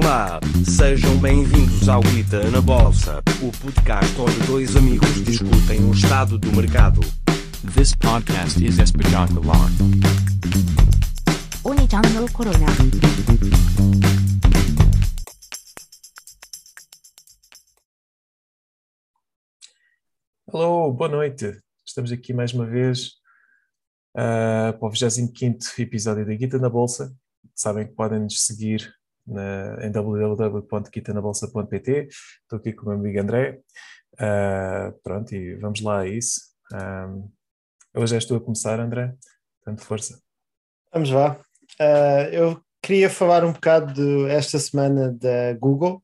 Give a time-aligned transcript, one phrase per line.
[0.00, 6.38] Olá, sejam bem-vindos ao Guita na Bolsa, o podcast onde dois amigos discutem o estado
[6.38, 7.00] do mercado.
[7.74, 9.68] This podcast is espetacular.
[11.64, 12.66] Oni-chan no Corona.
[20.46, 21.60] Hello, boa noite.
[21.84, 23.14] Estamos aqui mais uma vez
[24.16, 27.12] uh, para o 25 episódio da Guita na Bolsa.
[27.52, 28.96] Sabem que podem nos seguir
[29.28, 32.08] na, em www.guitanabolsa.pt.
[32.42, 33.60] Estou aqui com o meu amigo André.
[34.18, 36.40] Ah, pronto, e vamos lá a isso.
[37.94, 39.14] Hoje és tu a começar, André.
[39.64, 40.20] Tanto força.
[40.92, 41.40] Vamos lá.
[41.80, 46.02] Ah, eu queria falar um bocado de, esta semana da Google,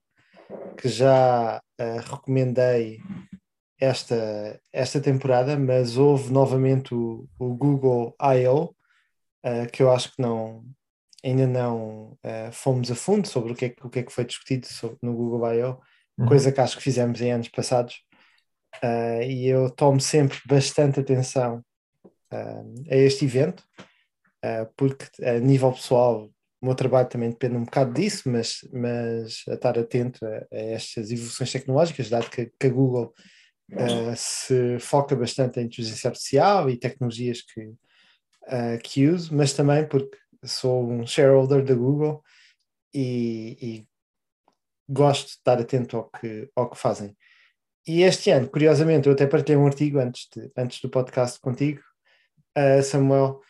[0.77, 3.01] que já ah, recomendei
[3.81, 8.75] esta, esta temporada, mas houve novamente o, o Google I.O.,
[9.43, 10.65] ah, que eu acho que não,
[11.25, 14.13] ainda não ah, fomos a fundo sobre o que é, que- o que, é que
[14.13, 15.81] foi discutido sobre- no Google I.O.,
[16.17, 16.27] Uhum.
[16.29, 17.97] coisa que acho que fizemos em anos passados.
[18.83, 21.65] Ah, e eu tomo sempre bastante atenção
[22.31, 23.65] ah, a este evento,
[24.77, 29.55] porque a nível pessoal o meu trabalho também depende um bocado disso, mas, mas a
[29.55, 33.13] estar atento a, a estas evoluções tecnológicas, dado que, que a Google
[34.17, 37.73] se foca bastante em inteligência artificial e tecnologias que,
[38.83, 40.17] que uso, mas também porque
[40.47, 42.23] sou um shareholder da Google
[42.93, 43.89] e, e
[44.89, 47.17] gosto de estar atento ao que, ao que fazem.
[47.87, 51.83] E este ano, curiosamente, eu até partilhei um artigo antes, de, antes do podcast contigo,
[52.55, 53.41] ah, Samuel.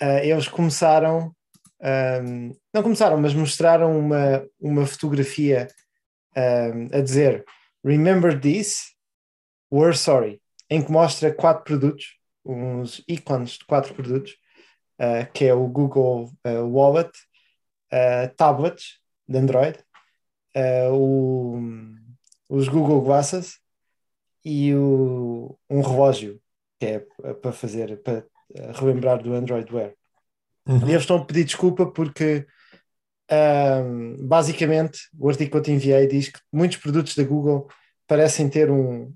[0.00, 1.34] Ah, eles começaram,
[1.82, 5.68] ahm, não começaram, mas mostraram uma, uma fotografia
[6.36, 7.44] ahm, a dizer
[7.84, 8.94] Remember this,
[9.72, 14.36] we're sorry, em que mostra quatro produtos, uns ícones de quatro produtos,
[15.00, 17.10] ah, que é o Google ah, Wallet,
[17.90, 19.78] ah, tablets de Android,
[20.92, 21.58] o-
[22.48, 23.58] os Google Glasses
[24.44, 26.40] e o- um relógio
[26.78, 26.98] que é
[27.34, 28.24] para fazer para
[28.74, 29.92] relembrar do Android Wear.
[30.66, 30.80] Uhum.
[30.88, 32.46] E eles estão a pedir desculpa porque
[33.30, 37.68] ahm, basicamente o artigo que eu te enviei diz que muitos produtos da Google
[38.08, 39.12] parecem ter um,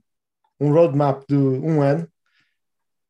[0.60, 2.08] um roadmap de um ano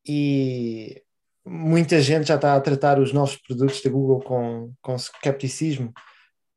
[0.07, 1.01] e
[1.45, 5.93] muita gente já está a tratar os novos produtos da Google com, com skepticismo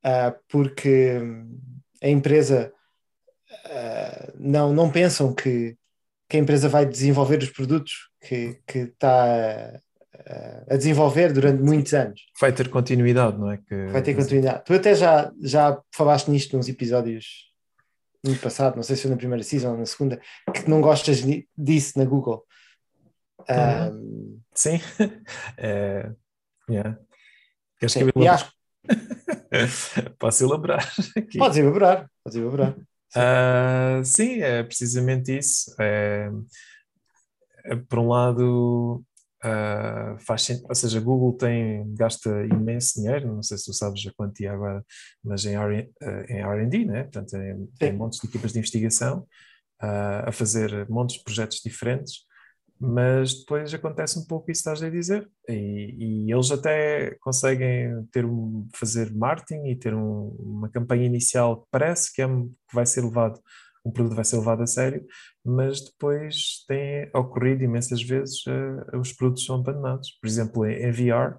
[0.03, 1.21] ah, porque
[2.03, 2.73] a empresa
[3.67, 5.77] ah, não, não pensam que,
[6.29, 9.81] que a empresa vai desenvolver os produtos que, que está
[10.27, 12.23] ah, a desenvolver durante muitos anos.
[12.41, 13.59] Vai ter continuidade, não é?
[13.59, 14.65] Que, Vai ter continuidade.
[14.65, 17.49] Tu até já, já falaste nisto nos episódios
[18.25, 20.21] no passado, não sei se foi na primeira season ou na segunda,
[20.53, 21.23] que não gostas
[21.57, 22.45] disso na Google.
[23.49, 23.91] Ah,
[24.59, 24.81] Sim.
[25.57, 26.11] É,
[26.69, 26.99] yeah.
[27.79, 28.53] Queres sim, que eu acho
[30.19, 30.83] Posso elaborar
[31.17, 31.39] aqui.
[31.39, 32.75] podes elaborar, podes elaborar.
[33.15, 35.75] Ah, sim, é precisamente isso.
[35.81, 36.29] É,
[37.67, 39.05] é, por um lado,
[39.45, 44.05] ah, faz sen- ou seja, Google tem, gasta imenso dinheiro, não sei se tu sabes
[44.07, 44.85] a quantia agora,
[45.23, 47.03] mas em R- ah, em R&D, né?
[47.05, 47.97] Portanto, tem, tem Sim.
[47.97, 49.25] montes de equipas de investigação
[49.81, 52.27] ah, a fazer montes de projetos diferentes,
[52.81, 58.05] mas depois acontece um pouco isso que estás a dizer, e, e eles até conseguem
[58.13, 62.75] ter um, fazer marketing e ter um- uma campanha inicial que parece que, é, que
[62.75, 63.41] vai ser levado,
[63.85, 65.05] um produto vai ser levado a sério,
[65.45, 70.11] mas depois tem ocorrido imensas vezes eh, os produtos são abandonados.
[70.21, 71.37] Por exemplo, em, VR,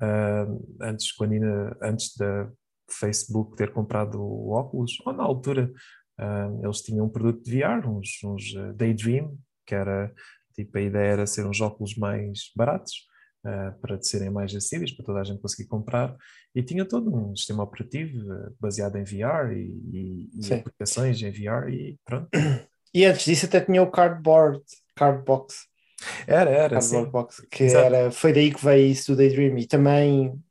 [0.00, 0.46] ah,
[0.82, 2.50] antes, quando ainda, antes da
[2.90, 5.72] Facebook ter comprado o óculos, ou na altura,
[6.18, 9.36] ah, eles tinham um produto de VR, uns, uns eh, Daydream,
[9.66, 10.12] que era
[10.56, 12.92] tipo a ideia era ser uns óculos mais baratos.
[13.44, 16.16] ah, para serem mais acessíveis, para toda a gente conseguir comprar,
[16.54, 21.30] e tinha todo um sistema operativo eh, baseado em VR e, e- e aplicações em
[21.30, 22.28] VR e pronto.
[22.94, 24.62] E antes disso até tinha o Cardboard,
[24.94, 25.66] Cardbox,
[26.26, 27.12] Era, era, Cardboard sim.
[27.12, 27.86] Box, que Exato.
[27.86, 30.42] era, foi daí que veio isso do Daydream e também,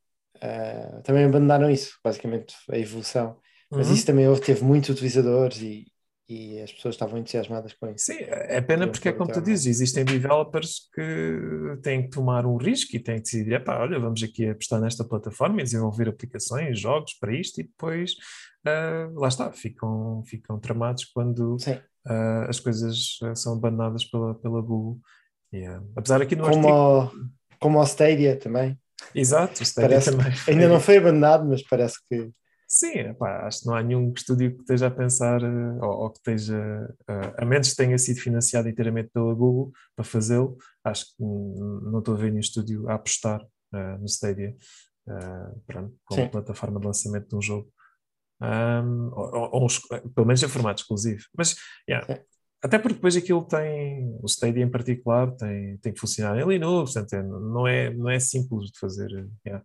[0.42, 3.40] ah, também abandonaram isso, basicamente a evolução.
[3.76, 3.90] Mas Uhum.
[3.90, 5.86] isso também houve, teve muitos utilizadores e,
[6.28, 8.06] e as pessoas estavam entusiasmadas com isso.
[8.06, 9.42] Sim, é pena Queriam porque é como tu é?
[9.42, 13.98] dizes, existem developers que têm que tomar um risco e têm que decidir, epá, olha,
[13.98, 18.14] vamos aqui apostar nesta plataforma e desenvolver aplicações, jogos para isto e depois,
[18.66, 21.56] ah, lá está, ficam, ficam tramados quando
[22.06, 24.98] ah, as coisas ah, são abandonadas pela, pela Google.
[25.52, 28.76] E, ah, apesar aqui no como artigo, o, como o Stadia também.
[29.14, 32.30] exato, o Stadia Parece também Ainda não foi abandonado, mas parece que
[32.78, 36.10] Sim, epá, acho que não há nenhum estúdio que esteja a pensar, eh, ou, ou
[36.10, 41.06] que esteja, eh, a menos que tenha sido financiado inteiramente pela Google para fazê-lo, acho
[41.06, 43.40] que não estou a ver nenhum estúdio a apostar
[43.74, 44.54] eh, no Stadia,
[45.08, 46.28] eh, pronto, como Sim.
[46.28, 47.72] plataforma de lançamento de um jogo.
[48.42, 49.68] Um, ou, ou- ou
[50.14, 51.22] pelo menos em formato exclusivo.
[51.34, 51.56] Mas,
[51.88, 52.06] yeah,
[52.62, 56.92] até porque depois aquilo tem, o Stadia em particular, tem, tem que funcionar em Linux,
[56.92, 59.08] portanto, é- não é, não é simples de fazer.
[59.46, 59.64] yeah.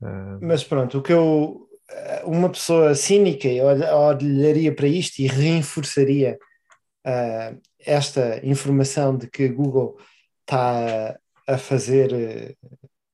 [0.00, 1.66] Um, Mas pronto, o que eu.
[1.90, 6.38] Eh, Uma pessoa cínica olha- olharia para isto e reforçaria
[7.04, 9.96] eh, esta informação de que Google
[10.42, 12.12] está a fazer.
[12.12, 12.54] eh,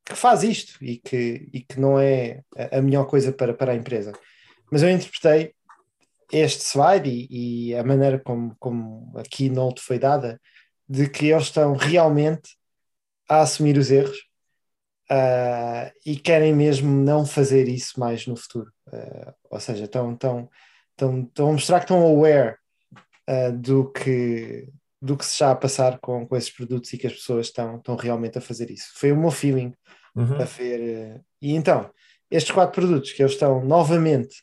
[0.05, 3.73] que faz isto e que, e que não é a a melhor coisa para, para
[3.73, 4.13] a empresa.
[4.71, 5.55] Mas eu interpretei
[6.33, 10.41] este slide e, e a maneira como, como a keynote foi dada
[10.89, 12.57] de que eles estão realmente
[13.29, 14.19] a assumir os erros
[15.15, 18.73] ah, e querem mesmo não fazer isso mais no futuro.
[18.91, 20.49] Ah, ou seja, estão, estão,
[20.93, 22.57] estão, estão a mostrar que estão aware
[23.27, 24.67] ah, do, que,
[25.03, 27.77] do que se está a passar com, com esses produtos e que as pessoas estão,
[27.77, 28.91] estão realmente a fazer isso.
[28.95, 29.75] Foi o meu feeling
[30.17, 30.41] uhum.
[30.41, 31.21] a ver.
[31.43, 31.91] E então,
[32.31, 34.43] estes quatro produtos que eles estão novamente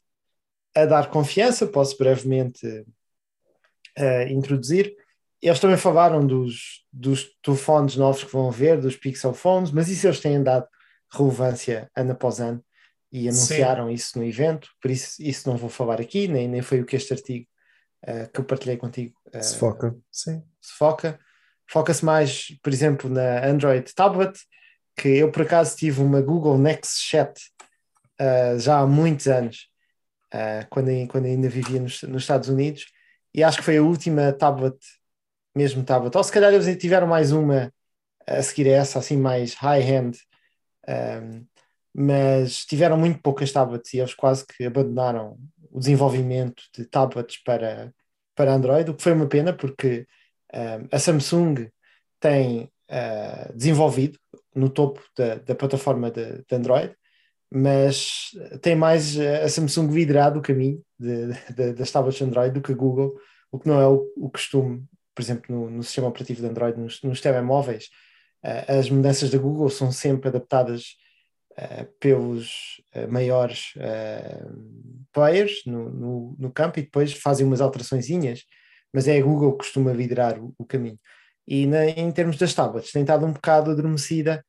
[0.75, 2.85] a dar confiança, posso brevemente
[3.97, 4.95] eh, introduzir.
[5.41, 10.05] Eles também falaram dos, dos telefones novos que vão haver, dos Pixel Phones, mas isso
[10.07, 10.67] eles têm dado
[11.11, 12.63] relevância ano após ano
[13.11, 16.81] e anunciaram isso no evento, por isso isso não vou falar aqui, nem, nem foi
[16.81, 17.47] o que este artigo
[18.03, 20.43] eh, que eu partilhei contigo eh, Se foca, sim.
[20.61, 21.19] se foca.
[21.71, 24.37] Foca-se mais, por exemplo, na Android Tablet,
[24.95, 27.39] que eu por acaso tive uma Google Nexus Chat
[28.19, 29.69] ah, já há muitos anos,
[30.69, 32.87] quando, quando ainda vivia nos, nos Estados Unidos,
[33.33, 34.77] e acho que foi a última tablet,
[35.55, 37.71] mesmo tablet, ou se calhar eles tiveram mais uma
[38.27, 40.17] a seguir a essa, assim mais high-end,
[40.87, 41.21] ah,
[41.93, 45.37] mas tiveram muito poucas tablets e eles quase que abandonaram
[45.71, 47.93] o desenvolvimento de tablets para,
[48.35, 50.07] para Android, o que foi uma pena porque
[50.53, 51.69] ah, a Samsung
[52.19, 54.19] tem ah, desenvolvido
[54.55, 56.95] no topo da, da plataforma de, de Android,
[57.51, 58.31] mas
[58.61, 62.71] tem mais ah, a Samsung liderado o caminho de, de, das tablets Android do que
[62.71, 63.15] a Google,
[63.51, 64.85] o que não é o, o costume,
[65.19, 67.89] por exemplo, no, no sistema operativo de Android, nos, nos telemóveis.
[68.41, 70.95] ah, as mudanças da Google são sempre adaptadas
[71.57, 73.73] ah, pelos ah, maiores
[75.11, 78.45] players no, no, no campo e depois fazem umas alteraçõezinhas,
[78.93, 80.97] mas é a Google que costuma liderar o, o caminho.
[81.45, 84.45] E na- em termos das tablets, tem estado um bocado adormecida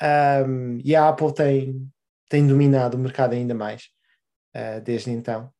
[0.00, 1.86] ahm, e a Apple tem,
[2.30, 3.90] tem dominado o mercado ainda mais
[4.84, 5.50] desde então,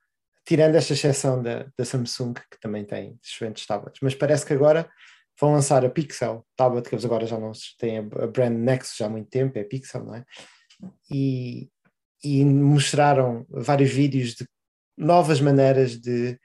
[0.44, 4.00] tirando esta exceção da, da Samsung, que também tem excelentes tablets.
[4.02, 4.90] Mas parece que agora
[5.40, 9.06] vão lançar a Pixel tablet, que eles agora já não têm a, brand Nexus já
[9.06, 10.24] há muito tempo, é Pixel, não é?
[11.10, 11.68] E,
[12.22, 14.46] e mostraram vários vídeos de
[14.96, 16.38] novas maneiras de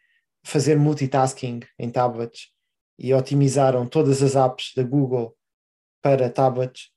[0.43, 2.51] fazer multitasking em tablets
[2.97, 5.35] e otimizaram todas as apps da Google
[6.01, 6.89] para tablets,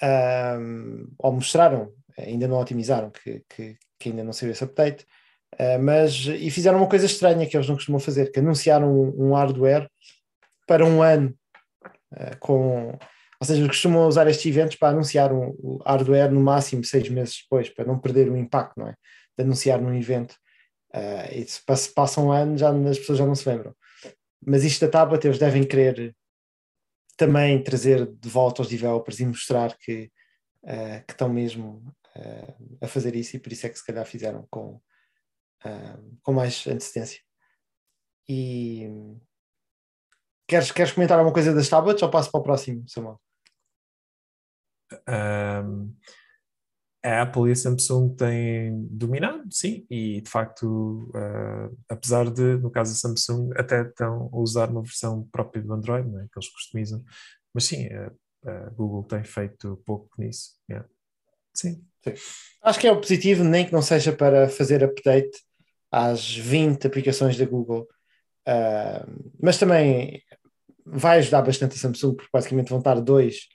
[0.00, 5.06] ahm, ou mostraram, ainda não otimizaram, que, que, que ainda não saiu esse update,
[5.78, 9.34] mas e fizeram uma coisa estranha que eles não costumam fazer, que anunciaram um, um
[9.34, 9.88] hardware
[10.66, 11.34] para um ano,
[12.12, 12.90] ah, com,
[13.40, 17.68] ou seja, costumam usar estes eventos para anunciar um, hardware no máximo seis meses depois,
[17.68, 18.94] para não perder o impacto, não é?
[19.36, 20.36] De anunciar num evento.
[20.92, 23.74] Ah, e se pass- passa um ano, já, as pessoas já não se lembram.
[24.44, 26.14] Mas isto da tablet, eles devem querer
[27.16, 30.10] também trazer de volta aos developers e mostrar que,
[30.64, 31.82] ah, que estão mesmo
[32.16, 34.80] ah, a fazer isso, e por isso é que se calhar fizeram com,
[36.22, 37.20] com mais antecedência.
[38.28, 38.88] E
[40.46, 43.20] queres, queres comentar alguma coisa das tablets ou passo para o próximo, Samuel?
[45.08, 45.94] Um,
[47.02, 52.70] a Apple e a Samsung têm dominado, sim, e de facto, uh, apesar de, no
[52.70, 56.38] caso da Samsung, até estão a usar uma versão própria do Android, não é, que
[56.38, 57.02] eles customizam,
[57.54, 58.12] mas sim, a,
[58.50, 60.56] a Google tem feito pouco nisso.
[60.68, 60.88] yeah.
[61.54, 61.84] Sim,
[62.62, 65.42] Acho que é o positivo, nem que não seja para fazer update
[65.90, 67.88] às 20 aplicações da Google,
[68.46, 69.06] Ah,
[69.40, 70.22] mas também
[70.84, 73.48] vai ajudar bastante a Samsung, porque basicamente vão estar dois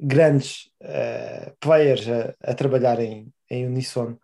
[0.00, 4.18] grandes ah, players a, a trabalhar em, em uníssono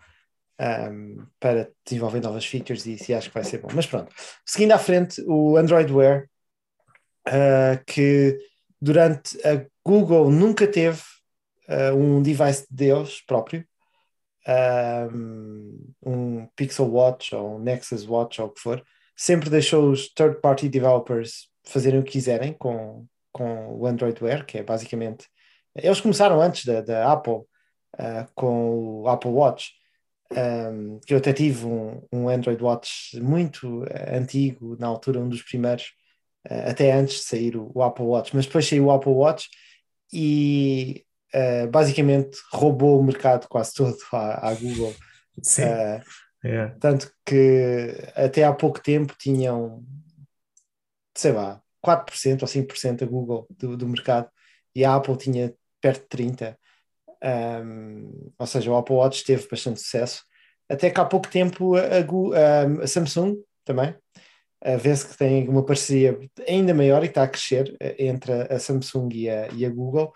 [0.60, 3.68] um, para desenvolver novas features e isso acho que vai ser bom.
[3.74, 4.12] Mas pronto,
[4.44, 6.28] seguindo à frente, o Android Wear,
[7.26, 8.38] ah, que
[8.80, 11.00] durante a Google nunca teve
[11.68, 13.64] ah, um device deles próprio,
[14.48, 18.82] um, Pixel Watch ou um Nexus Watch ou o que for,
[19.16, 24.58] sempre deixou os third-party developers fazerem o que quiserem com, com o Android Wear, que
[24.58, 25.26] é basicamente.
[25.74, 27.42] Eles começaram antes da, da Apple
[27.98, 29.72] ah, com o Apple Watch,
[30.32, 35.28] um, que eu até tive um, um Android Watch muito ah, antigo, na altura, um
[35.28, 35.92] dos primeiros,
[36.48, 39.48] ah, até antes de sair o, o Apple Watch, mas depois saiu o Apple Watch
[40.12, 44.94] e ah, basicamente roubou o mercado quase todo à, à Google
[45.42, 45.62] sim.
[45.64, 46.00] uh,
[46.44, 46.68] É.
[46.80, 49.84] Tanto que até há pouco tempo tinham,
[51.16, 54.28] sei lá, 4% ou 5% a Google do, do mercado
[54.74, 56.56] e a Apple tinha perto de 30%.
[57.20, 60.22] Um, ou seja, o Apple Watch teve bastante sucesso.
[60.68, 63.94] Até que há pouco tempo a, a Gu- a- Samsung também
[64.62, 68.42] a vê-se que tem uma parceria ainda maior e está a crescer eh, entre a,
[68.56, 70.12] a Samsung e a, e a Google.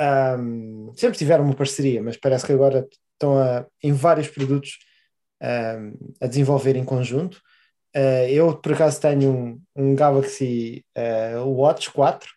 [0.00, 4.78] Um, sempre tiveram uma parceria, mas parece que agora estão a, em vários produtos
[5.40, 7.40] um, a desenvolver em conjunto.
[7.96, 12.28] Uh, eu, por acaso, tenho um, um Galaxy uh, Watch 4,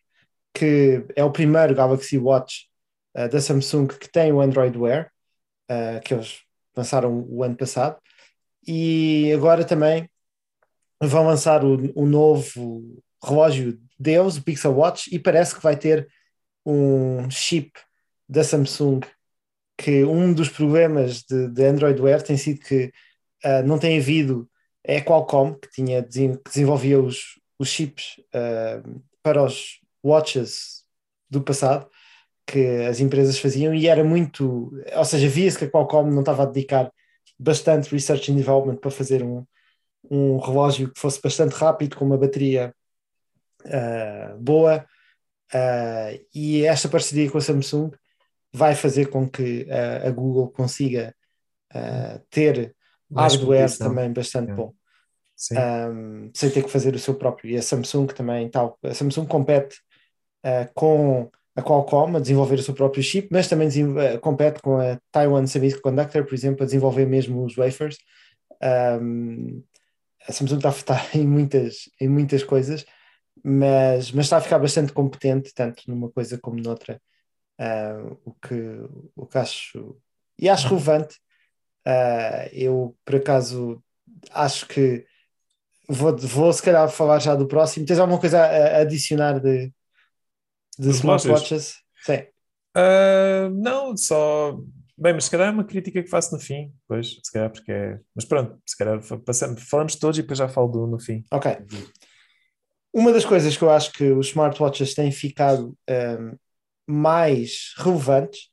[0.54, 2.68] que é o primeiro Galaxy Watch
[3.16, 5.12] uh, da Samsung que tem o Android Wear,
[6.06, 6.44] que eles
[6.76, 7.98] lançaram o ano passado.
[8.66, 10.10] E agora também
[11.02, 16.08] vão lançar o, o novo relógio deles, o Pixel Watch, e parece que vai ter
[16.70, 17.72] um chip
[18.28, 19.00] da Samsung
[19.78, 22.92] que um dos problemas de, de Android Wear tem sido que
[23.46, 24.50] uh, não tem havido
[24.84, 30.84] é a Qualcomm que tinha que desenvolvia os, os chips uh, para os watches
[31.30, 31.90] do passado
[32.46, 36.44] que as empresas faziam e era muito, ou seja, via-se que a Qualcomm não estava
[36.44, 36.92] a dedicar
[37.38, 39.46] bastante research and development para fazer um,
[40.10, 42.74] um relógio que fosse bastante rápido com uma bateria
[43.66, 44.86] uh, boa
[45.54, 47.92] uh, e esta parceria com a Samsung
[48.54, 51.14] vai fazer com que uh, a Google consiga
[52.30, 52.74] ter
[53.12, 53.88] Mais hardware competição.
[53.90, 54.56] também bastante É.
[54.56, 54.74] bom
[55.52, 57.52] um, sem ter que fazer o seu próprio.
[57.52, 59.78] E a Samsung também, tal, a Samsung compete
[60.46, 64.80] uh, com a Qualcomm a desenvolver o seu próprio chip, mas também uh, compete com
[64.80, 67.98] a Taiwan Semiconductor, por exemplo, a desenvolver mesmo os wafers.
[68.62, 69.64] Um,
[70.28, 72.86] a Samsung está a em muitas, em muitas coisas,
[73.50, 77.02] mas, mas está a ficar bastante competente, tanto numa coisa como noutra,
[77.58, 78.56] uh, o, que,
[79.16, 79.98] o que acho,
[80.38, 81.16] e acho relevante.
[81.88, 83.82] Uh, eu, por acaso,
[84.32, 85.06] acho que
[85.88, 87.86] vou, vou se calhar falar já do próximo.
[87.86, 89.72] Tens alguma coisa a, a adicionar de,
[90.78, 91.76] de smartwatches?
[92.04, 92.26] Sim.
[92.76, 94.60] Ah, não, só.
[94.98, 97.72] Bem, mas se calhar é uma crítica que faço no fim, pois, se calhar porque
[97.72, 98.00] é.
[98.14, 101.24] Mas pronto, se calhar passamos, falamos todos e depois já falo do no fim.
[101.32, 101.56] Ok.
[102.98, 106.36] Uma das coisas que eu acho que os smartwatches têm ficado um,
[106.88, 108.50] mais relevantes,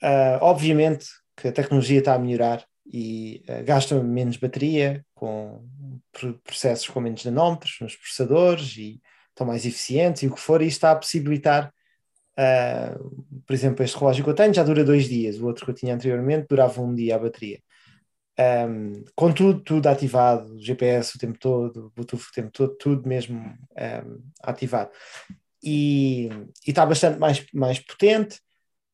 [0.00, 5.66] uh, obviamente que a tecnologia está a melhorar e uh, gastam menos bateria, com
[6.12, 9.00] pr- processos com menos nanómetros nos processadores e
[9.30, 11.74] estão mais eficientes e o que for, e isto está a possibilitar,
[12.38, 15.72] uh, por exemplo, este relógio que eu tenho já dura dois dias, o outro que
[15.72, 17.58] eu tinha anteriormente durava um dia a bateria.
[18.40, 23.36] Um, com tudo, tudo ativado, GPS o tempo todo, Bluetooth o tempo todo, tudo mesmo
[23.36, 24.90] um, ativado.
[25.62, 26.28] E,
[26.66, 28.40] está bastante mais, mais potente.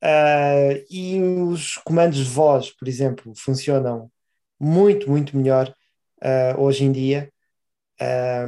[0.03, 4.11] uh, e os comandos de voz, por exemplo, funcionam
[4.59, 5.75] muito, muito melhor
[6.23, 7.31] uh, hoje em dia.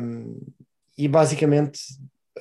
[0.01, 0.41] Um,
[0.97, 1.81] e basicamente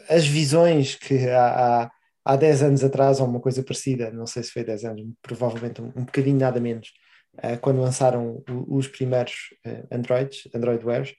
[0.09, 1.91] as visões que há, há,
[2.23, 5.81] há 10 anos atrás, ou uma coisa parecida, não sei se foi 10 anos, provavelmente
[5.81, 6.91] um, um bocadinho nada menos,
[7.43, 11.13] uh, quando lançaram os primeiros uh, Androids, Android Wears,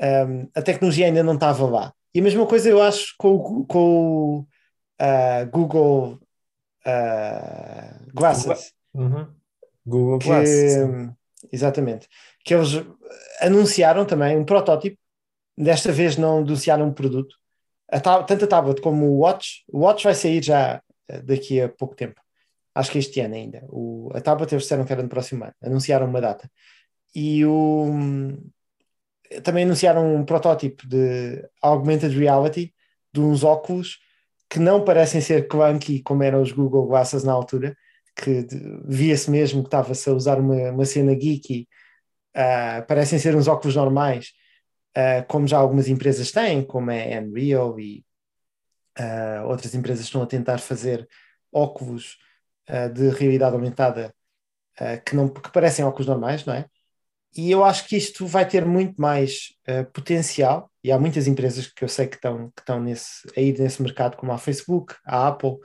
[0.00, 1.92] um, a tecnologia ainda não estava lá.
[2.14, 6.18] E a mesma coisa eu acho com, o- com o uh, Google
[8.14, 9.26] Glasses Uhum.
[9.86, 10.48] Google que, Glass.
[10.48, 11.14] sim.
[11.52, 12.08] exatamente,
[12.44, 12.70] que eles
[13.40, 14.98] anunciaram também um protótipo,
[15.56, 17.36] desta vez não anunciaram um produto,
[17.88, 21.60] a tab- tanto a tablet como o Watch, o Watch vai sair já eh, daqui
[21.60, 22.20] a pouco tempo,
[22.74, 25.54] acho que este ano ainda, o, a tablet eles disseram que era no próximo ano,
[25.62, 26.50] anunciaram uma data,
[27.14, 27.86] e o,
[29.42, 32.74] também anunciaram um protótipo de augmented reality,
[33.12, 33.98] de uns óculos
[34.48, 37.76] que não parecem ser clunky como eram os Google Glasses na altura,
[38.16, 38.46] que
[38.84, 41.68] via-se mesmo que estava-se a usar uma, uma cena geeky,
[42.34, 44.32] ah, parecem ser uns óculos normais,
[44.94, 48.04] ah, como já algumas empresas têm, como é Unreal e
[48.98, 51.08] ah, outras empresas estão a tentar fazer
[51.52, 52.18] óculos
[52.88, 54.14] de realidade aumentada
[54.78, 56.66] ah, que, não, que parecem óculos normais, não é?
[57.36, 61.66] E eu acho que isto vai ter muito mais ah, potencial, e há muitas empresas
[61.66, 64.94] que eu sei que estão, que estão nesse, a ir nesse mercado, como a Facebook,
[65.04, 65.58] a Apple,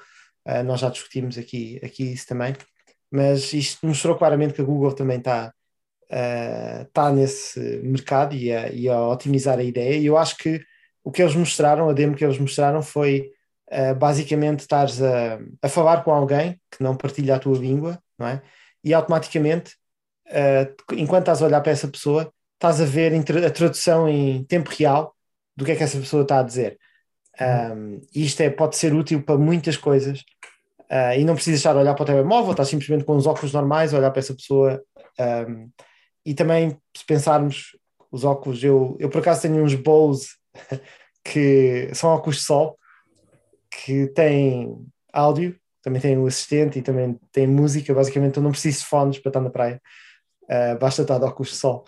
[0.48, 2.54] Uh, nós já discutimos aqui, aqui isso também,
[3.10, 5.52] mas isto mostrou claramente que a Google também está
[6.12, 9.98] uh, nesse mercado e a, e a otimizar a ideia.
[9.98, 10.62] E eu acho que
[11.04, 13.32] o que eles mostraram, a demo que eles mostraram, foi
[13.98, 18.42] basicamente estares a, a falar com alguém que não partilha a tua língua, não é?
[18.84, 19.76] E automaticamente,
[20.28, 24.70] uh, enquanto estás a olhar para essa pessoa, estás a ver a tradução em tempo
[24.70, 25.16] real
[25.56, 26.78] do que é que essa pessoa está a dizer.
[27.40, 30.20] Um, isto é, pode ser útil para muitas coisas
[30.82, 33.52] uh, e não precisas estar a olhar para o telemóvel, estás simplesmente com os óculos
[33.54, 34.82] normais a olhar para essa pessoa
[35.20, 35.70] um,
[36.26, 37.78] e também, se pensarmos,
[38.12, 40.30] os óculos, eu, eu por acaso tenho uns Bose
[41.24, 42.78] que são óculos de sol,
[43.84, 47.94] que têm áudio, também têm o assistente e também têm música.
[47.94, 49.82] Basicamente, eu não preciso de fones para estar na praia,
[50.44, 51.86] uh, basta estar de óculos de sol.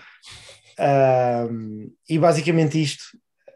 [0.80, 3.04] Uh, e basicamente isto,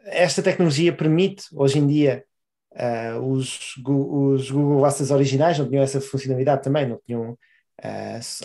[0.06, 2.24] esta tecnologia permite hoje em dia
[2.72, 7.38] uh, os, os Google Glasses originais não tinham essa funcionalidade também, não tinham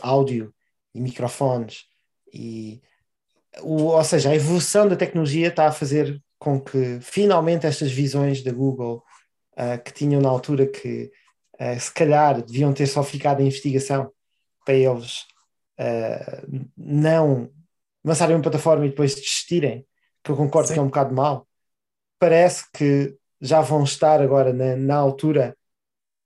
[0.02, 0.54] áudio
[0.96, 1.86] e microfones
[2.34, 2.82] e
[3.62, 8.44] o, ou seja, a evolução da tecnologia está a fazer com que finalmente estas visões
[8.44, 9.04] da Google
[9.58, 11.12] uh, que tinham na altura que
[11.80, 14.12] se calhar deviam ter só ficado em investigação
[14.64, 15.26] para eles
[16.78, 17.50] não
[18.04, 19.84] lançarem uma plataforma e depois desistirem,
[20.24, 20.76] que eu concordo Sim.
[20.76, 21.48] que é um bocado mal,
[22.20, 25.56] parece que já vão estar agora na, na altura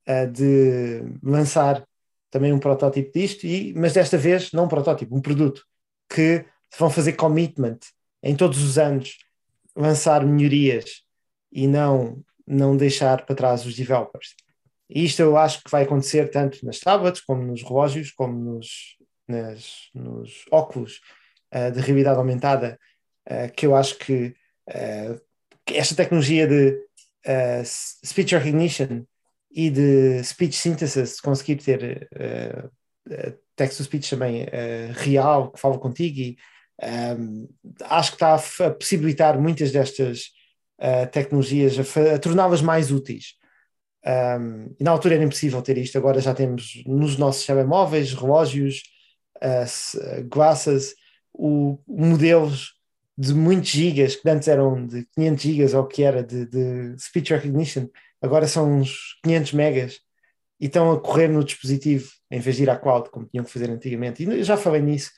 [0.07, 1.85] uh, de lançar
[2.29, 5.65] também um protótipo disto, e, mas desta vez não um protótipo, um produto
[6.09, 6.45] que
[6.77, 7.79] vão fazer commitment
[8.23, 9.17] em todos os anos,
[9.75, 11.03] lançar melhorias
[11.51, 14.36] e não, não deixar para trás os developers.
[14.89, 18.98] E isto eu acho que vai acontecer tanto nas tablets, como nos relógios, como nos,
[19.27, 21.00] nas, nos óculos
[21.53, 22.77] uh, de realidade aumentada,
[23.29, 24.36] uh, que eu acho que
[24.69, 25.21] uh,
[25.67, 26.77] esta tecnologia de
[28.03, 29.05] speech recognition
[29.51, 32.10] e de speech synthesis, conseguir ter
[33.55, 34.48] text-to-speech também
[34.95, 36.38] real, que fala contigo, e
[36.81, 37.48] um,
[37.83, 40.31] acho que está a, a possibilitar muitas destas
[40.81, 43.35] uh, tecnologias, a, a torná-las mais úteis.
[44.03, 48.81] Um, e na altura era impossível ter isto, agora já temos nos nossos telemóveis, relógios,
[49.38, 50.95] uh, glasses,
[51.33, 52.73] o, modelos
[53.17, 57.31] de muitos gigas, que antes eram de 500 gigas ou que era de, de speech
[57.31, 57.88] recognition,
[58.21, 60.00] agora são uns 500 megas
[60.59, 63.51] e estão a correr no dispositivo em vez de ir à cloud, como tinham que
[63.51, 64.23] fazer antigamente.
[64.23, 65.11] E já falei nisso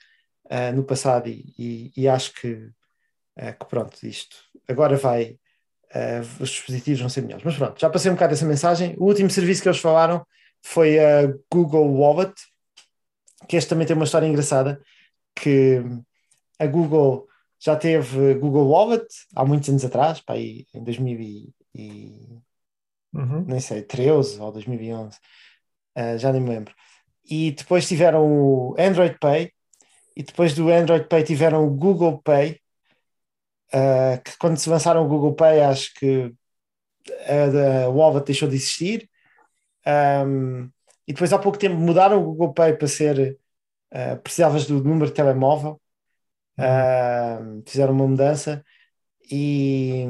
[0.46, 4.36] uh, no passado e, e, e acho que, uh, que, pronto, isto
[4.68, 5.38] agora vai,
[5.94, 7.44] uh, os dispositivos vão ser melhores.
[7.44, 8.96] Mas pronto, já passei um bocado dessa mensagem.
[8.98, 10.26] O último serviço que eles falaram
[10.62, 12.34] foi a Google Wallet,
[13.48, 14.82] que este também tem uma história engraçada,
[15.36, 15.84] que
[16.60, 17.28] a Google
[17.60, 22.40] já teve Google Wallet há muitos anos atrás, pá, em 2000 e, e
[23.14, 23.46] uhum.
[23.48, 25.18] nem sei, 13 ou 2011,
[25.98, 26.74] uh, já nem me lembro.
[27.26, 29.52] E depois tiveram o Android Pay,
[30.16, 32.60] e depois do Android Pay tiveram o Google Pay,
[33.74, 36.34] uh, que quando se lançaram o Google Pay, acho que
[37.28, 39.10] a, a Wallet deixou de existir.
[39.86, 40.70] Um,
[41.08, 43.38] e depois há pouco tempo mudaram o Google Pay para ser
[43.94, 45.80] uh, precisavas do número de telemóvel
[46.58, 48.64] Uh, fizeram uma mudança
[49.32, 50.06] e,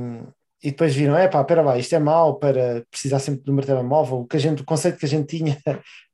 [0.62, 3.65] e depois viram: é pá, espera lá, isto é mau para precisar sempre do número
[3.65, 4.19] de telemóvel.
[4.19, 5.58] O, que a gente, o conceito que a gente tinha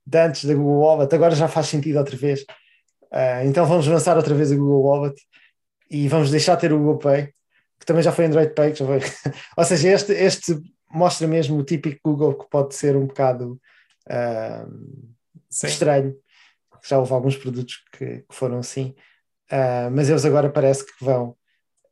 [0.06, 2.42] de antes da Google Wallet agora já faz sentido outra vez.
[3.12, 5.20] Uh, então vamos lançar outra vez a Google Wallet
[5.90, 7.34] e vamos deixar de ter o Google Pay,
[7.80, 8.76] que também já foi Android Pay.
[8.76, 9.00] Já foi...
[9.58, 10.62] Ou seja, este, este
[10.92, 13.60] mostra mesmo o típico Google que pode ser um bocado
[14.08, 15.16] uh,
[15.52, 16.16] estranho.
[16.84, 18.96] Já houve alguns produtos que, que foram assim.
[19.52, 21.36] Uh, mas eles agora parece que vão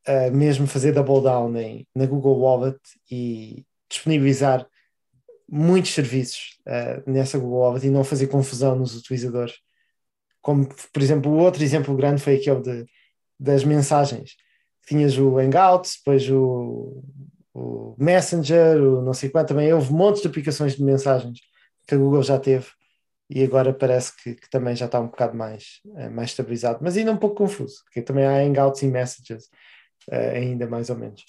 [0.08, 4.68] uh, mesmo fazer double down em, na Google Wallet e disponibilizar
[5.50, 9.56] muitos serviços uh, nessa Google Wallet e não fazer confusão nos utilizadores.
[10.42, 12.86] Como, por exemplo, o outro exemplo grande foi aquele de,
[13.40, 14.36] das mensagens.
[14.88, 17.04] Tinhas o Hangouts, depois o,
[17.54, 21.40] o Messenger, o não sei quanto, também houve montes de aplicações de mensagens
[21.86, 22.68] que a Google já teve
[23.30, 26.96] e agora parece que, que, também já está um bocado mais, uh, mais estabilizado, mas
[26.96, 29.46] ainda um pouco confuso, porque também há Hangouts e Messages,
[30.10, 31.26] uh, ainda mais ou menos.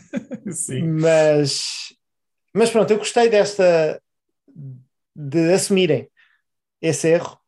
[0.50, 0.82] Sim.
[0.88, 1.94] Mas,
[2.54, 4.00] mas pronto, eu gostei desta
[5.14, 6.08] de assumirem
[6.80, 7.38] esse erro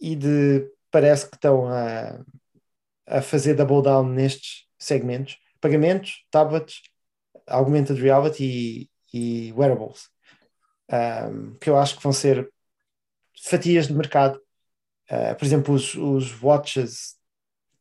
[0.00, 2.24] e de parece que estão a,
[3.06, 6.82] a fazer double down nestes segmentos, pagamentos, tablets,
[7.46, 8.44] augmented reality
[9.12, 10.08] e, e wearables.
[10.90, 12.48] Um, que eu acho que vão ser
[13.42, 14.40] fatias de mercado.
[15.10, 17.16] Uh, por exemplo, os, os watches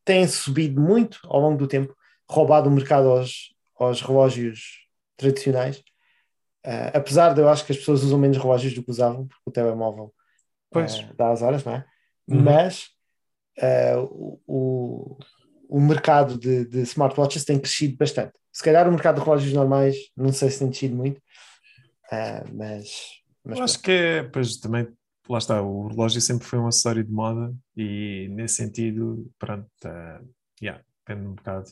[0.06, 1.96] têm subido muito ao longo do tempo,
[2.30, 4.88] roubado o mercado aos, aos relógios
[5.18, 5.78] tradicionais.
[6.66, 9.44] Uh, apesar de eu acho que as pessoas usam menos relógios do que usavam, porque
[9.46, 10.14] o telemóvel
[10.74, 11.86] uh, dá as horas, não é?
[12.28, 12.42] Uhum.
[12.42, 12.90] Mas
[13.60, 15.18] uh, o,
[15.74, 18.34] o mercado de, de, smartwatches tem crescido bastante.
[18.52, 21.20] Se calhar o mercado de relógios normais, não sei se tem crescido muito,
[22.54, 22.92] mas,
[23.44, 23.58] mas.
[23.58, 24.88] Eu acho que é, pois também
[25.28, 30.30] lá está, o relógio sempre foi um acessório de moda e nesse sentido, pronto, uh,
[30.62, 31.72] yeah, depende um bocado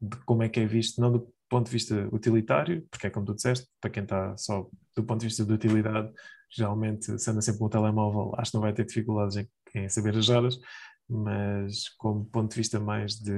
[0.00, 3.26] de como é que é visto, não do ponto de vista utilitário, porque é como
[3.26, 6.10] tu disseste, para quem está só do ponto de vista de utilidade,
[6.50, 9.88] geralmente se anda sempre com o telemóvel, acho que não vai ter dificuldades em, em
[9.88, 10.58] saber as horas,
[11.10, 13.32] mas como ponto de vista mais de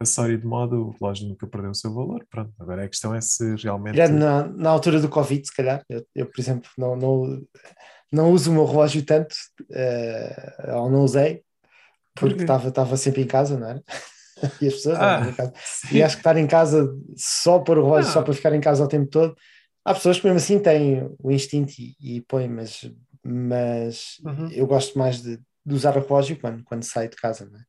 [0.00, 2.26] acessório de moda, o relógio nunca perdeu o seu valor.
[2.28, 4.10] Pronto, agora a questão é se realmente.
[4.10, 7.42] Na, na altura do Covid, se calhar, eu, eu, por exemplo, não, não,
[8.12, 9.34] não uso o meu relógio tanto,
[9.70, 11.42] uh, ou não usei,
[12.14, 13.82] porque estava sempre em casa, não era?
[14.60, 15.52] e as pessoas Ah, em casa.
[15.56, 15.96] sim.
[15.96, 18.14] E acho que estar em casa só para o relógio, Não.
[18.14, 19.34] só para ficar em casa o tempo todo.
[19.84, 22.90] Há pessoas que mesmo assim têm o instinto e, e põem, mas,
[23.24, 24.48] mas Uhum.
[24.52, 27.64] eu gosto mais de, de usar o relógio quando, quando saio de casa, não é?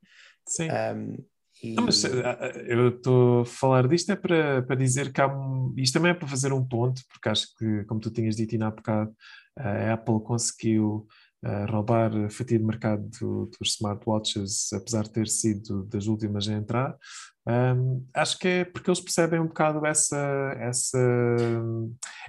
[0.47, 0.69] Sim.
[0.71, 1.25] Um,
[1.63, 5.29] e, Não, mas eh, eu estou a falar disto é para, para dizer que há
[5.77, 8.67] isto também é para fazer um ponto, porque acho que, como tu tinhas dito ainda
[8.67, 9.15] há bocado,
[9.58, 11.08] a Apple conseguiu
[11.43, 16.47] eh, roubar a fatia de mercado do- dos smartwatches, apesar de ter sido das últimas
[16.49, 16.95] a entrar.
[17.47, 20.17] Ahm, acho que é porque eles percebem um bocado essa,
[20.60, 20.97] essa,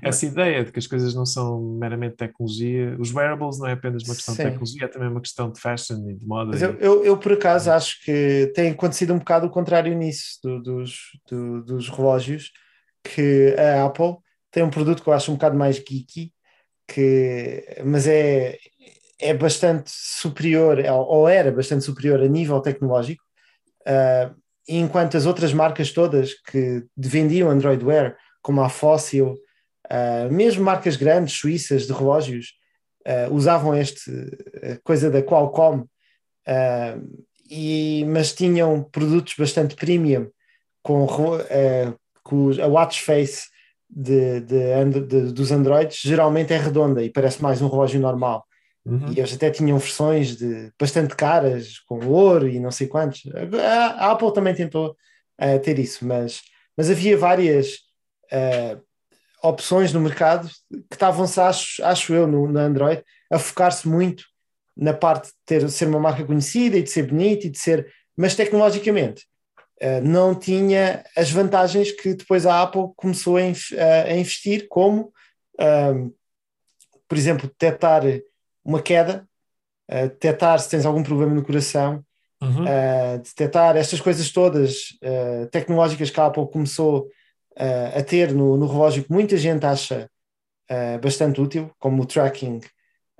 [0.03, 2.95] essa ideia de que as coisas não são meramente tecnologia.
[2.99, 4.43] Os wearables não é apenas uma questão Sim.
[4.43, 6.51] de tecnologia, é também uma questão de fashion e de moda.
[6.51, 9.97] Mas e- eu, eu, eu, por acaso, acho que tem acontecido um bocado o contrário
[9.97, 10.99] nisso, do- dos,
[11.31, 12.53] do- dos relógios,
[13.03, 14.17] que a Apple
[14.51, 16.33] tem um produto que eu acho um bocado mais geeky,
[16.87, 18.59] que, mas é,
[19.19, 23.23] é bastante superior, ou era bastante superior a nível tecnológico,
[23.87, 24.35] ah,
[24.69, 29.35] enquanto as outras marcas todas que vendiam Android Wear, como a Fossil,
[29.91, 32.55] ah, mesmo marcas grandes, suíças, de relógios,
[33.07, 34.11] ah, usavam este
[34.85, 35.85] coisa da Qualcomm,
[36.47, 36.97] ah,
[37.51, 40.29] e, mas tinham produtos bastante premium,
[40.83, 41.07] com,
[42.23, 43.47] com a watch face
[43.89, 48.46] de, de de- dos Androids, geralmente é redonda e parece mais um relógio normal.
[48.87, 49.13] Uhum.
[49.13, 53.23] E eles até tinham versões de bastante caras, com ouro e não sei quantos.
[53.99, 54.97] A, Apple também tentou
[55.39, 56.41] eh, ter isso, mas,
[56.77, 57.79] mas havia várias
[58.31, 58.79] eh,
[59.43, 64.25] opções no mercado que estavam-se, acho, acho eu, no, no Android, a focar-se muito
[64.77, 67.93] na parte de ter, ser uma marca conhecida e de ser bonita e de ser.
[68.17, 69.27] Mas tecnologicamente
[69.81, 75.13] eh, não tinha as vantagens que depois a Apple começou a, a- investir, como,
[77.09, 78.03] por exemplo, detectar
[78.67, 79.27] uma queda,
[79.89, 82.05] eh, detectar se tens algum problema no coração,
[82.39, 82.65] Uhum.
[82.65, 87.05] uh, detectar estas coisas todas uh, tecnológicas que a Apple começou
[87.59, 90.11] uh, a ter no, no relógio que muita gente acha
[90.71, 92.61] uh, bastante útil, como o tracking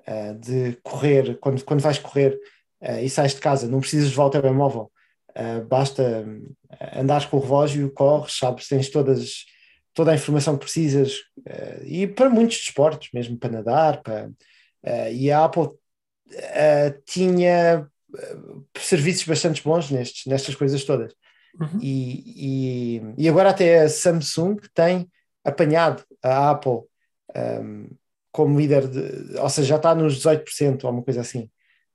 [0.07, 2.39] uh, de correr, quando, quando vais correr
[2.83, 4.93] uh, e sais de casa, não precisas levar o telemóvel,
[5.31, 6.27] uh, basta
[6.95, 9.47] andares com o relógio, corres, sabes, tens todas,
[9.95, 14.29] toda a informação que precisas uh, e para muitos desportos, mesmo para nadar, para,
[14.87, 17.91] uh, e a Apple uh, tinha
[18.79, 21.13] serviços bastante bons nestes, nestas coisas todas.
[21.61, 21.81] Uhum.
[21.81, 25.11] E, e, e, agora até a Samsung tem
[25.45, 26.83] apanhado a Apple
[27.63, 27.89] um,
[28.31, 31.51] como líder, de, ou seja, já está nos 18% ou uma coisa assim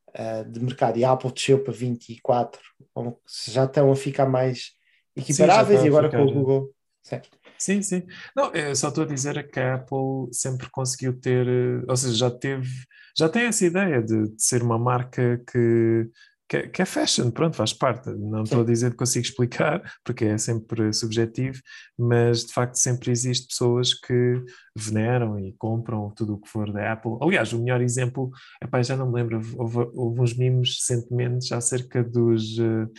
[0.09, 2.57] uh, de mercado, e a Apple desceu para 24%,
[2.95, 4.71] ou, já estão a ficar mais
[5.15, 6.73] equiparáveis, Sim, e agora ficar, com o Google.
[7.03, 7.21] Sim.
[7.61, 8.01] Sim, sim.
[8.35, 11.45] Não, eu só estou a dizer que a Apple sempre conseguiu ter,
[11.87, 12.67] ou seja, já teve,
[13.15, 16.09] já tem essa ideia de, de ser uma marca que,
[16.49, 18.09] que, é, que, é fashion, pronto, faz parte.
[18.09, 21.61] Não estou a dizer que consigo explicar, porque é sempre subjetivo,
[21.95, 24.43] mas de facto sempre existe pessoas que
[24.75, 27.11] veneram e compram tudo o que for da Apple.
[27.21, 32.03] Aliás, o melhor exemplo, epá, já não me lembro, houve, houve uns mimos recentemente acerca
[32.03, 32.57] dos.
[32.57, 32.89] Uh,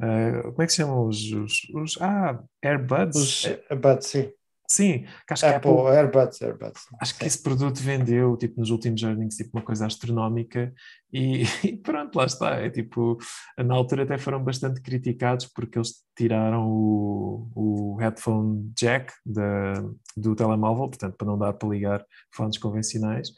[0.00, 3.16] Uh, como é que se chamam os, os, os ah, AirBuds?
[3.16, 4.32] Os AirBuds, sim.
[4.70, 6.82] Sim, que acho Apple, que Apple, AirBuds, AirBuds.
[7.00, 7.18] Acho sim.
[7.18, 10.74] que esse produto vendeu, tipo, nos últimos earnings, tipo, uma coisa astronómica
[11.10, 12.56] e, e, pronto, lá está.
[12.56, 13.16] É tipo,
[13.56, 19.72] na altura até foram bastante criticados porque eles tiraram o, o headphone jack da,
[20.14, 23.30] do telemóvel, portanto, para não dar para ligar fones convencionais.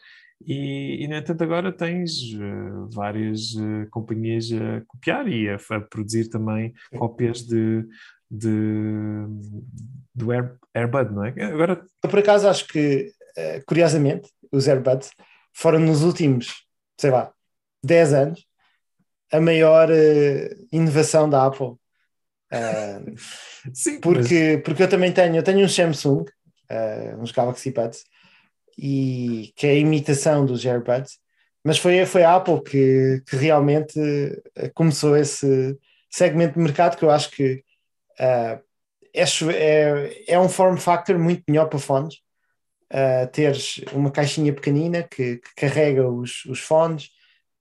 [0.46, 5.80] E, e, no entanto, agora tens uh, várias uh, companhias a copiar e a, a
[5.80, 7.86] produzir também cópias de,
[8.30, 9.26] de,
[10.14, 11.30] do Air, Airbud, não é?
[11.44, 11.84] Agora...
[12.02, 15.10] Eu, por acaso, acho que, uh, curiosamente, os Airbuds
[15.52, 16.64] foram nos últimos,
[16.98, 17.32] sei lá,
[17.84, 18.46] 10 anos,
[19.30, 21.74] a maior uh, inovação da Apple.
[23.74, 24.62] Sim, porque, mas...
[24.64, 26.24] porque eu também tenho, eu tenho um Samsung,
[26.70, 28.04] uh, uns Galaxy Buds,
[28.80, 31.18] e que é a imitação dos AirBuds,
[31.62, 34.00] mas foi, foi a Apple que, que realmente
[34.74, 35.78] começou esse
[36.10, 37.62] segmento de mercado que eu acho que
[38.18, 38.60] uh,
[39.14, 42.16] é, é, um form factor muito melhor para fones,
[42.92, 47.10] uh, teres uma caixinha pequenina que, que carrega os, os fones,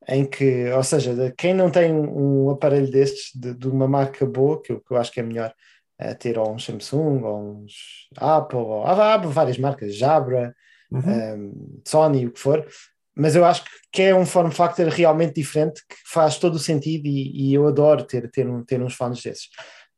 [0.07, 4.61] em que, ou seja, quem não tem um aparelho destes de, de uma marca boa,
[4.61, 5.53] que eu, que eu acho que é melhor
[6.01, 10.55] uh, ter ou um Samsung, ou uns Apple, ou, há, há várias marcas, Jabra,
[10.91, 11.01] Uhum.
[11.01, 12.65] Um, Sony, o que for,
[13.15, 17.05] mas eu acho que é um form factor realmente diferente que faz todo o sentido
[17.05, 19.45] e, e eu adoro ter, ter, um, ter uns fones desses.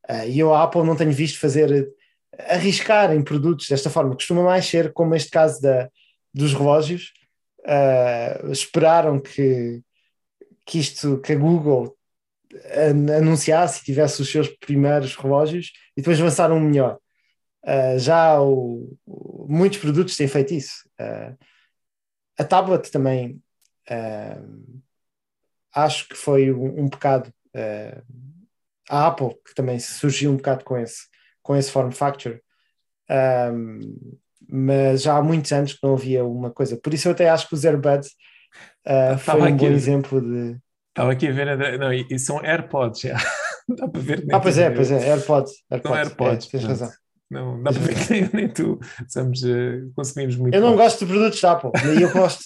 [0.09, 1.87] Uh, e eu a Apple não tenho visto fazer
[2.49, 5.89] arriscar em produtos desta forma, costuma mais ser como este caso da,
[6.33, 7.13] dos relógios.
[7.59, 9.81] Uh, esperaram que,
[10.65, 11.95] que isto, que a Google
[13.17, 16.97] anunciasse e tivesse os seus primeiros relógios e depois lançaram um melhor.
[17.63, 20.87] Uh, já o, o, muitos produtos têm feito isso.
[20.99, 21.37] Uh,
[22.37, 23.41] a tablet também
[23.89, 24.81] uh,
[25.73, 27.31] acho que foi um, um bocado
[28.89, 31.01] a Apple que também surgiu um bocado com esse,
[31.43, 32.41] com esse form factor.
[34.47, 36.77] Mas já há muitos anos que não havia uma coisa.
[36.77, 38.11] Por isso eu até acho que os AirBuds
[39.19, 40.57] foi um bom exemplo de.
[40.89, 43.17] Estava aqui a ver, não, e são AirPods, já.
[43.67, 44.25] dá para ver.
[44.31, 45.53] Ah, pois é, pois é, AirPods.
[45.69, 46.89] AirPods, são AirPods, é, tens razão.
[47.31, 50.53] Não, dá para ver que nem, nem tu somos, uh, consumimos muito.
[50.53, 52.43] Eu não gosto de produtos da Apple, e eu gosto.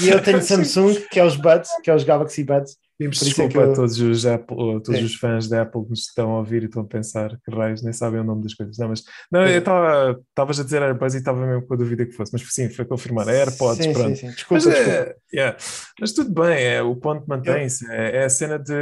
[0.00, 3.60] e eu tenho Samsung, que é os Buds, que é os Galaxy Buds, Pedimos desculpa
[3.60, 3.70] é eu...
[3.70, 6.66] a todos, os, Apple, todos os fãs da Apple que nos estão a ouvir e
[6.66, 8.76] estão a pensar que raios nem sabem o nome das coisas.
[8.76, 12.04] Não, mas não, eu estava estavas a dizer AirPods e estava mesmo com a dúvida
[12.04, 13.28] que fosse, mas sim, foi confirmar.
[13.28, 14.16] É AirPods, sim, pronto.
[14.16, 14.30] Sim, sim.
[14.34, 14.98] Desculpa, mas, é, desculpa.
[14.98, 15.56] É, yeah.
[16.00, 17.88] mas tudo bem, é, o ponto mantém-se.
[17.88, 18.74] É, é, a cena de.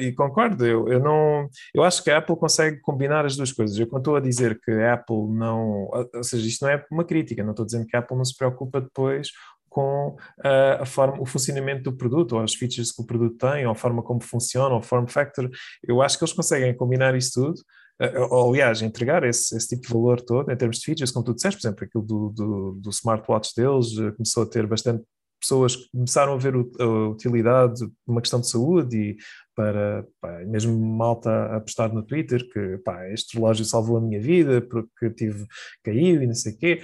[0.00, 1.48] E concordo, eu, eu não.
[1.72, 3.78] Eu acho que a Apple consegue combinar as duas coisas.
[3.78, 5.88] Eu quando estou a dizer que a Apple não.
[6.12, 8.36] Ou seja, isto não é uma crítica, não estou dizendo que a Apple não se
[8.36, 9.28] preocupa depois
[9.72, 10.08] com
[10.44, 13.72] uh, a forma, o funcionamento do produto, ou as features que o produto tem, ou
[13.72, 15.50] a forma como funciona, ou o form factor.
[15.82, 17.58] Eu acho que eles conseguem combinar isso tudo,
[18.02, 21.24] uh, ou, aliás, entregar esse, esse, tipo de valor todo em termos de features, como
[21.24, 25.02] tu disseste, por exemplo, aquilo do, do, do smartwatch deles começou a ter bastante
[25.40, 29.16] pessoas que começaram a ver a utilidade de uma questão de saúde e
[29.54, 34.20] para pá, mesmo malta a postar no Twitter que pá, este relógio salvou a minha
[34.20, 35.46] vida porque tive
[35.82, 36.82] caiu e não sei o quê.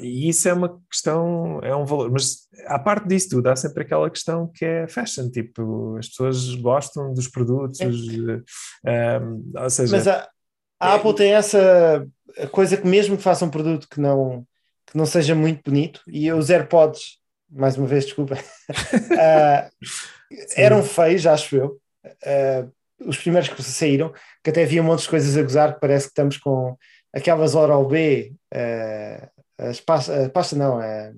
[0.00, 2.10] E isso é uma questão, é um valor.
[2.10, 6.54] Mas à parte disso tudo, há sempre aquela questão que é fashion, tipo, as pessoas
[6.56, 7.86] gostam dos produtos, é.
[7.86, 8.42] um,
[8.86, 9.20] eh,
[9.62, 9.96] ou seja...
[9.96, 10.28] Mas a,
[10.80, 10.96] a é...
[10.96, 12.06] Apple tem essa
[12.50, 14.46] coisa que mesmo que faça um produto que não,
[14.86, 17.18] que não seja muito bonito, e os AirPods,
[17.50, 18.34] mais uma vez, desculpa,
[18.74, 19.86] uh,
[20.56, 21.80] eram feios, acho eu,
[22.24, 22.72] uh,
[23.08, 26.06] os primeiros que saíram, que até havia um monte de coisas a gozar, que parece
[26.06, 26.76] que estamos com
[27.12, 31.12] aquelas Oral B, uh, as pasta, pasta não, é.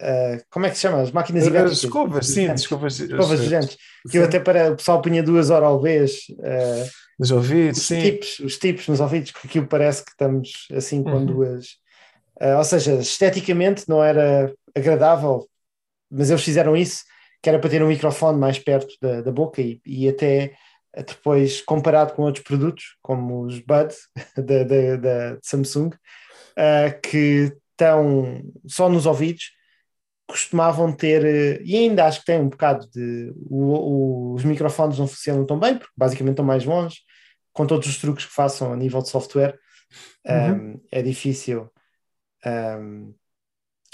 [0.00, 1.00] Uh, como é que se chama?
[1.00, 1.82] As máquinas ibéricas.
[1.82, 3.00] Escovas, sim, escovas.
[3.00, 3.76] Escovas gigante.
[4.08, 6.28] Que eu até para o pessoal punha duas oral Bs.
[6.28, 8.00] Uh, nos ouvidos, os sim.
[8.00, 11.26] Tipos, os tipos nos ouvidos, porque aquilo parece que estamos assim com uhum.
[11.26, 11.66] duas.
[12.40, 15.48] Uh, ou seja, esteticamente não era agradável,
[16.08, 17.02] mas eles fizeram isso
[17.42, 20.54] que era para ter um microfone mais perto da, da boca e, e até
[20.96, 28.42] depois comparado com outros produtos, como os Buds da, da, da Samsung, uh, que estão
[28.66, 29.52] só nos ouvidos,
[30.26, 33.32] costumavam ter, uh, e ainda acho que tem um bocado de.
[33.48, 36.98] O, o, os microfones não funcionam tão bem, porque basicamente estão mais longe,
[37.52, 39.58] com todos os truques que façam a nível de software,
[40.26, 40.74] uhum.
[40.74, 41.70] um, é difícil
[42.46, 43.14] um,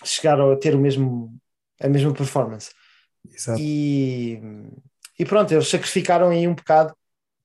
[0.05, 1.35] chegar a ter o mesmo,
[1.81, 2.71] a mesma performance.
[3.33, 3.61] Exato.
[3.61, 4.41] E,
[5.19, 6.95] e pronto, eles sacrificaram aí um bocado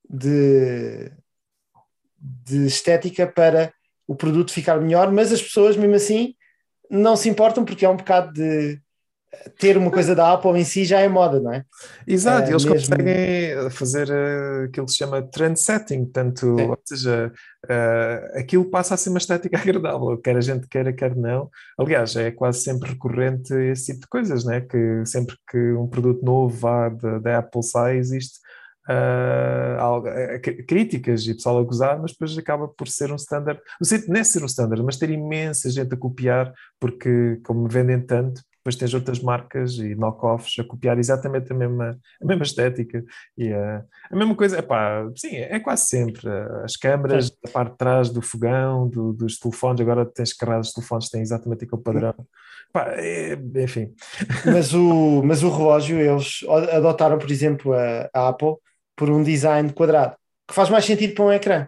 [0.10, 1.12] de,
[2.18, 3.74] de estética para
[4.08, 6.36] o produto ficar melhor, mas as pessoas, mesmo assim,
[6.89, 8.82] não se importam porque é um bocado de
[9.58, 11.63] ter uma coisa da Apple em si já é moda, não é?
[12.08, 12.80] Exato, uh, eles mesmo...
[12.80, 17.32] conseguem fazer uh, aquilo que se chama trend setting, portanto, ou seja,
[17.65, 21.50] uh, aquilo passa a ser uma estética agradável, quer a gente queira, quer não.
[21.78, 24.62] Aliás, é quase sempre recorrente esse tipo de coisas, né?
[24.62, 28.39] que sempre que um produto novo vá da Apple sai, existe
[28.89, 33.62] Uh, críticas e pessoal a gozar, mas depois acaba por ser um standard.
[34.08, 38.42] Não é ser um standard, mas ter imensa gente a copiar, porque como vendem tanto,
[38.69, 43.03] depois tens outras marcas e knockoffs a copiar exatamente a mesma, a mesma estética
[43.38, 46.29] e a, a mesma coisa, epá, sim, é quase sempre
[46.63, 50.75] as câmaras, a parte de trás do fogão, do, dos telefones, agora tens carradas de
[50.75, 52.13] telefones têm exatamente aquele padrão.
[52.69, 53.93] Epá, é, enfim.
[54.45, 58.55] Mas o, mas o relógio, eles adotaram por exemplo a, a Apple
[58.95, 60.15] por um design quadrado,
[60.47, 61.67] que faz mais sentido para um ecrã.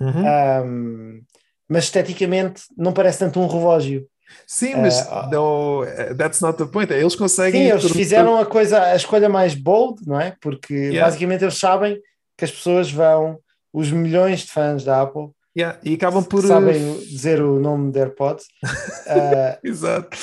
[0.00, 0.24] Uhum.
[0.66, 1.22] um,
[1.68, 4.06] mas esteticamente não parece tanto um relógio
[4.46, 5.84] Sim, mas uh, no,
[6.16, 6.92] that's not the point.
[6.92, 7.64] Eles conseguem.
[7.64, 10.36] Sim, eles fizeram a coisa, a escolha mais bold, não é?
[10.40, 11.04] Porque yeah.
[11.04, 12.00] basicamente eles sabem
[12.36, 13.38] que as pessoas vão,
[13.72, 15.78] os milhões de fãs da Apple, yeah.
[15.82, 18.46] e acabam por sabem dizer o nome de AirPods.
[18.64, 20.16] uh, Exato.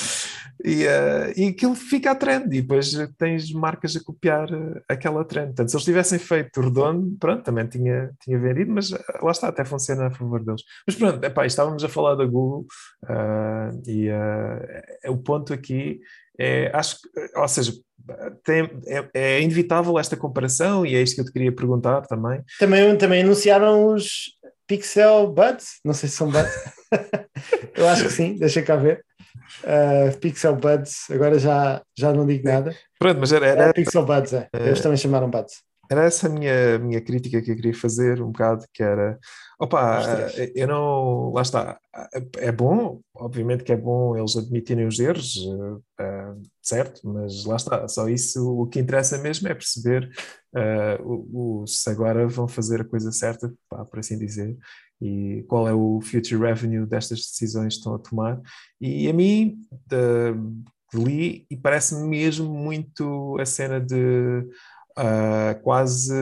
[0.64, 5.24] E, uh, e aquilo fica a trend, e depois tens marcas a copiar uh, aquela
[5.24, 5.46] trend.
[5.48, 9.48] Portanto, se eles tivessem feito redondo, pronto, também tinha, tinha vendido, mas uh, lá está,
[9.48, 10.62] até funciona a favor deles.
[10.86, 12.66] Mas pronto, epá, estávamos a falar da Google
[13.86, 14.08] e
[15.08, 16.00] o ponto aqui
[16.38, 17.72] é, acho que, ou seja,
[18.44, 22.40] tem, é, é inevitável esta comparação e é isto que eu te queria perguntar também.
[22.58, 26.52] Também, também anunciaram os Pixel Buds, não sei se são Buds.
[27.76, 29.04] eu acho que sim, deixa cá ver.
[29.64, 32.74] Uh, Pixel Buds, agora já, já não digo nada.
[32.98, 34.48] Pronto, mas era, era, É, Pixel Buds, é.
[34.52, 35.62] Eles também chamaram Buds.
[35.90, 39.18] era essa a minha, minha crítica que eu queria fazer um bocado, que era,
[39.60, 40.52] opa, três.
[40.54, 41.78] eu não, lá está,
[42.38, 45.36] é bom, obviamente que é bom eles admitirem os erros,
[45.98, 50.08] eh, eh, certo, mas lá está, só isso, o que interessa mesmo é perceber
[50.56, 54.56] eh, o, o- se agora vão fazer a coisa certa, pá, por assim dizer,
[55.02, 58.40] e qual é o future revenue destas decisões que estão a tomar.
[58.80, 60.34] E a mim, de-
[60.94, 64.46] li e parece-me mesmo muito a cena de
[64.96, 66.12] ah, quase.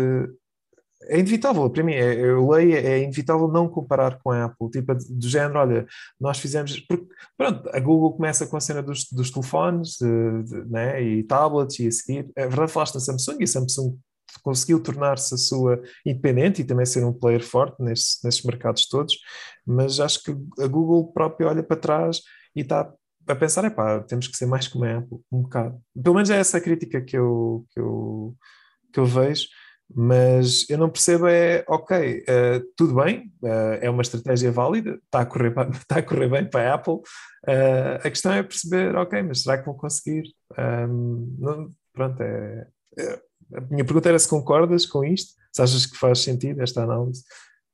[1.05, 4.95] É inevitável, para mim, é- eu leio, é inevitável não comparar com a Apple, tipo,
[4.95, 5.87] do género, olha,
[6.21, 7.07] nós fizemos, porque,
[7.39, 11.79] pronto, a Google começa com a cena dos, dos telefones de- de- né, e tablets
[11.81, 13.99] e a seguir, é verdade, falaste da Samsung e a Samsung
[14.43, 19.15] conseguiu tornar-se a sua independente e também ser um player forte nesses, mercados todos,
[19.67, 20.31] mas acho que
[20.63, 22.21] a Google própria olha para trás
[22.55, 22.93] e está
[23.29, 25.81] a pensar, epá, temos que ser mais como a Apple, um bocado.
[26.03, 28.37] Pelo menos é essa a crítica que eu, que eu,
[28.93, 29.47] que eu vejo,
[29.95, 35.21] mas eu não percebo é, ok, eh, tudo bem, eh, é uma estratégia válida, está
[35.21, 37.01] a correr, está a correr bem para a Apple,
[37.49, 40.23] eh, a questão é perceber, ok, mas será que vão conseguir?
[40.57, 42.67] Ahm, não- pronto, é,
[42.99, 43.21] é-
[43.55, 47.23] a minha pergunta era se concordas com isto, se achas que faz sentido esta análise.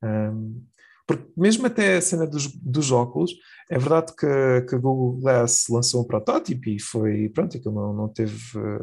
[0.02, 0.60] Ahm,
[1.06, 3.30] porque mesmo até a cena dos, dos óculos,
[3.70, 7.92] é verdade que, que a Google Glass lançou um protótipo e foi, pronto, aquilo não,
[7.92, 8.36] não teve,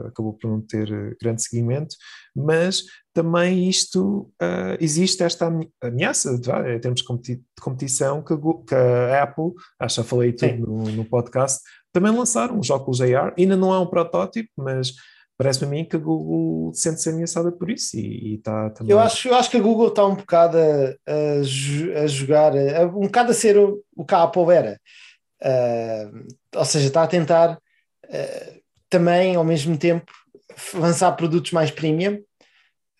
[0.08, 1.95] acabou por não ter grande seguimento,
[2.34, 8.21] mas também isto, eh, existe esta ame- ameaça, vá, em termos de competi- de competição,
[8.23, 12.12] que a, Gu- que a Apple, acho que já falei tudo no, no podcast, também
[12.12, 14.93] lançaram os óculos AR, ainda não é um protótipo, mas
[15.38, 18.91] parece-me a mim que a Google sente-se ameaçada por isso e, está também...
[18.91, 22.54] Eu acho, eu acho que a Google está um bocado a, a jo- a jogar,
[22.56, 24.80] a- um bocado a ser o, o que a Apple era.
[25.41, 26.10] Ah,
[26.56, 27.60] ou seja, está a tentar
[28.10, 28.54] ah,
[28.89, 30.12] também, ao mesmo tempo,
[30.76, 32.22] lançar produtos mais premium,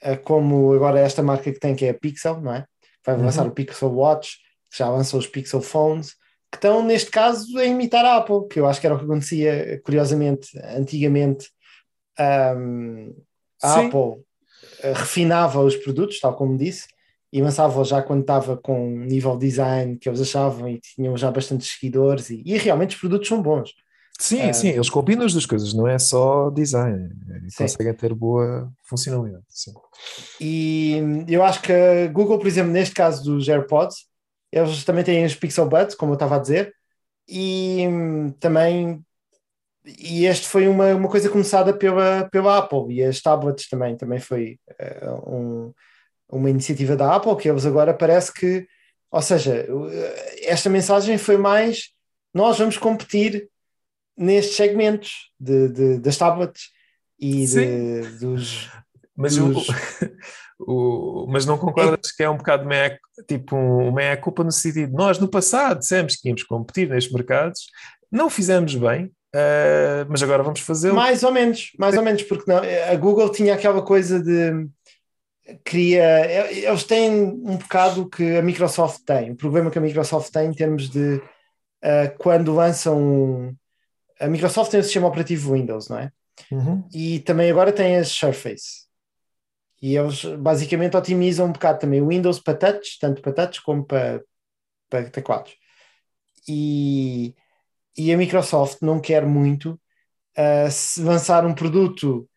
[0.02, 2.65] ah, como agora esta marca que tem, que é a Pixel, não é?
[3.06, 3.26] Vai Uhum.
[3.26, 4.38] lançar o Pixel Watch,
[4.76, 6.12] já lançou os Pixel Phones,
[6.52, 9.06] que estão, neste caso, a imitar a Apple, que eu acho que era o que
[9.06, 11.50] acontecia, curiosamente, antigamente.
[12.17, 12.54] A
[13.73, 13.88] Sim.
[13.88, 14.23] Apple
[14.82, 16.88] eh, refinava os produtos, tal como disse,
[17.32, 21.17] e lançava já quando estava com um nível de design que eles achavam e tinham
[21.17, 23.71] já bastantes seguidores, e, e realmente os produtos são bons.
[24.19, 24.54] Sim, Ah.
[24.54, 27.63] sim, eles combinam as duas coisas, não é só design, é- Sim.
[27.63, 29.43] conseguem ter boa funcionalidade.
[29.49, 29.73] Sim.
[30.39, 34.06] E eu acho que a Google, por exemplo, neste caso dos AirPods,
[34.52, 36.73] eles também têm os Pixel Buds, como eu estava a dizer,
[37.28, 39.04] e hum, também.
[39.86, 44.19] E este foi uma, uma coisa começada pela, pela Apple, e as tablets também, também
[44.19, 45.74] foi eh, um-
[46.30, 48.65] uma iniciativa da Apple, que eles agora parece que.
[49.12, 49.54] Ou seja,
[49.91, 51.89] eh, esta mensagem foi mais:
[52.34, 53.50] nós vamos competir
[54.17, 56.69] nestes segmentos de, de- das tablets
[57.19, 58.69] e de- dos,
[59.15, 59.67] Mas, o, dos-
[60.60, 64.52] o- mas não concordas que é um bocado meia, tipo um, uma meia culpa no
[64.52, 67.67] sentido nós no passado dissemos que íamos competir nestes mercados,
[68.12, 70.96] não fizemos bem, ah, mas agora vamos fazê-lo.
[70.96, 74.67] Mais ou menos, mais ou menos, porque não, a Google tinha aquela coisa de
[75.65, 76.52] queria.
[76.52, 79.32] Eles têm um bocado que a Microsoft tem.
[79.32, 83.56] O problema que a Microsoft tem em termos de uh, quando lançam.
[84.19, 86.12] A Microsoft tem o sistema operativo Windows, não é?
[86.52, 86.84] Uhum.
[86.93, 88.84] E também agora tem as Surface.
[89.82, 93.84] E eles basicamente otimizam um bocado também o Windows para touch, tanto para touch como
[93.84, 94.24] para,
[94.89, 95.54] para teclados.
[96.48, 97.36] E,
[97.97, 99.79] e a Microsoft não quer muito
[100.38, 102.27] uh, lançar um produto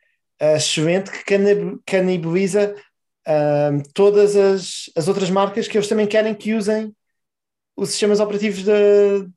[0.40, 2.74] uh, excelente que canib- canibaliza
[3.26, 6.94] uh, todas as, as outras marcas que eles também querem que usem
[7.76, 8.72] os sistemas operativos da,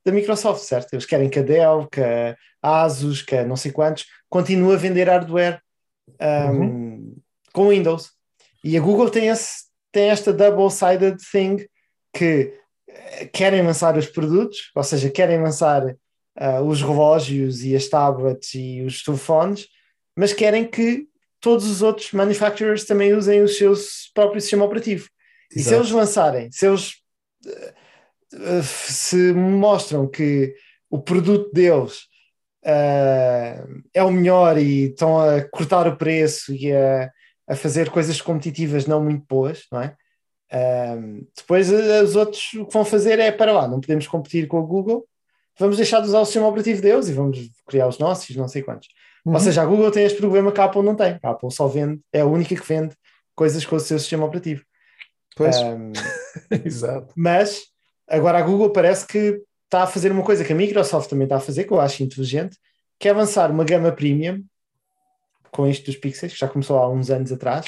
[0.05, 0.93] da Microsoft, certo?
[0.93, 4.77] Eles querem que a Dell, que a Asus, que a não sei quantos, continue a
[4.77, 5.61] vender hardware
[6.53, 7.17] um,
[7.51, 8.11] com Windows.
[8.63, 11.65] E a Google tem, esse, tem esta double-sided thing
[12.13, 12.53] que
[12.87, 15.95] eh, querem lançar os produtos, ou seja, querem lançar
[16.39, 19.67] ah, os relógios e as tablets e os telefones,
[20.15, 21.05] mas querem que
[21.41, 23.73] todos os outros manufacturers também usem o seu
[24.13, 25.09] próprio sistema operativo.
[25.51, 25.75] E se Exato.
[25.75, 26.93] eles lançarem, se eles
[27.45, 30.53] eh, se mostram que
[30.89, 32.03] o produto deles
[32.63, 33.61] eh,
[33.93, 37.11] é o melhor e estão a cortar o preço e a,
[37.49, 39.93] a fazer coisas competitivas não muito boas, não é?
[40.51, 44.59] Um, depois os outros o que vão fazer é para lá, não podemos competir com
[44.59, 45.05] o Google,
[45.59, 48.63] vamos deixar de usar o sistema operativo deles e vamos criar os nossos, não sei
[48.63, 48.87] quantos.
[49.25, 49.33] Uhum.
[49.33, 51.19] Ou seja, a Google tem este problema que a Apple não tem.
[51.21, 52.95] A Apple só vende, é a única que vende
[53.35, 54.63] coisas com o seu sistema operativo.
[55.35, 55.93] Pois, Um,
[56.65, 57.13] exato.
[57.15, 57.63] mas
[58.07, 61.37] agora a Google parece que está a fazer uma coisa que a Microsoft também está
[61.37, 62.57] a fazer, que eu acho inteligente,
[62.97, 64.43] que é avançar uma gama premium
[65.51, 67.67] com isto dos Pixels, que já começou há uns anos atrás,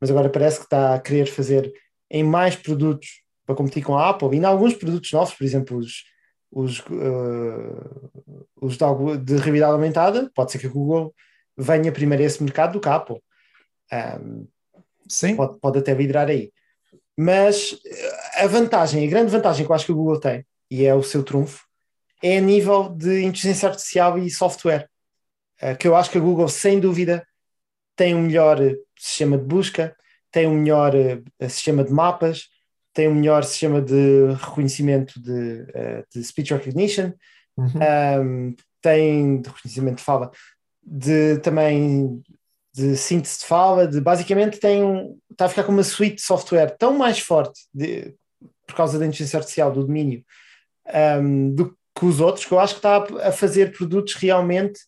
[0.00, 1.72] mas agora parece que está a querer fazer
[2.10, 5.78] em mais produtos para competir com a Apple e em alguns produtos novos, por exemplo,
[5.78, 6.04] os,
[6.52, 8.12] os, uh,
[8.60, 11.14] os de, de realidade aumentada, pode ser que a Google
[11.56, 13.20] venha primeiro a esse mercado do que a Apple.
[13.92, 14.46] Um,
[15.08, 16.52] Sim, pode, pode até virar aí.
[17.16, 20.86] Mas eh, a vantagem, a grande vantagem que eu acho que o Google tem, e
[20.86, 21.66] é o seu trunfo,
[22.22, 24.88] é a nível de inteligência artificial e software.
[25.60, 27.26] Eh, Que eu acho que a Google, sem dúvida,
[27.96, 28.58] tem um melhor
[28.98, 29.94] sistema de busca,
[30.30, 32.48] tem um melhor eh, sistema de mapas,
[32.92, 37.12] tem um melhor sistema de reconhecimento de, eh, de speech recognition,
[37.54, 37.68] Uhum.
[38.48, 40.30] um, tem de reconhecimento de fala,
[40.82, 42.22] de também
[42.74, 46.22] de síntese de fala, de basicamente tem um, está a ficar com uma suite de
[46.22, 48.14] software tão mais forte de-
[48.66, 50.24] por causa da inteligência artificial do domínio
[51.20, 54.80] um, do que os outros, que eu acho que está a, a fazer produtos realmente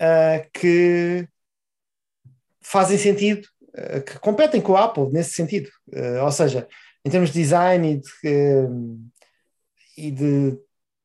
[0.00, 1.28] uh, que
[2.60, 5.70] fazem sentido, uh, que competem com a Apple nesse sentido.
[5.88, 6.66] Uh, ou seja,
[7.04, 9.08] em termos de design e de, um,
[9.96, 10.58] e de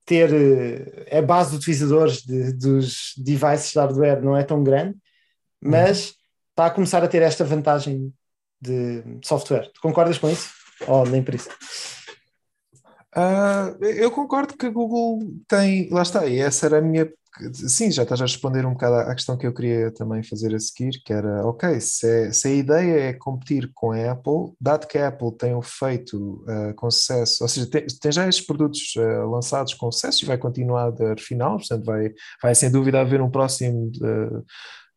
[0.06, 4.98] ter uh, a base de utilizadores de- dos devices de hardware não é tão grande,
[5.62, 6.16] mas
[6.50, 8.14] está a começar a ter esta vantagem
[8.62, 9.70] de software.
[9.74, 10.50] Tu concordas com isso?
[10.88, 11.50] Ou nem por isso?
[13.16, 17.12] Ah, eu concordo que a Google tem, lá está, e essa era a minha.
[17.54, 20.60] Sim, já estás a responder um bocado à questão que eu queria também fazer a
[20.60, 24.88] seguir, que era, ok, se, é- se a ideia é competir com a Apple, dado
[24.88, 28.46] que a Apple tem o feito ah, com sucesso, ou seja, tem, tem já estes
[28.46, 32.12] produtos ah, lançados com sucesso e vai continuar a dar final, portanto vai,
[32.42, 33.92] vai sem dúvida haver um próximo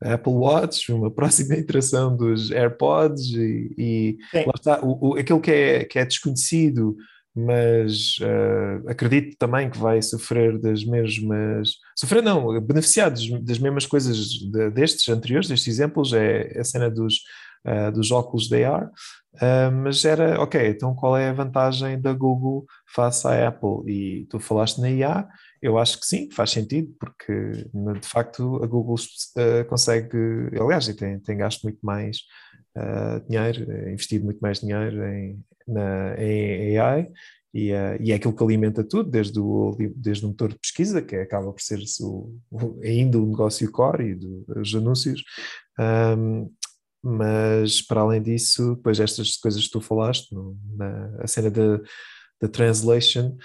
[0.02, 5.40] ah, Apple Watch, uma próxima iteração dos AirPods e, e lá está, o, o- aquilo
[5.40, 6.96] que é, que é desconhecido
[7.34, 11.70] mas eh, acredito também que vai sofrer das mesmas.
[11.96, 17.20] Sofrer não, beneficiar das mesmas coisas de- destes anteriores, destes exemplos, é a cena dos,
[17.64, 18.90] eh, dos óculos da AR.
[19.40, 23.90] eh, mas era, ok, então qual é a vantagem da Google face à Apple?
[23.90, 25.28] E tu falaste na IA,
[25.62, 27.32] eu acho que sim, faz sentido, porque
[27.72, 28.96] de facto a Google
[29.68, 30.16] consegue,
[30.60, 32.18] aliás, tem, tem gasto muito mais
[32.76, 37.08] eh, dinheiro, eh, investido muito mais dinheiro em, na, em AI
[37.54, 41.02] e, eh, e é aquilo que alimenta tudo, desde o, desde o motor de pesquisa,
[41.02, 45.22] que acaba por ser o, o- ainda o negócio core e dos anúncios.
[45.78, 46.48] Ahm,
[47.04, 51.80] mas para além disso, depois estas coisas que tu falaste, no- na, a cena da
[52.40, 53.36] da translation,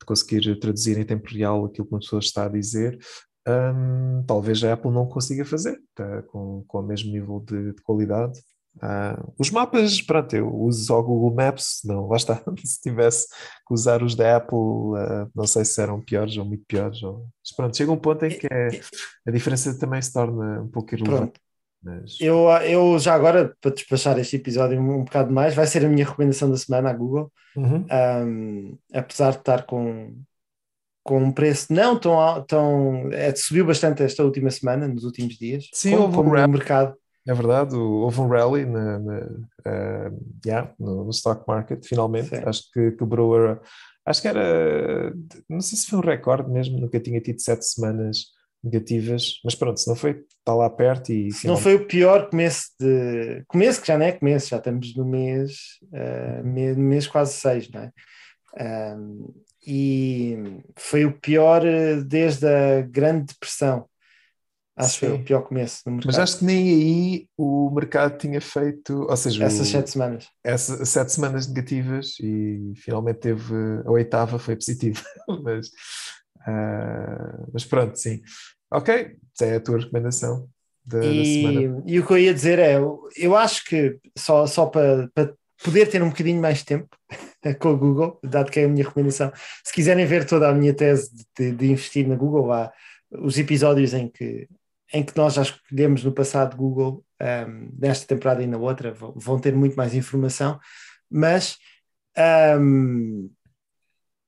[0.00, 2.98] de conseguir traduzir em tempo real aquilo que uma pessoa está a dizer,
[3.46, 7.82] hum, talvez a Apple não consiga fazer tá, com, com o mesmo nível de, de
[7.82, 8.40] qualidade.
[8.82, 13.26] Ah, os mapas, pronto, eu uso só o Google Maps, não, lá está, se tivesse
[13.66, 14.58] que usar os da Apple,
[14.98, 17.26] ah, não sei se eram piores ou muito piores, ou...
[17.42, 18.80] mas pronto, chega um ponto em que é-
[19.26, 21.40] a diferença também se torna um pouco irrelevante.
[21.82, 25.84] Mas, Eu, eu já agora, para despachar este episódio um, um bocado mais, vai ser
[25.84, 27.32] a minha recomendação da semana à Google.
[27.56, 27.86] Uhum.
[27.90, 30.14] Um, apesar de estar com,
[31.04, 35.36] com um preço não tão alto, tão, é, subiu bastante esta última semana, nos últimos
[35.36, 35.68] dias.
[35.72, 36.96] Sim, como, houve como mercado.
[37.26, 39.28] É verdade, houve um rally na, na,
[39.64, 40.10] ah,
[40.44, 42.28] yeah, no, no stock market, finalmente.
[42.28, 42.42] Sim.
[42.44, 43.60] Acho que quebrou a.
[44.04, 45.12] Acho que era.
[45.48, 49.80] Não sei se foi um recorde mesmo, nunca tinha tido sete semanas negativas, mas pronto,
[49.80, 51.32] se não foi, está lá perto e.
[51.32, 53.42] Se não foi o pior começo de.
[53.48, 55.52] Começo que já não é começo, já estamos no mês,
[55.84, 57.92] uh, mês, mês quase seis, não é?
[58.96, 59.34] Um,
[59.66, 60.38] e
[60.76, 63.88] foi o pior uh, desde a Grande Depressão.
[64.76, 66.06] Acho que foi o pior começo do mercado.
[66.06, 70.28] Mas acho que nem aí o mercado tinha feito, ou seja, Essas o- sete semanas.
[70.44, 73.54] essas sete semanas negativas e finalmente teve
[73.86, 75.00] a oitava foi positiva,
[75.42, 75.70] mas,
[76.46, 78.20] ah, mas pronto, sim.
[78.70, 80.48] Ok, é a tua recomendação
[80.84, 81.82] da, da semana.
[81.86, 82.76] E, e o que eu ia dizer é,
[83.16, 85.32] eu, acho que só, só para, para
[85.64, 86.88] poder ter um bocadinho mais tempo
[87.60, 89.32] com o Google, dado que é a minha recomendação,
[89.64, 92.72] se quiserem ver toda a minha tese de, de investir na Google, há
[93.20, 94.48] os episódios em que,
[94.92, 99.38] em que nós já escolhemos no passado Google, um, nesta temporada e na outra, vão,
[99.38, 100.58] ter muito mais informação,
[101.10, 101.58] mas
[102.60, 103.30] um,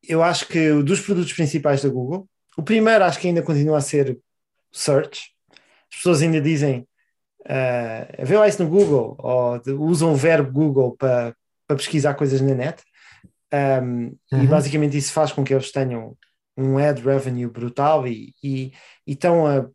[0.02, 3.82] eu acho que dos produtos principais da Google, o primeiro acho que ainda continua a
[3.82, 4.18] ser
[4.72, 5.30] Search.
[5.90, 6.86] As pessoas ainda dizem
[7.42, 11.34] uh, vê lá isso no Google, ou de- usam o verbo Google para,
[11.66, 12.82] para pesquisar coisas na net.
[13.52, 14.46] Um, E Uhum.
[14.46, 16.16] basicamente isso faz com que eles tenham
[16.56, 18.72] um ad revenue brutal e, e,
[19.06, 19.66] e estão a,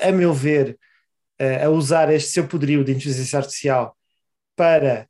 [0.00, 0.78] a meu ver,
[1.38, 3.96] a, a usar este seu poderio de inteligência artificial
[4.56, 5.08] para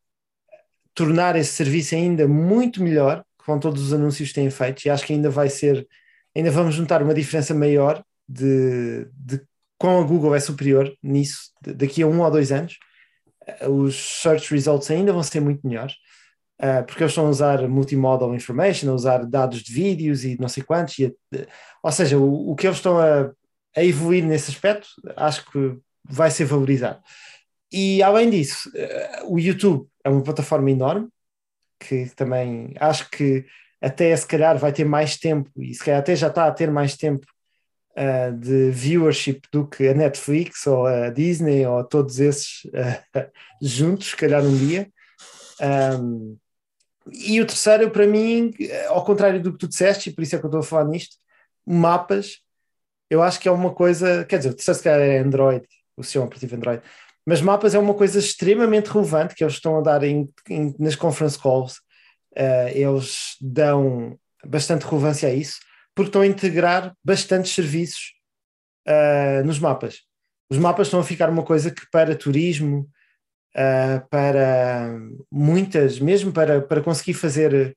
[0.95, 5.05] tornar esse serviço ainda muito melhor com todos os anúncios que têm feito e acho
[5.05, 5.87] que ainda vai ser,
[6.35, 9.41] ainda vamos notar uma diferença maior de, de
[9.81, 12.79] a Google é superior nisso daqui a um ou dois anos.
[13.69, 15.95] Os search results ainda vão ser muito melhores
[16.63, 20.49] uh, porque eles estão a usar multimodal information, a usar dados de vídeos e não
[20.49, 21.15] sei quantos e,
[21.83, 23.31] ou seja, o, o que eles estão a,
[23.77, 27.01] a evoluir nesse aspecto acho que vai ser valorizado
[27.77, 31.09] e além disso, uh, o YouTube é uma plataforma enorme
[31.81, 33.45] que também acho que
[33.81, 36.71] até se calhar vai ter mais tempo e se calhar até já está a ter
[36.71, 37.27] mais tempo
[37.99, 43.27] uh, de viewership do que a Netflix ou a Disney ou todos esses uh,
[43.61, 44.89] juntos, se calhar um dia.
[46.01, 46.37] Um,
[47.13, 48.53] e o terceiro, para mim,
[48.87, 50.85] ao contrário do que tu disseste, e por isso é que eu estou a falar
[50.85, 51.17] nisto,
[51.67, 52.39] mapas,
[53.11, 56.57] eu acho que é uma coisa, quer dizer, se calhar é Android, o sistema operativo
[56.57, 56.83] Android,
[57.27, 60.95] mas mapas é uma coisa extremamente relevante que eles estão a dar em, em, nas
[60.95, 61.77] conference calls,
[62.37, 65.59] uh, eles dão bastante relevância a isso,
[65.95, 68.13] porque estão a integrar bastantes serviços
[68.87, 70.01] uh, nos mapas.
[70.51, 72.87] Os mapas estão a ficar uma coisa que para turismo,
[73.57, 74.95] uh, para
[75.33, 77.77] muitas, mesmo para, para conseguir fazer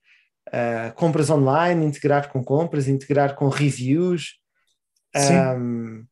[0.96, 4.36] compras online, integrar com compras, integrar com reviews,
[5.16, 6.06] um,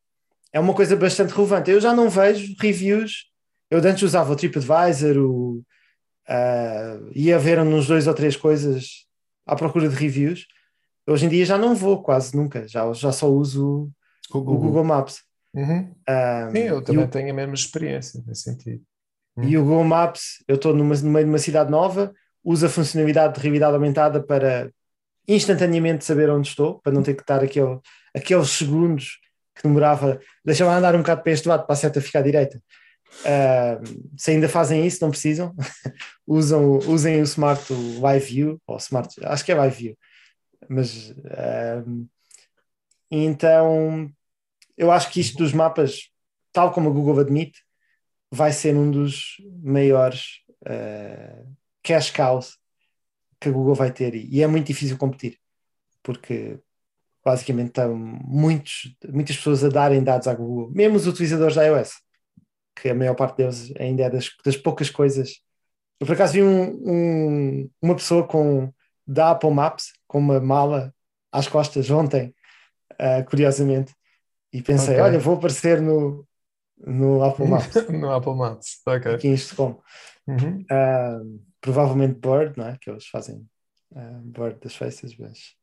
[0.52, 1.70] é uma coisa bastante relevante.
[1.70, 3.26] Eu já não vejo reviews,
[3.70, 5.62] eu antes usava o TripAdvisor, o,
[7.14, 9.06] ia ver nos dois ou três coisas
[9.46, 10.46] à procura de reviews,
[11.08, 13.88] Hoje em dia já não vou quase nunca, já, já só uso
[14.30, 15.22] o Google, o Google Maps.
[15.54, 15.94] Uhum.
[16.08, 18.82] Um, Sim, eu também o, tenho a mesma experiência nesse sentido.
[19.36, 19.44] Uhum.
[19.44, 23.34] E o Google Maps, eu estou no meio de uma cidade nova, usa a funcionalidade
[23.34, 24.70] de realidade aumentada para
[25.28, 27.78] instantaneamente saber onde estou, para não ter que estar aquele,
[28.14, 29.18] aqueles segundos
[29.54, 32.62] que demorava, deixa-me andar um bocado para este lado, para a seta ficar à direita.
[33.22, 35.54] Uh, se ainda fazem isso, não precisam,
[36.26, 37.64] usam, usem o Smart
[38.00, 39.98] Live View, ou Smart, acho que é Live View,
[40.68, 42.08] mas uh,
[43.10, 44.10] então
[44.76, 46.10] eu acho que isto dos mapas,
[46.52, 47.62] tal como a Google admite,
[48.30, 52.58] vai ser um dos maiores uh, cash cows
[53.40, 55.38] que a Google vai ter e é muito difícil competir
[56.06, 56.60] porque
[57.24, 61.94] basicamente estão muitos, muitas pessoas a darem dados à Google, mesmo os utilizadores da iOS,
[62.80, 65.40] que a maior parte deles ainda é das, das poucas coisas.
[65.98, 68.72] Eu por acaso vi um, um, uma pessoa com
[69.04, 70.94] da Apple Maps com uma mala
[71.32, 72.32] às costas ontem,
[72.92, 73.92] uh, curiosamente,
[74.52, 75.02] e pensei, okay.
[75.02, 76.24] olha, vou aparecer no,
[76.78, 77.88] no Apple Maps.
[77.88, 79.14] no Apple Maps, ok.
[79.14, 79.82] Aqui em Estocolmo.
[80.28, 80.64] Uhum.
[80.70, 82.78] Uh, provavelmente Bird, não é?
[82.80, 83.44] Que eles fazem
[83.90, 85.56] uh, Bird das faces, mas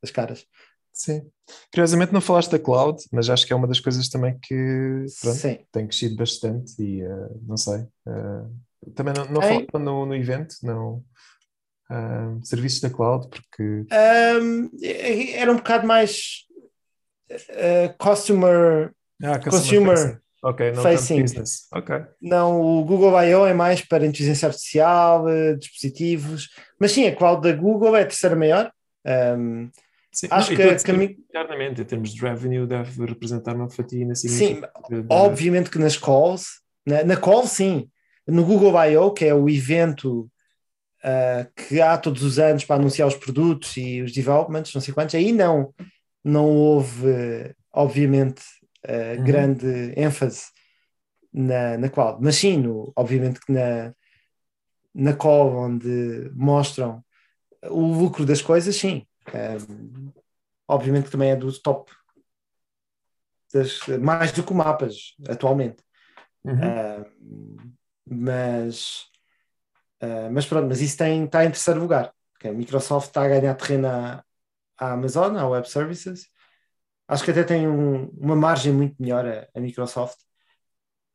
[0.00, 0.46] das caras.
[0.90, 1.30] Sim.
[1.70, 5.66] Curiosamente não falaste da cloud, mas acho que é uma das coisas também que pronto,
[5.70, 7.80] tem crescido bastante e uh, não sei.
[8.06, 11.04] Uh, também não, não no, no evento, não,
[11.90, 13.28] uh, serviços da cloud?
[13.28, 13.62] Porque.
[14.42, 14.70] Um,
[15.34, 16.46] era um bocado mais
[17.98, 18.94] customer.
[19.22, 21.22] Ah, customer, customer Ok, não facing.
[21.22, 21.68] business.
[21.72, 21.94] Ok.
[22.20, 23.46] Não, o Google I.O.
[23.46, 26.48] é mais para inteligência artificial, uh, dispositivos,
[26.80, 28.72] mas sim, a cloud da Google é a terceira maior.
[29.06, 29.70] Um,
[30.12, 34.28] Sim, acho não, que, que internamente, em termos de revenue, deve representar uma fatia nesse
[34.28, 35.06] Sim, de...
[35.08, 37.88] obviamente que nas calls, na, na call, sim.
[38.26, 40.30] No Google I.O., que é o evento
[41.02, 44.92] uh, que há todos os anos para anunciar os produtos e os developments, não sei
[44.92, 45.72] quantos, aí não,
[46.22, 48.42] não houve, obviamente,
[48.88, 49.24] uh, uhum.
[49.24, 50.46] grande ênfase
[51.32, 53.94] na, na cloud, mas sim, no, obviamente que na,
[54.94, 57.02] na call onde mostram
[57.64, 59.06] o lucro das coisas, sim.
[59.28, 61.92] Um, ah, obviamente que também é do top
[63.52, 65.82] das, mais do que mapas atualmente.
[66.44, 66.54] Uhum.
[66.54, 67.72] Uh,
[68.04, 69.12] mas
[70.02, 72.12] Uh, mas pronto, mas isso tem, está em terceiro lugar.
[72.36, 72.50] Okay?
[72.50, 74.24] A Microsoft está a ganhar terreno à,
[74.76, 76.26] à Amazon, à Web Services.
[77.12, 80.16] Acho que até tem um, uma margem muito melhor a, a Microsoft.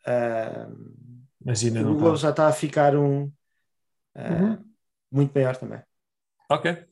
[0.05, 3.31] Uh, Imagina, o Google já está a ficar um uh,
[4.15, 4.65] uhum.
[5.11, 5.81] muito maior também.
[6.51, 6.85] Ok,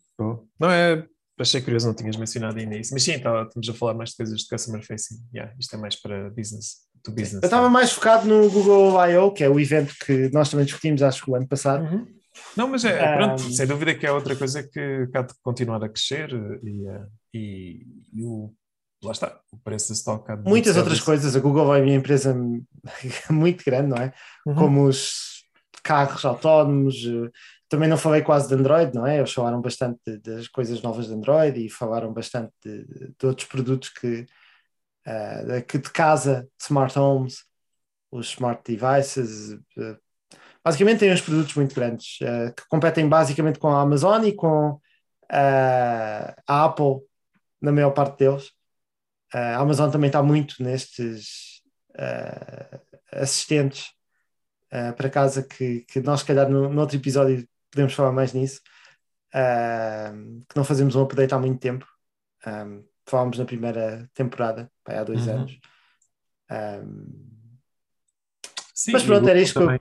[0.59, 1.07] Não é,
[1.39, 4.17] achei curioso, não tinhas mencionado ainda isso, mas sim, tá, estamos a falar mais de
[4.17, 5.23] coisas de customer facing.
[5.31, 7.43] Yeah, isto é mais para business to business.
[7.43, 11.03] Eu estava mais focado no Google I.O., que é o evento que nós também discutimos,
[11.03, 11.83] acho que o ano passado.
[11.83, 12.07] Uhum.
[12.57, 13.51] Não, mas é, pronto, um...
[13.51, 16.29] sem dúvida que é outra coisa que há de continuar a crescer
[16.63, 18.53] e, eh, e, e o,
[19.03, 20.31] lá está, o preço da stock.
[20.43, 22.33] Muitas outras coisas, a Google é uma empresa
[23.29, 24.13] muito grande, não é?
[24.45, 24.55] Uhum.
[24.55, 25.35] Como os,
[25.85, 26.95] carros autónomos.
[27.05, 27.29] eh,
[27.69, 29.17] Também não falei quase de Android, não é?
[29.17, 32.83] Eles falaram bastante de- das coisas novas de Android e falaram bastante de,
[33.17, 34.25] de outros produtos que,
[35.45, 37.43] de- que de casa, smart homes,
[38.11, 39.53] os smart devices.
[39.77, 39.97] eh,
[40.63, 44.79] basicamente, têm uns produtos muito grandes eh, que competem basicamente com a Amazon e com
[45.29, 47.01] a Apple,
[47.61, 48.51] na maior parte deles.
[49.33, 51.61] A Amazon também está muito nestes
[51.97, 52.79] ah,
[53.11, 53.91] assistentes
[54.71, 58.33] ah, para casa que, que nós, se calhar, no, no outro episódio podemos falar mais
[58.33, 58.61] nisso.
[59.33, 60.13] ah,
[60.49, 61.85] que não fazemos um update há muito tempo.
[62.45, 62.65] Ah,
[63.07, 65.33] falámos na primeira temporada, há dois Uhum.
[65.33, 65.59] anos.
[66.49, 66.81] Ah,
[68.73, 69.79] Sim, Mas pronto, era Google isto também,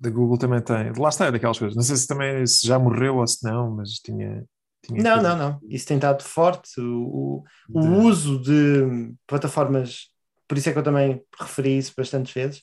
[0.00, 0.92] Da Google também tem.
[0.98, 1.76] Lá está, é daquelas coisas.
[1.76, 4.44] Não sei se também se já morreu ou se não, mas tinha.
[4.82, 5.60] Tinha não, não, não.
[5.68, 6.80] Isso tem estado forte.
[6.80, 10.08] O, o, o de- uso de plataformas,
[10.48, 12.62] por isso é que eu também referi isso bastantes vezes.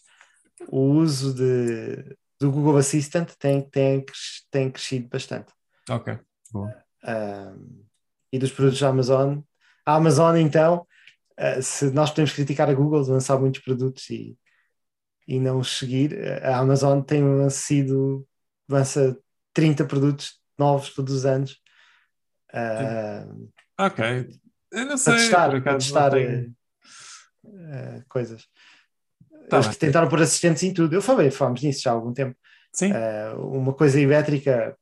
[0.68, 4.03] O uso de, do Google Assistant tem, tem,
[4.49, 5.53] tem crescido bastante.
[5.89, 6.18] Ok.
[6.53, 7.86] Um,
[8.32, 9.39] e dos produtos da Amazon.
[9.86, 10.86] A Amazon, então,
[11.39, 14.38] uh, se nós podemos criticar a Google de lançar muitos produtos e,
[15.28, 18.28] e não os seguir, a Amazon tem sido,
[18.68, 19.18] lança
[19.53, 21.61] 30 produtos novos todos os anos.
[22.53, 24.29] Uh, Ok.
[24.71, 25.13] Eu não sei.
[25.13, 26.55] para testar, para testar tenho-
[27.45, 28.45] uh, coisas.
[29.49, 30.93] Tá Eles que tentaram pôr assistentes em tudo.
[30.93, 32.35] Eu falei, falámos nisso já há algum tempo.
[32.73, 34.77] Sim, Uh, uma coisa elétrica,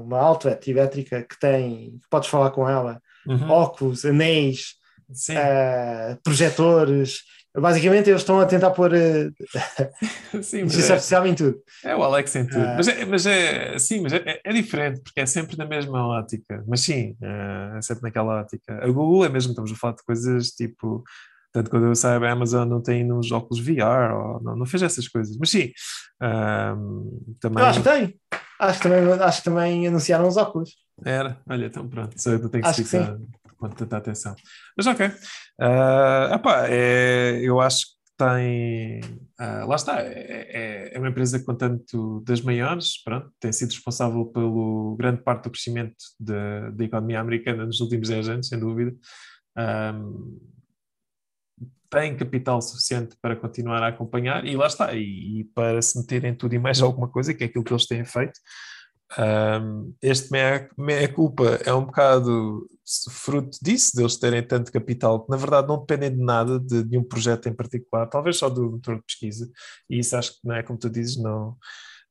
[0.00, 4.74] uma outlet elétrica que tem, que podes falar com ela, uhum, óculos, anéis,
[6.22, 7.22] projetores.
[7.60, 9.32] Basicamente, eles estão a tentar pôr uh,
[10.42, 11.62] sim inteligência é, artificial em tudo.
[11.84, 12.60] é o Alex em tudo.
[12.60, 12.74] Ah.
[12.76, 16.64] Mas, é, mas é, sim, mas é, é diferente, porque é sempre na mesma ótica.
[16.66, 18.78] Mas sim, é, é sempre naquela ótica.
[18.82, 21.02] A Google é mesmo, estamos a falar de coisas tipo.
[21.50, 24.82] Tanto quando eu saiba, a Amazon não tem nos óculos VR, ou não, não fez
[24.82, 25.34] essas coisas.
[25.38, 25.72] Mas sim,
[26.20, 27.08] ahm,
[27.40, 27.62] também.
[27.62, 28.14] Eu acho que tem.
[28.60, 30.76] Acho que também, acho que também anunciaram os óculos.
[31.04, 33.16] Era, olha, então pronto, só eu não tenho que Acho que ficar
[33.58, 34.34] com tanta atenção.
[34.76, 35.10] Mas ok.
[35.60, 39.00] Ah, epá, é, eu acho que tem.
[39.38, 43.70] ah, lá está, é, é- é uma empresa com tanto das maiores, pronto, tem sido
[43.70, 48.94] responsável pelo grande parte do crescimento da economia americana nos últimos 10 anos, sem dúvida.
[49.56, 50.36] Ahm,
[51.90, 56.24] tem capital suficiente para continuar a acompanhar e lá está, e, e para se meter
[56.24, 58.38] em tudo e mais alguma coisa, que é aquilo que eles têm feito.
[59.18, 62.68] Um, este meia, meia culpa é um bocado
[63.10, 66.98] fruto disso, deles terem tanto capital que na verdade não dependem de nada, de, de
[66.98, 69.50] um projeto em particular, talvez só do motor de pesquisa,
[69.88, 71.56] e isso acho que não é como tu dizes, não,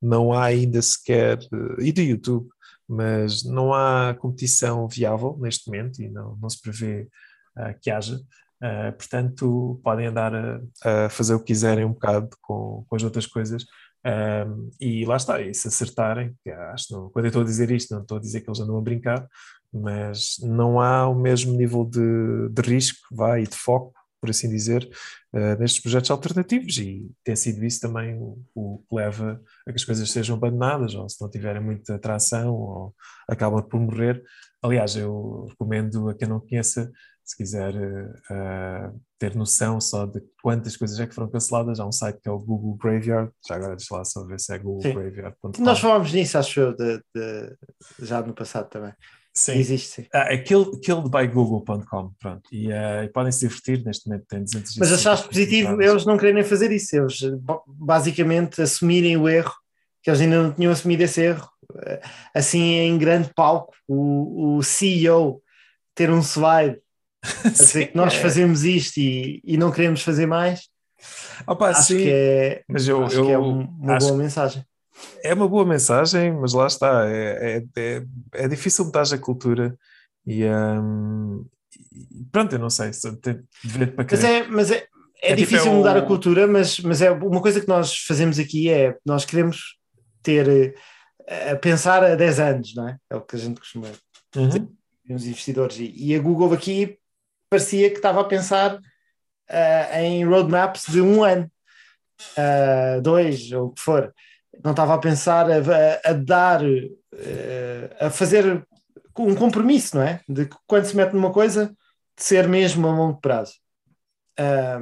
[0.01, 2.47] não há ainda sequer, eh, e do YouTube,
[2.87, 7.07] mas não há competição viável neste momento e não, não se prevê
[7.55, 8.19] ah, que haja.
[8.61, 10.61] Ah, portanto, podem andar a,
[11.05, 13.65] a fazer o que quiserem um bocado com, com as outras coisas,
[14.05, 17.69] um, e lá está, e se acertarem, que acho não, quando eu estou a dizer
[17.71, 19.27] isto, não estou a dizer que eles andam a brincar,
[19.73, 24.49] mas não há o mesmo nível de, de risco, vai, e de foco, por assim
[24.49, 24.89] dizer,
[25.33, 29.77] uh, nestes projetos alternativos, e tem sido isso também o, o que leva a que
[29.77, 32.95] as coisas sejam abandonadas, ou se não tiverem muita atração, ou
[33.29, 34.23] acabam por morrer.
[34.61, 36.91] Aliás, eu recomendo a quem não conheça,
[37.23, 41.91] se quiser uh, ter noção só de quantas coisas é que foram canceladas, há um
[41.91, 45.61] site que é o Google Graveyard, já agora deixa lá só ver se é googlegraveyard.com.
[45.61, 47.57] Nós falámos nisso, acho eu, de, de,
[47.99, 48.93] já no passado também.
[49.37, 49.53] Sim.
[49.59, 50.05] Existe, sim.
[50.11, 52.41] Ah, é kill, killedbygoogle.com, pronto.
[52.51, 56.17] E, uh, e podem se divertir, neste momento tem 200 Mas achaste positivo eles não
[56.17, 57.19] quererem fazer isso, eles
[57.67, 59.53] basicamente assumirem o erro,
[60.01, 61.47] que eles ainda não tinham assumido esse erro,
[62.33, 65.39] assim em grande palco, o, o CEO
[65.93, 66.79] ter um slide
[67.45, 68.19] a dizer sim, que nós é.
[68.19, 70.61] fazemos isto e, e não queremos fazer mais,
[71.45, 74.17] Opa, acho, sim, que é, mas eu, acho eu que é um- uma acho boa
[74.17, 74.65] mensagem.
[75.23, 79.77] É uma boa mensagem, mas lá está, é, é, é, é difícil mudar a cultura
[80.25, 81.45] e, um,
[82.01, 85.31] e pronto, eu não sei, se tem de ver para Mas é, mas é, é,
[85.33, 87.97] É tipo, difícil é o- mudar a cultura, mas, mas é uma coisa que nós
[87.97, 89.77] fazemos aqui é nós queremos
[90.21, 90.75] ter
[91.27, 92.97] eh, a pensar a 10 anos, não é?
[93.09, 93.87] É o que a gente costuma
[94.35, 94.67] Uhum.
[95.09, 95.77] os investidores.
[95.79, 96.97] E, e a Google aqui
[97.49, 98.79] parecia que estava a pensar
[99.49, 101.49] ah, em roadmaps de um ano,
[102.37, 104.13] ah, dois, ou o que for.
[104.63, 105.57] Não estava a pensar a,
[106.09, 108.65] a- dar, ah, a fazer
[109.17, 110.21] um compromisso, não é?
[110.27, 111.67] De que quando se mete numa coisa,
[112.17, 113.53] de ser mesmo a longo prazo.
[114.37, 114.79] Ah,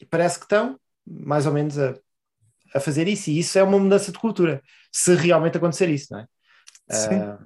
[0.00, 1.94] e parece que estão, mais ou menos, a,
[2.74, 3.30] a fazer isso.
[3.30, 4.62] E isso é uma mudança de cultura,
[4.92, 6.26] se realmente acontecer isso, não é?
[6.90, 7.16] Sim.
[7.16, 7.38] Ah,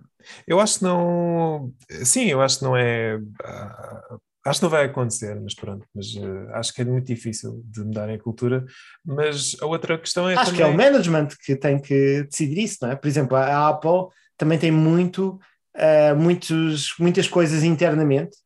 [0.47, 1.73] Eu acho que não.
[2.05, 3.19] Sim, eu acho que não é.
[3.45, 7.63] ah, acho que não vai acontecer, mas pronto, mas uh, acho que é muito difícil
[7.65, 8.65] de mudarem a cultura.
[9.05, 10.57] Mas a outra questão é Acho também...
[10.57, 12.97] que é o management que tem que decidir isso, não é?
[12.97, 15.41] Por exemplo, a Apple também tem muito,
[15.77, 18.37] uh, muitos, muitas coisas internamente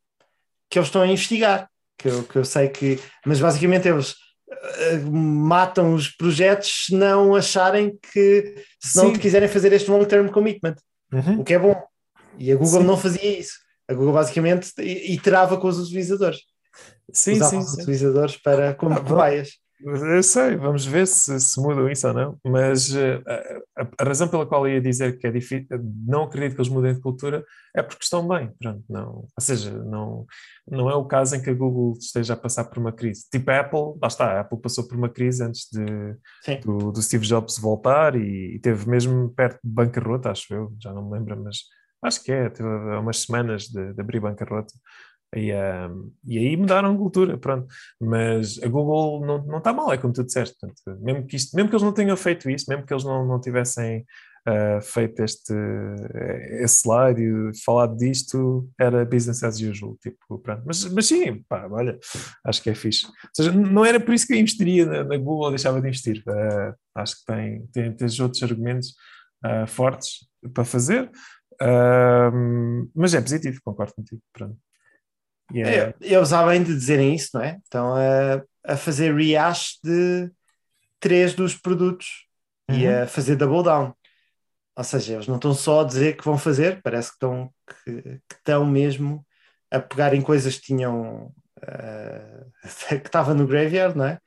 [0.70, 1.68] que eles estão a investigar,
[1.98, 7.34] que eu, que eu sei que, mas basicamente eles uh, matam os projetos se não
[7.34, 10.76] acharem que, se não quiserem fazer este long-term commitment,
[11.10, 11.40] Uhum.
[11.40, 11.74] o que é bom.
[12.36, 12.86] E a Google Sim.
[12.86, 13.54] não fazia isso.
[13.88, 16.40] A Google basicamente iterava com os utilizadores.
[17.12, 17.82] Sim, usava sim, os sim.
[17.82, 19.50] utilizadores para como Ah, cobaias.
[19.80, 23.22] Eu sei, vamos ver se, se mudam isso ou não, mas eh,
[23.76, 25.68] a, a- razão pela qual eu ia dizer que é difícil,
[26.04, 27.44] não acredito que eles mudem de cultura,
[27.76, 30.26] é porque estão bem, pronto, não, ou seja, não,
[30.66, 33.26] não é o caso em que a Google esteja a passar por uma crise.
[33.30, 36.16] Tipo a Apple, lá está, a Apple passou por uma crise antes de,
[36.64, 40.92] do, do Steve Jobs voltar e, e teve mesmo perto de bancarrota, acho eu, já
[40.92, 41.58] não me lembro, mas
[42.02, 44.72] acho que é, teve umas semanas de, de abrir bancarrota.
[45.36, 45.90] E, ah,
[46.26, 47.66] e aí mudaram a cultura, pronto.
[48.00, 50.56] Mas a Google não, não está mal, é como tu disseste.
[50.58, 53.26] Portanto, mesmo, que isto, mesmo que eles não tenham feito isso, mesmo que eles não,
[53.26, 54.06] não tivessem
[54.46, 55.52] ah, feito este,
[56.62, 59.98] esse slide e falado disto, era business as usual.
[60.00, 60.62] Tipo, pronto.
[60.64, 61.98] Mas, mas sim, pá, olha,
[62.44, 63.06] acho que é fixe.
[63.06, 65.88] Ou seja, não era por isso que eu investiria na, na Google ou deixava de
[65.88, 66.22] investir.
[66.26, 68.94] Ah, acho que tem, tem, tem outros argumentos
[69.44, 71.10] ah, fortes para fazer.
[71.60, 72.30] Ah,
[72.94, 74.22] mas é positivo, concordo contigo.
[74.32, 74.56] Pronto.
[75.52, 77.58] E é- É, eles, além de dizerem isso, não é?
[77.64, 78.42] Estão a,
[78.72, 80.30] a fazer rehash de
[81.00, 82.26] três dos produtos
[82.70, 83.02] e Uhum.
[83.02, 83.94] a fazer double down.
[84.76, 87.52] Ou seja, eles não estão só a dizer que vão fazer, parece que estão,
[87.84, 89.26] que, que estão mesmo
[89.70, 91.32] a pegar em coisas que tinham.
[91.62, 92.44] eh,
[93.00, 94.18] que estava no graveyard, não é?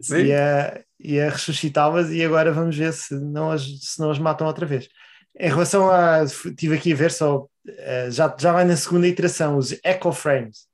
[0.00, 0.26] Sim.
[0.26, 4.18] E a, e a ressuscitá-las, e agora vamos ver se não as, se não as
[4.18, 4.88] matam outra vez.
[5.38, 6.22] Em relação a.
[6.24, 7.46] Estive aqui a ver só.
[7.66, 10.66] eh, já, já vai na segunda iteração, os Echo Frames,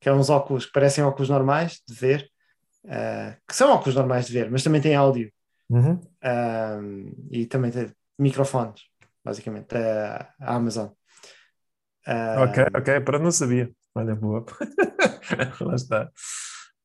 [0.00, 2.28] que são uns óculos que parecem óculos normais de ver,
[2.86, 5.30] eh, que são óculos normais de ver, mas também têm áudio
[5.70, 5.98] Uhum.
[6.22, 8.82] um, e também tem microfones,
[9.24, 10.88] basicamente, a, a Amazon.
[12.06, 13.70] Um, Ok, ok, para não sabia.
[13.94, 14.44] Olha, boa.
[15.60, 16.10] lá está.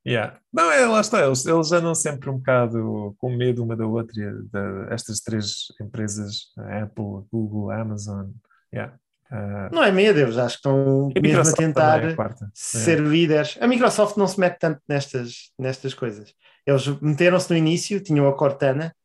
[0.07, 0.37] Yeah.
[0.53, 1.25] Não, é, lá está.
[1.25, 6.53] Eles, eles andam sempre um bocado com medo uma da outra, de, estas três empresas,
[6.57, 8.29] a Apple, Google, Amazon.
[8.73, 8.93] Yeah.
[9.29, 12.99] Ah, Não é medo, eles acho que estão mesmo a Microsoft tentar é a ser
[13.01, 13.57] líderes.
[13.59, 16.33] A Microsoft não se mete tanto nestas, nestas coisas.
[16.65, 18.95] Eles meteram-se no início, tinham a Cortana,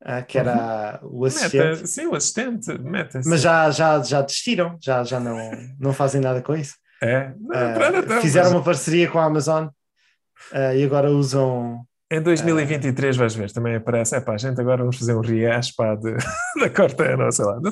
[0.00, 3.20] ah, que era o assistente, Meta, sim, o assistente, meta.
[3.26, 5.36] mas já, já, já desistiram, já, já não,
[5.80, 6.74] não fazem nada com isso.
[7.02, 7.32] É.
[7.40, 9.66] Não, Ah, pronto, então, fizeram mas uma parceria com a Amazon
[10.52, 11.80] ah, e agora usam.
[12.10, 14.14] Em 2023 vais ver, também aparece.
[14.14, 16.14] É pá, a gente agora vamos fazer um rehash pá, de,
[16.60, 17.58] da Cortana, ou sei lá.
[17.60, 17.70] Não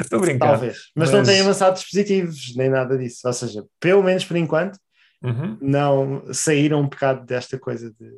[0.00, 0.48] Estou a brincar.
[0.52, 3.20] Talvez, mas, não Mas- têm avançado dispositivos, nem nada disso.
[3.24, 4.78] Ou seja, pelo menos por enquanto,
[5.22, 5.58] Uhum.
[5.60, 8.10] não saíram um bocado desta coisa de.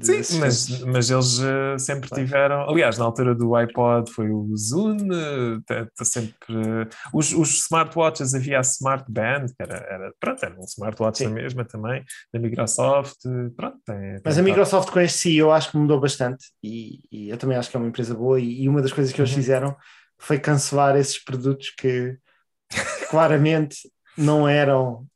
[0.00, 2.68] Sim, mas, mas eles eh, sempre tiveram.
[2.68, 4.96] Aliás, na altura do iPod foi o Zoom,
[5.66, 6.34] tá- tá sempre.
[6.50, 11.18] eh, os, os smartwatches havia a Smart Band, que era, era, pronto, era um smartwatch
[11.18, 11.24] Sim.
[11.24, 13.16] da mesma também, da Microsoft.
[13.56, 17.28] Pronto, tem, Mas tem- a Microsoft com este CEO acho que mudou bastante e, e
[17.30, 19.30] eu também acho que é uma empresa boa e, e uma das coisas que eles
[19.30, 19.36] Uhum.
[19.36, 19.76] fizeram
[20.18, 22.16] foi cancelar esses produtos que
[23.10, 23.76] claramente
[24.16, 25.06] não eram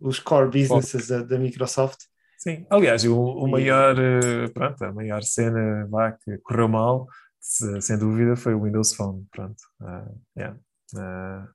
[0.00, 1.98] os core businesses da, da Microsoft.
[2.46, 7.06] Sim, aliás, o, o maior, eh, pronto, a maior cena vá, que correu mal,
[7.40, 9.26] se- sem dúvida, foi o Windows Phone.
[9.32, 9.56] Pronto.
[9.82, 10.04] Ah,
[10.36, 10.56] yeah.
[10.96, 11.48] Ah,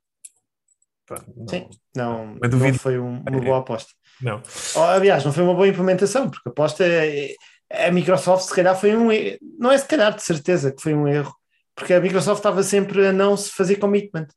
[1.05, 3.89] pronto, não- Sim, não, não foi um- uma boa aposta.
[4.21, 4.41] Não.
[4.75, 7.35] Oh, aliás, não foi uma boa implementação, porque a aposta é-
[7.71, 10.93] a Microsoft se calhar foi um erro, não é se calhar de certeza que foi
[10.93, 11.33] um erro,
[11.73, 14.27] porque a Microsoft estava sempre a não se fazer commitment.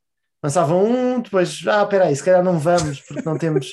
[0.41, 3.71] Lançavam um, depois, ah, espera aí, se calhar não vamos, porque não temos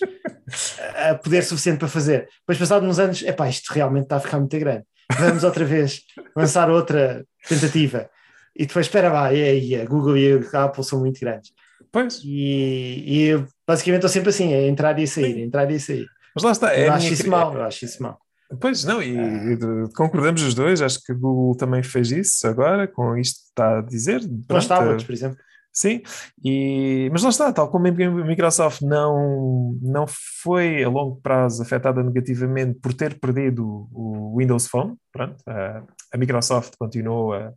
[1.11, 2.29] a poder suficiente para fazer.
[2.41, 4.85] Depois, passados uns anos, epá, isto realmente está a ficar muito grande.
[5.19, 6.03] Vamos outra vez
[6.37, 8.09] lançar outra tentativa.
[8.57, 11.53] E depois, espera lá, e aí, a Google e a Apple são muito grandes.
[11.91, 15.43] Pois, E, e basicamente estou sempre assim, a entrar e a sair, Sim.
[15.43, 16.07] entrar e a sair.
[16.35, 16.75] mas lá está.
[16.75, 18.19] é eu acho minha isso mal, eu acho isso mal.
[18.61, 22.47] Pois não, e, e de- concordamos os dois, acho que o Google também fez isso
[22.47, 24.21] agora, com isto que está a dizer.
[24.21, 25.39] Com Pronto, os tablets, por exemplo.
[25.73, 26.03] Sim,
[26.45, 30.05] e, mas lá está, tal como a Microsoft não, não
[30.43, 36.19] foi a longo prazo afetada negativamente por ter perdido o Windows Phone, pronto, a, a
[36.19, 37.53] Microsoft continuou a,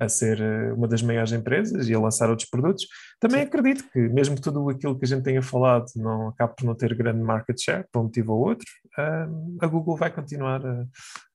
[0.00, 2.86] a ser eh, uma das maiores empresas e a lançar outros produtos,
[3.20, 6.74] também acredito que mesmo tudo aquilo que a gente tenha falado não acabe por não
[6.74, 8.66] ter grande market share, por um motivo ou outro,
[8.96, 9.28] ah,
[9.60, 10.86] a Google vai continuar a,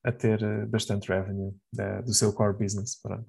[0.04, 3.26] a ter eh, bastante revenue eh, do seu core business, pronto.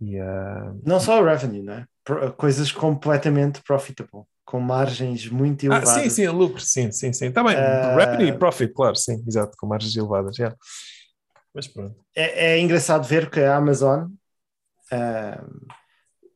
[0.00, 1.86] E, ah, Não só o revenue, não é?
[2.04, 4.24] Pro- Coisas completamente profitable.
[4.44, 6.02] com margens muito Ah, elevadas.
[6.04, 7.26] sim, sim, lucro, sim, sim, sim.
[7.26, 7.94] Está bem, Ah.
[7.96, 10.54] revenue e profit, claro, sim, exato, com margens elevadas, já.
[11.54, 11.94] Mas pronto.
[12.16, 14.06] É, é engraçado ver que a Amazon,
[14.90, 15.44] ah,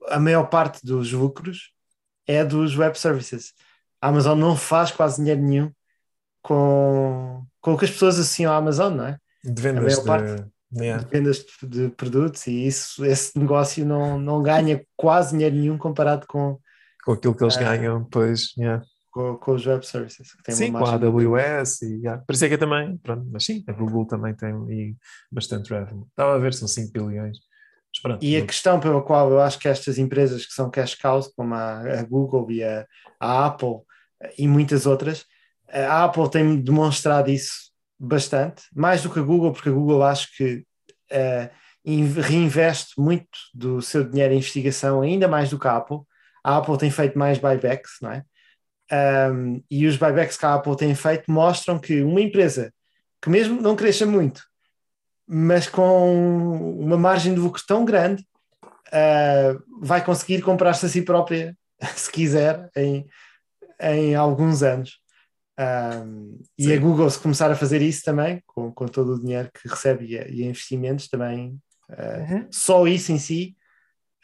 [0.08, 1.72] a maior parte dos lucros
[2.26, 3.54] é dos web services.
[3.98, 5.72] A Amazon não faz quase dinheiro nenhum
[6.42, 9.18] com, com o que as pessoas associam à Amazon, não é?
[9.44, 10.44] De vendas maior de.
[10.74, 11.02] Yeah.
[11.02, 15.76] De vendas de, de produtos e isso, esse negócio não, não ganha quase dinheiro nenhum
[15.76, 16.58] comparado com,
[17.04, 17.60] Com aquilo que eles Ah.
[17.60, 18.82] ganham, pois, yeah.
[19.10, 20.28] com, com os web services.
[20.48, 22.22] Sim, com a AWS e yeah.
[22.26, 24.96] por isso é que eu também, pronto, mas sim, a Google também tem e
[25.30, 26.06] bastante revenue.
[26.08, 27.38] Estava a ver, são 5 bilhões.
[28.02, 31.28] Pronto, E a questão pela qual eu acho que estas empresas que são cash cows,
[31.36, 32.86] como a, a Google e a,
[33.20, 33.80] a Apple
[34.38, 35.26] e muitas outras,
[35.68, 37.71] a Apple tem demonstrado isso
[38.02, 40.64] bastante, mais do que a Google, porque a Google acho que
[41.84, 46.00] in- reinveste muito do seu dinheiro em investigação, ainda mais do que a Apple.
[46.44, 48.24] A Apple tem feito mais buybacks, não é?
[49.30, 52.72] Um, e os buybacks que a Apple tem feito mostram que uma empresa
[53.22, 54.42] que mesmo não cresça muito,
[55.26, 58.26] mas com uma margem de lucro tão grande,
[58.88, 61.56] uh, vai conseguir comprar-se a si própria,
[61.94, 63.06] se quiser, em,
[63.80, 65.00] em alguns anos.
[65.58, 69.50] Um, e a Google, se começar a fazer isso também, com, com todo o dinheiro
[69.52, 72.48] que recebe e, e investimentos, também uh, Uhum.
[72.50, 73.56] só isso em si.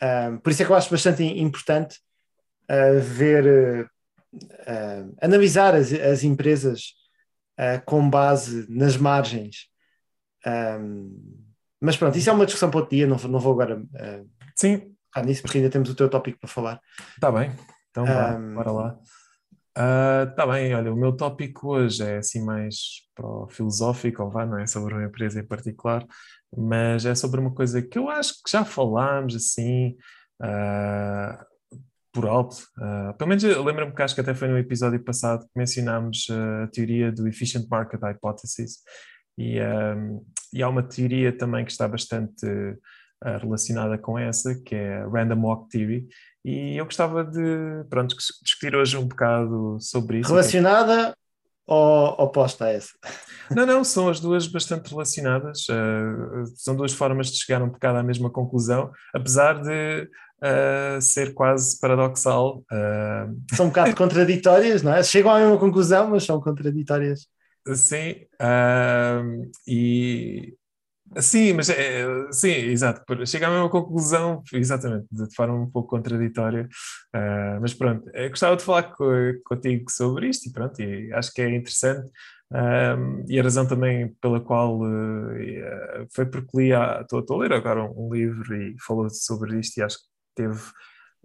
[0.02, 1.98] um, por isso é que eu acho bastante im- importante
[2.70, 3.90] uh, ver,
[4.34, 6.94] uh, analisar as, as empresas
[7.84, 9.66] com base nas margens.
[10.46, 11.44] Um,
[11.80, 13.82] mas pronto, isso é uma discussão para outro dia, não, vou- não vou agora
[14.54, 16.80] Sim, nisso, porque ainda temos o teu tópico para falar.
[17.16, 17.50] está bem.
[17.90, 18.04] Então
[18.54, 18.98] bora lá.
[19.78, 24.44] Está bem, olha, o meu tópico hoje é assim mais para o filosófico, ou vá,
[24.44, 26.04] não é sobre uma empresa em particular,
[26.56, 29.96] mas é sobre uma coisa que eu acho que já falámos assim,
[30.42, 31.46] ah,
[32.12, 32.56] por alto.
[32.76, 36.66] Ah, pelo menos lembro-me que acho que até foi no episódio passado que mencionámos a
[36.72, 38.78] teoria do Efficient Market Hypothesis,
[39.38, 39.94] e, ah,
[40.52, 42.44] e há uma teoria também que está bastante
[43.22, 46.06] relacionada com essa, que é a Random Walk Theory,
[46.44, 50.30] e eu gostava de, pronto, dis- discutir hoje um bocado sobre isso.
[50.30, 51.14] Relacionada
[51.66, 52.90] ou oposta a essa?
[53.54, 55.66] Não, não, são as duas bastante relacionadas.
[55.70, 60.08] eh, são duas formas de chegar um bocado à mesma conclusão, apesar de
[60.42, 62.62] eh, ser quase paradoxal.
[62.72, 65.02] eh, São um bocado contraditórias, não é?
[65.02, 67.26] Chegam à mesma conclusão, mas são contraditórias.
[67.74, 68.14] sim,
[69.66, 70.54] e
[71.20, 73.02] sim, mas é, sim, exato.
[73.26, 76.68] Chega à mesma conclusão, exatamente, de forma um pouco contraditória.
[77.12, 79.04] ah, mas pronto, eu gostava de falar co-
[79.44, 82.10] contigo sobre isto e pronto, e acho que é interessante.
[82.50, 87.40] Um, e a razão também pela qual uh, foi porque li, a- estou estou a
[87.42, 90.04] ler agora um, um livro e falou sobre isto e acho que
[90.34, 90.58] teve.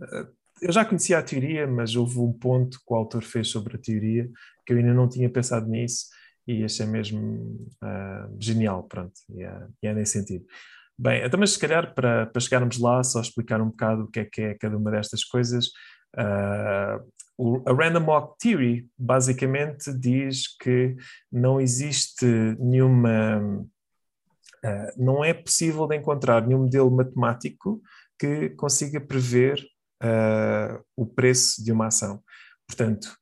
[0.01, 0.27] uh,
[0.61, 3.79] eu já conhecia a teoria, mas houve um ponto que o autor fez sobre a
[3.79, 4.29] teoria
[4.65, 6.05] que eu ainda não tinha pensado nisso
[6.47, 10.45] e achei mesmo uh, genial, pronto, e é, e é nesse sentido.
[10.97, 14.19] Bem, então, mas se calhar para, para chegarmos lá, só explicar um bocado o que
[14.19, 15.67] é que é cada uma destas coisas.
[16.15, 20.95] Uh, a Random Walk Theory basicamente diz que
[21.31, 22.25] não existe
[22.59, 23.41] nenhuma.
[24.63, 27.81] uh, não é possível de encontrar nenhum modelo matemático
[28.19, 29.59] que consiga prever
[30.03, 32.21] uh, o preço de uma ação.
[32.67, 33.17] Portanto,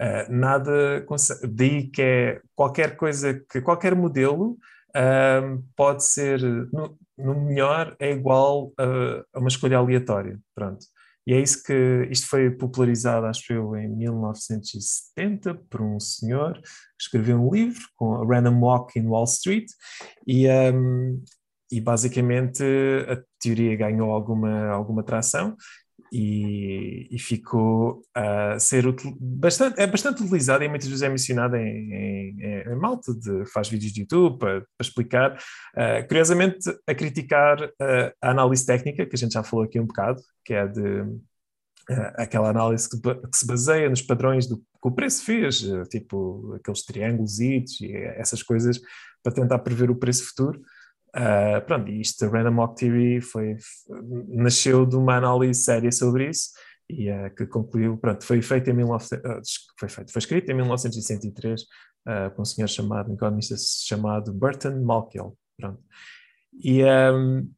[0.00, 1.04] uh, nada.
[1.48, 3.60] Daí que é qualquer coisa que.
[3.60, 4.58] qualquer modelo
[4.96, 6.40] um, pode ser.
[6.40, 10.38] No, no melhor é igual a, a uma escolha aleatória.
[10.54, 10.84] Pronto.
[11.26, 16.68] E é isso que isto foi popularizado, acho eu, em 1970 por um senhor que
[17.00, 19.64] escreveu um livro com a Random Walk in Wall Street
[20.26, 21.22] e, um,
[21.72, 22.62] e basicamente
[23.08, 25.56] a teoria ganhou alguma, alguma tração
[26.16, 28.84] e, e ficou a ser
[29.18, 33.68] bastante, é bastante utilizada e muitas vezes é mencionada em, em, em malta de faz
[33.68, 39.16] vídeos de YouTube para, para explicar, uh, curiosamente a criticar uh, a análise técnica, que
[39.16, 41.18] a gente já falou aqui um bocado, que é de uh,
[42.14, 46.84] aquela análise que, que se baseia nos padrões do que o preço fez, tipo aqueles
[46.84, 47.64] triângulos e
[48.16, 48.80] essas coisas,
[49.20, 50.60] para tentar prever o preço futuro.
[51.16, 53.56] Uh, pronto, e isto, a Random Walk Theory, foi,
[54.28, 56.50] nasceu de uma análise séria sobre isso
[56.90, 59.40] e uh, que concluiu, pronto, foi feito em 19, uh,
[59.78, 64.82] foi feito, foi escrito em 1963 uh, por um senhor chamado, um economista chamado Burton
[64.82, 65.80] Malkiel, pronto.
[66.52, 67.48] E, um,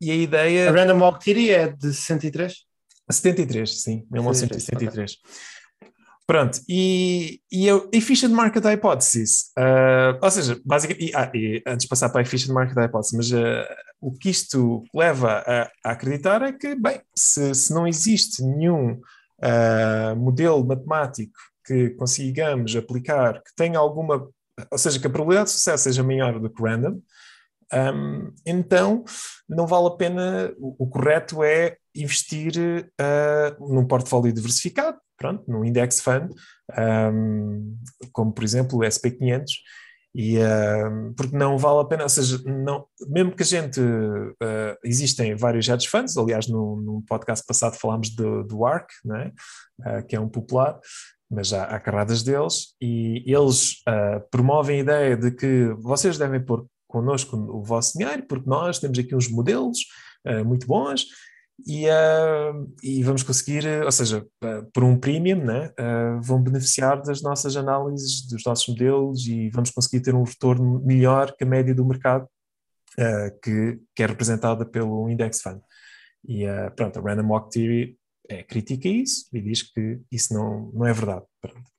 [0.00, 0.70] e a ideia...
[0.70, 2.64] A Random Walk Theory é de 63?
[3.10, 5.12] 73, sim, 1973.
[5.12, 5.32] ok.
[6.26, 11.84] Pronto, e, e a Efficient Market Hypothesis, uh, ou seja, basicamente, e, ah, e antes
[11.84, 15.92] de passar para a Efficient Market Hypothesis, mas uh, o que isto leva a, a
[15.92, 23.42] acreditar é que, bem, se, se não existe nenhum uh, modelo matemático que consigamos aplicar,
[23.42, 24.28] que tenha alguma,
[24.70, 27.00] ou seja, que a probabilidade de sucesso seja maior do que random,
[27.72, 29.04] um, então
[29.48, 35.64] não vale a pena, o, o correto é investir uh, num portfólio diversificado, pronto, num
[35.64, 36.30] index fund,
[37.14, 37.76] um,
[38.12, 39.46] como por exemplo o SP500,
[40.14, 40.36] e,
[41.16, 45.66] porque não vale a pena, ou seja, não, mesmo que a gente, uh, existem vários
[45.68, 49.32] hedge funds, aliás no, no podcast passado falámos do, do ARC, né?
[49.80, 50.78] Uh, que é um popular,
[51.30, 53.76] mas há, há carradas deles, e eles
[54.30, 58.98] promovem a ideia de que vocês devem pôr connosco o vosso dinheiro, porque nós temos
[58.98, 59.78] aqui uns modelos
[60.44, 61.06] muito bons,
[61.66, 67.00] e, uh, e, vamos conseguir, ou seja, uh, por um premium, né, uh, vão beneficiar
[67.02, 71.46] das nossas análises, dos nossos modelos e vamos conseguir ter um retorno melhor que a
[71.46, 72.28] média do mercado,
[73.42, 75.62] que, que, é representada pelo Index Fund.
[76.28, 76.44] E
[76.76, 77.98] pronto, a Random Walk Theory
[78.28, 81.24] é, critica isso e diz que isso não, não é verdade.
[81.40, 81.70] Pronto.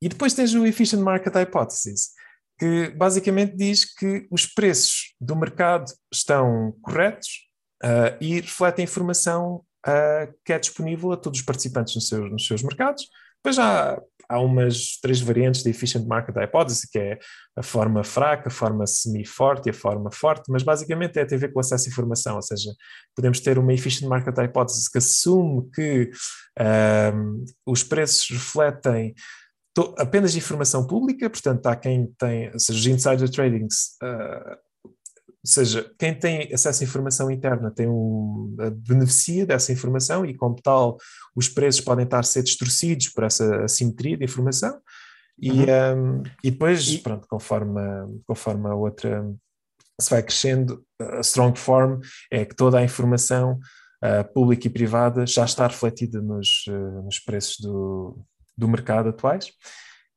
[0.00, 2.12] E depois tens o Efficient Market Hypothesis,
[2.58, 7.49] que basicamente diz que os preços do mercado estão corretos
[7.84, 12.30] uh, e reflete a informação uh, que é disponível a todos os participantes nos seus,
[12.30, 13.08] nos seus mercados.
[13.42, 17.18] Depois há, há umas três variantes de Efficient Market Hypothesis, que é
[17.56, 21.52] a forma fraca, a forma semi-forte e a forma forte, mas basicamente é a ver
[21.52, 22.70] com o acesso à informação, ou seja,
[23.16, 26.10] podemos ter uma Efficient Market Hypothesis que assume que
[26.60, 29.14] uh, os preços refletem
[29.98, 34.69] apenas informação pública, portanto há quem tem, ou seja, os insider tradings uh,
[35.42, 38.54] ou seja, quem tem acesso à informação interna tem um,
[38.86, 40.98] beneficia dessa informação e, como tal,
[41.34, 44.78] os preços podem estar a ser distorcidos por essa assimetria de informação.
[45.40, 46.18] E, uhum.
[46.18, 46.98] um, e depois, e...
[46.98, 47.80] pronto, conforme,
[48.26, 49.24] conforme a outra
[49.98, 53.58] se vai crescendo, a strong form é que toda a informação
[54.04, 58.18] uh, pública e privada já está refletida nos, uh, nos preços do,
[58.56, 59.50] do mercado atuais.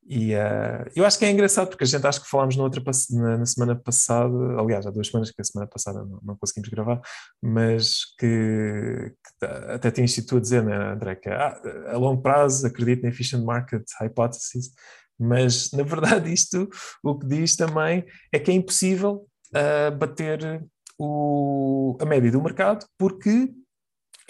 [0.06, 2.84] E uh, eu acho que é engraçado porque a gente acho que falámos na, outra,
[3.12, 6.70] na, na, semana passada, aliás, há duas semanas que a semana passada não, não conseguimos
[6.70, 7.00] gravar,
[7.42, 12.68] mas que, que até tens sido a dizer, né, André, que ah, a longo prazo
[12.68, 14.72] acredito na efficient market hypothesis,
[15.18, 16.70] mas na verdade isto
[17.02, 19.26] o que diz também é que é impossível
[19.56, 20.66] uh, bater
[20.98, 23.50] o, a média do mercado porque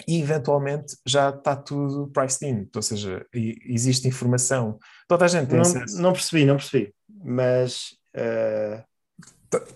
[0.06, 4.78] e eventualmente já está tudo priced in, ou seja, existe informação.
[5.08, 6.02] Toda a gente tem não, acesso.
[6.02, 7.96] Não percebi, não percebi, mas.
[8.16, 8.82] Uh...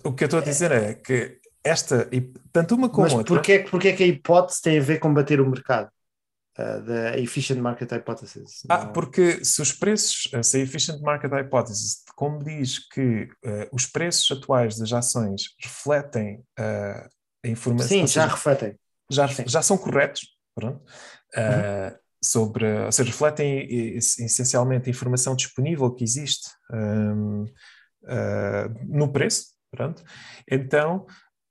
[0.02, 2.08] O que eu estou a dizer é, é que esta,
[2.52, 3.34] tanto uma como mas outra.
[3.34, 5.88] Mas porquê, porquê é que a hipótese tem a ver com bater o mercado?
[6.58, 8.64] Uh, da Efficient Market Hypothesis.
[8.68, 13.86] Ah, porque se os preços, se a Efficient Market Hypothesis, como diz que uh, os
[13.86, 17.08] preços atuais das ações refletem uh,
[17.44, 17.86] a informação.
[17.86, 18.76] Sim, já refletem
[19.10, 20.22] já, já são corretos,
[20.54, 20.82] pronto,
[21.36, 21.92] uhum.
[21.92, 27.48] uh, sobre, ou seja, refletem essencialmente a informação disponível que existe um, uh,
[28.08, 30.02] ah, no preço, pronto,
[30.50, 31.06] então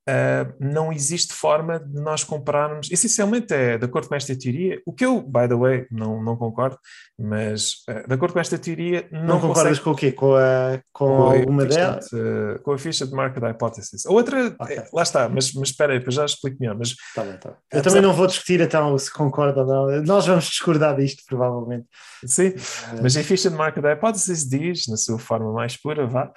[0.07, 2.89] Uh, não existe forma de nós compararmos.
[2.89, 6.37] Essencialmente é de acordo com esta teoria, o que eu, by the way, não, não
[6.37, 6.79] concordo,
[7.19, 9.05] mas uh, de acordo com esta teoria.
[9.11, 10.13] Não, não concordas com o quê?
[10.13, 12.07] Com, a, com, com alguma delas?
[12.13, 14.05] Uh, com a ficha de market hypothesis.
[14.05, 14.81] A outra, okay.
[14.93, 16.77] lá está, mas, mas espera aí, já explico melhor.
[16.77, 17.57] Mas, tá bem, tá bem.
[17.73, 20.03] Eu também não vou discutir então se concorda ou não.
[20.03, 21.85] Nós vamos discordar disto, provavelmente.
[22.25, 22.53] Sim,
[23.01, 26.31] mas a ficha de market hypothesis diz, na sua forma mais pura, vá.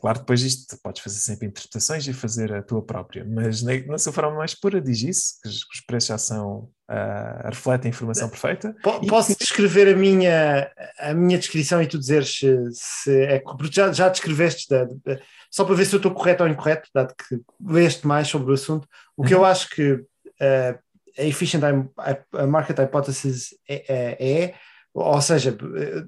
[0.00, 3.72] claro, depois isto podes fazer sempre interpretações e fazer a tua própria própria, mas na,
[3.86, 7.46] na sua forma mais pura diz isso, que os, que os preços já são, uh,
[7.46, 8.74] refletem a informação perfeita.
[8.82, 9.44] P posso que...
[9.44, 14.08] descrever a minha, a minha descrição e tu dizeres se, se é, porque já, já
[14.08, 18.06] descreveste, de, de, só para ver se eu estou correto ou incorreto, dado que leste
[18.06, 18.86] mais sobre o assunto,
[19.16, 19.40] o que uhum.
[19.40, 20.78] eu acho que uh,
[21.18, 24.54] a efficient a market hypothesis é, é, é,
[24.94, 25.56] ou seja,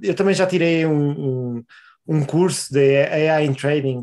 [0.03, 1.65] eu também já tirei um, um,
[2.07, 4.03] um curso de AI in Trading,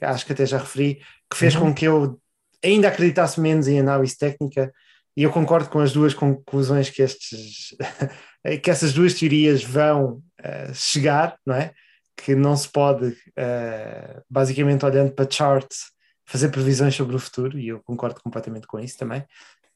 [0.00, 1.60] acho que até já referi, que fez uhum.
[1.60, 2.20] com que eu
[2.64, 4.72] ainda acreditasse menos em análise técnica,
[5.16, 7.74] e eu concordo com as duas conclusões que, estes,
[8.62, 11.72] que essas duas teorias vão uh, chegar, não é?
[12.16, 15.86] Que não se pode, uh, basicamente olhando para charts,
[16.24, 19.24] fazer previsões sobre o futuro, e eu concordo completamente com isso também.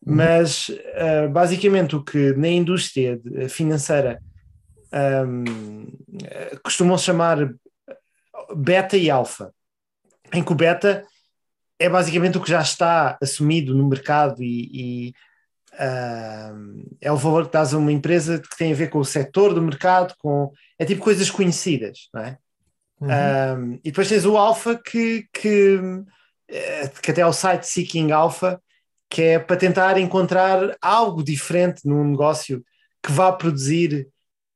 [0.07, 0.17] Uhum.
[0.17, 4.21] Mas, uh, basicamente, o que na indústria financeira
[5.27, 5.87] um,
[6.63, 7.53] costumam chamar
[8.55, 9.53] beta e alfa,
[10.33, 11.05] em que o beta
[11.83, 15.15] é basicamente o que já está assumido no mercado e, e
[15.75, 19.05] uh, é o valor que dás a uma empresa que tem a ver com o
[19.05, 22.39] setor do mercado, com é tipo coisas conhecidas, não é?
[23.01, 23.09] Uhum.
[23.09, 25.81] Uh, e depois tens o Alpha que, que,
[26.49, 28.63] eh, que até é o site Seeking Alpha,
[29.11, 32.65] que é para tentar encontrar algo diferente num negócio
[33.03, 34.09] que vá produzir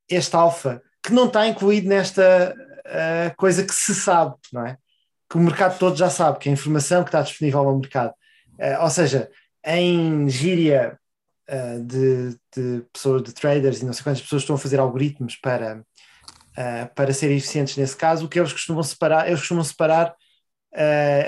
[0.08, 2.54] este alfa, que não está incluído nesta
[2.86, 4.78] uh, coisa que se sabe, não é?
[5.28, 8.12] Que o mercado todo já sabe, que é a informação que está disponível no mercado.
[8.58, 9.30] Uh, ou seja,
[9.64, 10.98] em gíria
[11.48, 15.36] uh, de, de, pessoas, de traders e não sei quantas pessoas estão a fazer algoritmos
[15.36, 15.82] para,
[16.94, 20.14] para serem eficientes nesse caso, o que eles costumam separar, eles costumam separar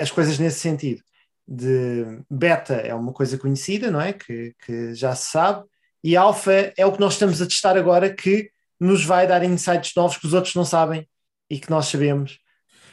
[0.01, 1.03] as coisas nesse sentido.
[1.47, 4.13] De beta é uma coisa conhecida, não é?
[4.13, 5.65] Que, que já se sabe,
[6.03, 9.93] e alfa é o que nós estamos a testar agora que nos vai dar insights
[9.95, 11.07] novos que os outros não sabem
[11.49, 12.39] e que nós sabemos.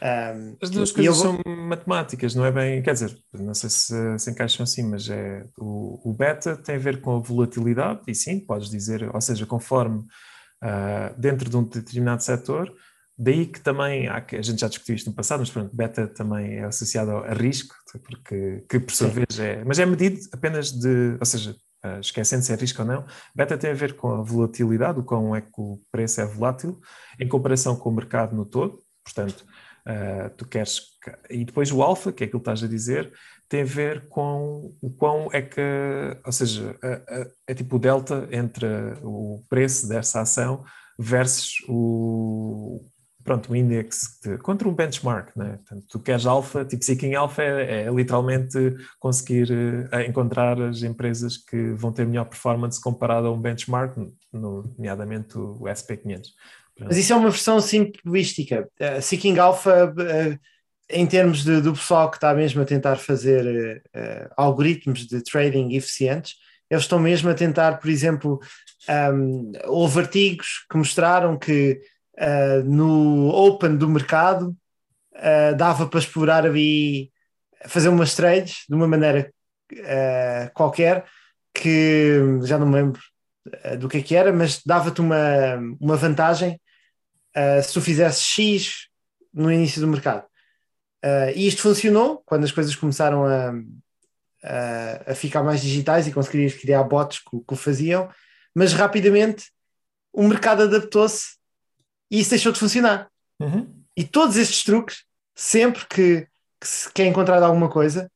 [0.03, 1.25] Um, As duas coisas vou...
[1.25, 5.45] são matemáticas, não é bem, quer dizer, não sei se se encaixam assim, mas é
[5.59, 9.47] o, o beta tem a ver com a volatilidade, e sim, podes dizer, ou seja,
[9.47, 10.01] conforme
[10.63, 12.73] uh, dentro de um determinado setor,
[13.19, 16.57] daí que também há, a gente já discutiu isto no passado, mas pronto, beta também
[16.57, 17.75] é associado a risco,
[18.05, 22.43] porque que por sua vez é, mas é medido apenas de, ou seja, uh, esquecendo
[22.43, 25.41] se é risco ou não, beta tem a ver com a volatilidade, o quão é
[25.41, 26.79] que o preço é volátil,
[27.19, 29.47] em comparação com o mercado no todo, portanto,
[29.87, 30.83] uh, tu queres.
[31.31, 33.13] E depois o alfa, que é aquilo que estás a dizer,
[33.49, 35.61] tem a ver com o quão é que,
[36.25, 36.77] ou seja,
[37.47, 38.67] é, tipo o delta entre
[39.03, 40.65] o preço dessa ação
[40.99, 42.85] versus o,
[43.27, 45.57] pronto, um index de, contra um benchmark, né?
[45.57, 48.57] Portanto, tu queres alfa, tipo seeking alfa é, é literalmente
[49.01, 53.97] conseguir uh, encontrar as empresas que vão ter melhor performance comparado a um benchmark,
[54.33, 56.29] no, nomeadamente o SP500.
[56.79, 58.69] Mas isso é uma versão simplística.
[58.81, 60.39] Uh, seeking alpha, uh,
[60.91, 63.83] em termos de, do pessoal que está mesmo a tentar fazer
[64.37, 66.35] algoritmos de trading eficientes,
[66.71, 68.41] eles estão mesmo a tentar, por exemplo,
[69.13, 71.81] um, houve artigos que mostraram que
[72.19, 74.57] uh, no Open do mercado,
[75.15, 77.11] uh, dava para explorar ali,
[77.67, 79.33] fazer umas trades de uma maneira
[79.73, 81.05] uh, qualquer,
[81.55, 83.01] que já não me lembro
[83.79, 86.61] do que é que era, mas dava-te uma, uma vantagem
[87.63, 88.89] se tu fizesse X
[89.33, 90.25] no início do mercado.
[91.35, 93.53] e isto funcionou quando as coisas começaram a,
[94.43, 98.09] a, a ficar mais digitais e conseguirias criar bots que, que o faziam,
[98.55, 99.51] mas rapidamente
[100.13, 101.37] o mercado adaptou-se
[102.11, 103.11] e isso deixou de funcionar.
[103.39, 103.85] Uhum.
[103.97, 106.27] E todos estes truques, sempre que,
[106.61, 108.11] que se quer encontrar alguma coisa,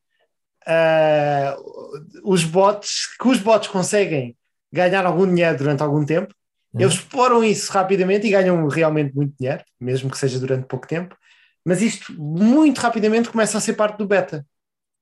[0.67, 4.35] uh, os bots, que os bots conseguem
[4.71, 6.33] ganhar algum dinheiro durante algum tempo.
[6.73, 11.17] Eles exploram isso rapidamente e ganham realmente muito dinheiro, mesmo que seja durante pouco tempo.
[11.65, 14.45] Mas isto muito rapidamente começa a ser parte do beta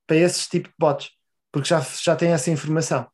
[0.07, 1.11] para esses tipos de bots,
[1.51, 3.07] porque já, já tem essa informação.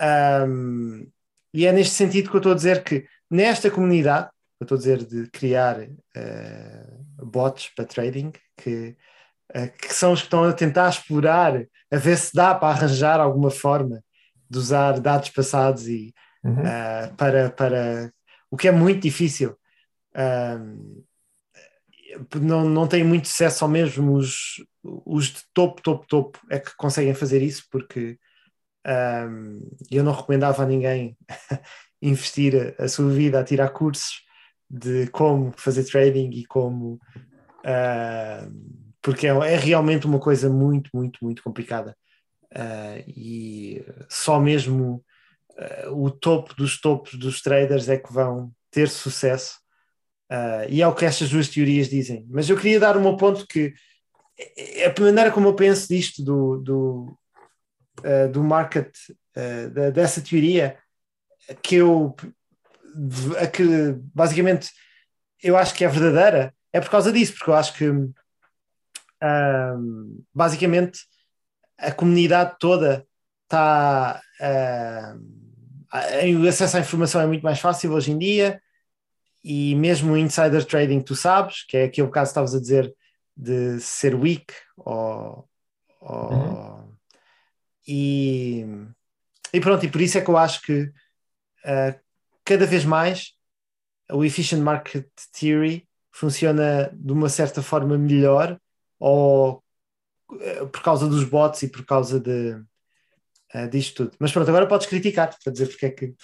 [0.00, 1.10] Um,
[1.52, 4.78] e é neste sentido que eu estou a dizer que nesta comunidade eu estou a
[4.78, 8.96] dizer de criar uh, bots para trading que,
[9.54, 13.18] uh, que são os que estão a tentar explorar, a ver se dá para arranjar
[13.18, 14.04] alguma forma
[14.48, 16.14] de usar dados passados e
[16.44, 16.60] uhum.
[16.60, 18.12] uh, para, para
[18.50, 19.56] o que é muito difícil.
[22.40, 26.74] não, não tem muito sucesso, só mesmo os, os de topo, topo, topo é que
[26.76, 28.18] conseguem fazer isso, porque
[28.86, 29.60] um,
[29.90, 31.16] eu não recomendava a ninguém
[32.00, 34.22] investir a sua vida a tirar cursos
[34.68, 36.98] de como fazer trading e como.
[37.60, 41.96] Uh, porque é, é, realmente uma coisa muito, muito, muito complicada.
[42.52, 45.02] Uh, e só mesmo uh,
[45.90, 49.58] o topo dos topos dos traders é que vão ter sucesso.
[50.68, 52.26] e é o que estas duas teorias dizem.
[52.30, 53.72] Mas eu queria dar um ponto que
[54.38, 57.18] é, é a maneira como eu penso disto, do, do,
[58.32, 58.94] do market,
[59.74, 60.78] da, dessa teoria,
[61.62, 62.14] que eu
[63.52, 64.70] que basicamente
[65.42, 67.90] eu acho que é verdadeira é por causa disso, porque eu acho que
[70.34, 71.00] basicamente
[71.78, 73.06] a comunidade toda
[73.44, 75.39] está uh,
[75.92, 78.62] o acesso à informação é muito mais fácil hoje em dia
[79.42, 82.94] e mesmo o insider trading tu sabes, que é aquele caso que estavas a dizer
[83.36, 85.48] de ser weak ou,
[86.00, 86.96] ou uhum.
[87.86, 88.66] e,
[89.52, 92.00] e pronto, e por isso é que eu acho que uh,
[92.44, 93.32] cada vez mais
[94.12, 98.60] o Efficient Market Theory funciona de uma certa forma melhor
[98.98, 99.62] ou
[100.40, 102.60] eh, por causa dos bots e por causa de,
[103.54, 104.16] uh, disto tudo.
[104.18, 106.14] Mas pronto, agora podes criticar para dizer porque é que.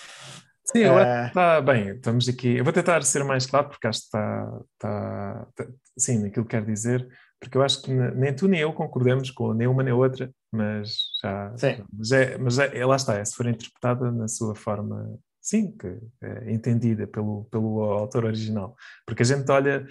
[0.65, 1.27] Sim, uh...
[1.27, 2.57] está bem, estamos aqui.
[2.57, 6.51] Eu vou tentar ser mais claro porque acho que está, está, está sim, naquilo que
[6.51, 7.07] quero dizer,
[7.41, 10.97] porque eu acho que nem tu nem eu concordamos com nem uma nem outra, mas
[11.23, 11.57] já.
[11.57, 11.85] Sim.
[11.93, 15.87] Mas, é, mas é, lá está, é, se for interpretada na sua forma sim, que
[16.21, 18.75] é entendida pelo, pelo autor original.
[19.07, 19.87] Porque a gente olha,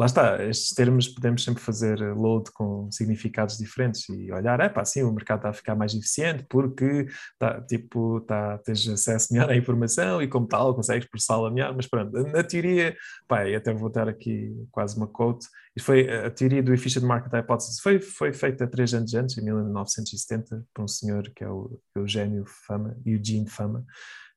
[0.00, 4.82] lá está, estes termos podemos sempre fazer load com significados diferentes e olhar, é pá,
[4.82, 7.06] sim, o mercado está a ficar mais eficiente porque
[7.38, 11.86] tá, tipo, tá, tens acesso melhor à informação e como tal consegues processá-la melhor, mas
[11.86, 12.96] pronto, na teoria,
[13.28, 15.46] pá, e até vou dar aqui quase uma quote,
[15.76, 19.44] e foi a teoria do Efficient Market Hypothesis, foi, foi feita três anos antes, em
[19.44, 23.84] 1970, por um senhor que é o Eugênio Fama, Eugene Fama,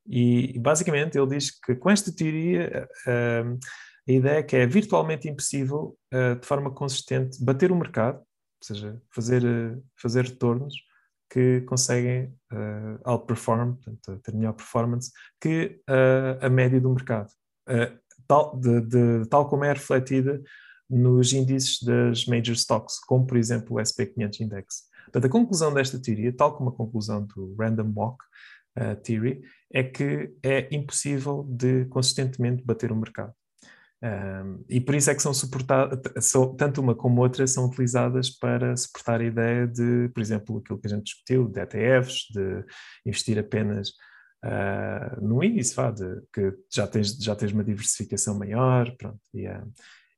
[0.05, 3.57] e basicamente ele diz que com esta teoria uh,
[4.07, 8.67] a ideia é que é virtualmente impossível, uh, de forma consistente, bater o mercado, ou
[8.67, 10.75] seja, fazer, uh, fazer retornos
[11.29, 15.11] que conseguem uh, outperform, portanto, ter melhor performance,
[15.41, 15.81] que
[16.39, 17.31] a média do mercado,
[18.27, 20.39] tal, de, de, tal como é refletida
[20.87, 24.83] nos índices das major stocks, como por exemplo o SP500 Index.
[25.05, 28.23] Portanto, a conclusão desta teoria, tal como a conclusão do Random Walk
[28.77, 33.33] uh, Theory, é que é impossível de consistentemente bater o mercado.
[34.67, 35.99] E por isso é que são suportadas,
[36.57, 40.87] tanto uma como outra são utilizadas para suportar a ideia de, por exemplo, aquilo que
[40.87, 42.65] a gente discutiu, de ETFs, de
[43.05, 43.89] investir apenas
[44.43, 49.21] uh, no índice, vá, de, que já tens, já tens uma diversificação maior, pronto.
[49.33, 49.47] E,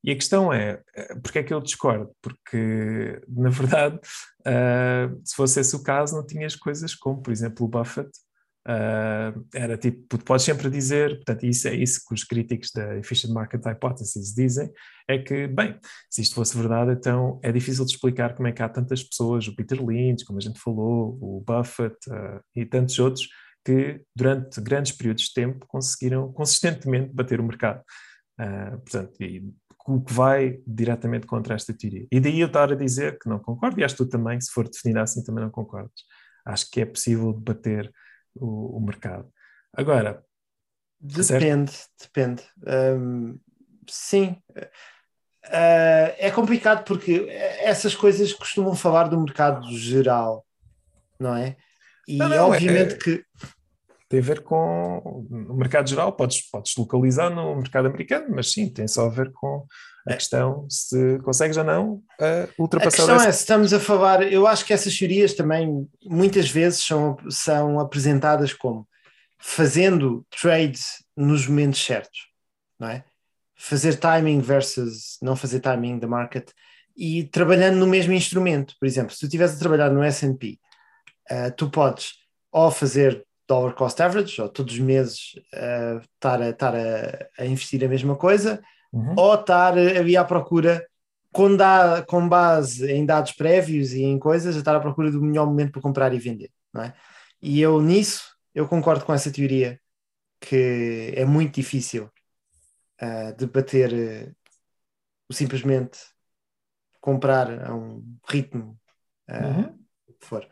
[0.04, 0.82] e a questão é,
[1.22, 2.12] porque é que eu discordo?
[2.22, 7.66] Porque, na verdade, uh, se fosse esse o caso, não tinhas coisas como, por exemplo,
[7.66, 8.10] o Buffett,
[8.68, 13.32] Uh, era tipo, podes sempre dizer, portanto, isso é isso que os críticos da Efficient
[13.32, 14.72] Market Hypothesis dizem,
[15.08, 15.78] é que, bem,
[16.10, 19.48] se isto fosse verdade, então é difícil de explicar como é que há tantas pessoas,
[19.48, 23.28] o Peter Lynch, como a gente falou, o Buffett uh, e tantos outros,
[23.64, 27.84] que durante grandes períodos de tempo conseguiram consistentemente bater o mercado.
[28.40, 29.44] Uh, portanto, e,
[29.88, 32.08] o que vai diretamente contra esta teoria.
[32.12, 34.52] E daí eu estar a dizer que não concordo, e acho que tu também, se
[34.52, 36.02] for definida assim, também não concordas.
[36.44, 37.92] Acho que é possível bater
[38.36, 39.32] o, o mercado.
[39.74, 40.24] Agora.
[41.00, 41.90] Depende, certo?
[42.02, 42.44] depende.
[42.66, 43.40] Um,
[43.88, 44.38] sim.
[45.46, 47.28] Uh, é complicado porque
[47.60, 50.46] essas coisas costumam falar do mercado geral,
[51.20, 51.56] não é?
[52.08, 53.26] E não, não, obviamente é, que.
[54.08, 58.72] Tem a ver com o mercado geral, podes, podes localizar no mercado americano, mas sim,
[58.72, 59.66] tem só a ver com
[60.08, 62.88] a questão se consegues ou não uh, ultrapassar.
[62.88, 63.28] A questão essa...
[63.28, 67.80] é, se estamos a falar, eu acho que essas teorias também muitas vezes são, são
[67.80, 68.88] apresentadas como
[69.40, 72.28] fazendo trades nos momentos certos,
[72.80, 73.04] não é?
[73.58, 76.50] Fazer timing versus não fazer timing da market
[76.96, 78.76] e trabalhando no mesmo instrumento.
[78.80, 80.60] Por exemplo, se tu estiveres a trabalhar no S&P,
[81.32, 82.14] uh, tu podes
[82.52, 87.46] ou fazer dollar cost average, ou todos os meses uh, estar, a, estar a, a
[87.46, 88.62] investir a mesma coisa,
[88.92, 89.16] uhum.
[89.18, 90.86] ou estar ali à procura,
[91.32, 95.22] com, dá, com base em dados prévios e em coisas, a estar à procura do
[95.22, 96.50] melhor momento para comprar e vender.
[96.74, 96.94] Não é?
[97.42, 99.80] E eu nisso, eu concordo com essa teoria
[100.40, 102.10] que é muito difícil
[103.02, 106.00] uh, de bater uh, simplesmente
[107.02, 108.80] comprar a um ritmo
[109.30, 109.78] uh, uhum.
[110.20, 110.48] que for.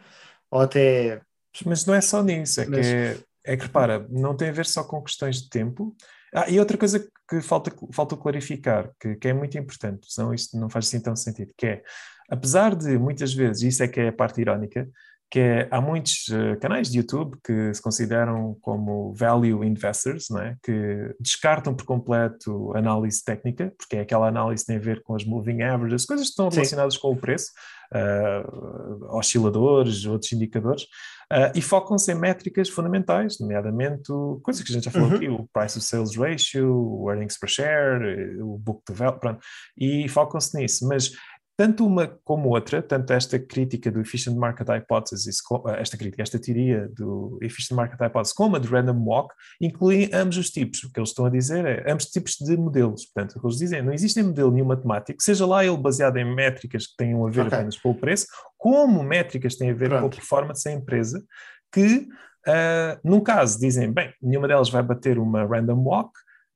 [0.52, 1.22] Ou até.
[1.66, 2.88] Mas não é só nisso, é Mas...
[2.88, 5.96] que é, é que repara, não tem a ver só com questões de tempo,
[6.34, 7.00] ah, e outra coisa
[7.30, 11.16] que falta, falta clarificar, que, que é muito importante, senão isto não faz assim tão
[11.16, 11.84] sentido, que é,
[12.30, 14.88] apesar de muitas vezes, isso é que é a parte irónica,
[15.34, 20.56] que é, há muitos uh, canais de YouTube que se consideram como value investors, é?
[20.62, 25.16] que descartam por completo análise técnica, porque é aquela análise que tem a ver com
[25.16, 26.58] as moving averages, coisas que estão Sim.
[26.58, 27.48] relacionadas com o preço,
[27.94, 34.12] uh, osciladores, outros indicadores, uh, e focam-se em métricas fundamentais, nomeadamente
[34.44, 35.16] coisas que a gente já falou uhum.
[35.16, 39.40] aqui, o price to sales ratio, o earnings per share, o book to value, pronto,
[39.76, 41.12] e focam-se nisso, mas
[41.56, 46.40] tanto uma como outra, tanto esta crítica do Efficient Market Hypothesis, eh, esta crítica, esta
[46.40, 50.84] teoria do Efficient Market Hypothesis, como a de Random Walk, incluem ambos os tipos.
[50.84, 53.06] O que eles estão a dizer é ambos os tipos de modelos.
[53.06, 56.18] Portanto, o que eles dizem é não existe modelo nenhum matemático, seja lá ele baseado
[56.18, 57.58] em métricas que tenham a ver okay.
[57.58, 58.28] apenas com o preço,
[58.58, 60.02] como métricas têm a ver Pronto.
[60.02, 61.24] com a performance da empresa,
[61.72, 62.08] que,
[62.48, 66.12] uh, num caso, dizem, bem, nenhuma delas vai bater uma Random Walk,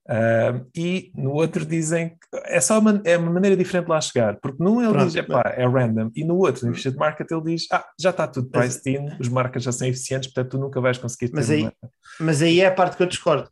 [0.09, 3.99] Uh, e no outro dizem que é só uma, é uma maneira diferente de lá
[3.99, 7.29] chegar, porque num ele Pronto, diz epá, é random, e no outro, no Efficient Market,
[7.29, 10.57] ele diz ah, já está tudo priced in, os marcas já são eficientes, portanto tu
[10.57, 11.73] nunca vais conseguir ter mas aí, uma...
[12.21, 13.49] mas aí é a parte que eu discordo,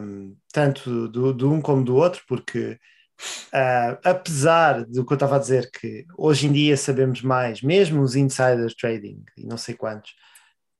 [0.00, 2.78] um, tanto do, do, um como do outro, porque
[3.52, 8.00] uh, apesar do que eu estava a dizer, que hoje em dia sabemos mais, mesmo
[8.00, 10.12] os insiders trading e não sei quantos,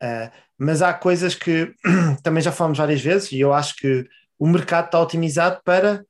[0.03, 1.75] uh, mas há coisas que
[2.25, 4.09] também já falamos várias vezes, e eu acho que
[4.45, 6.05] o mercado está otimizado para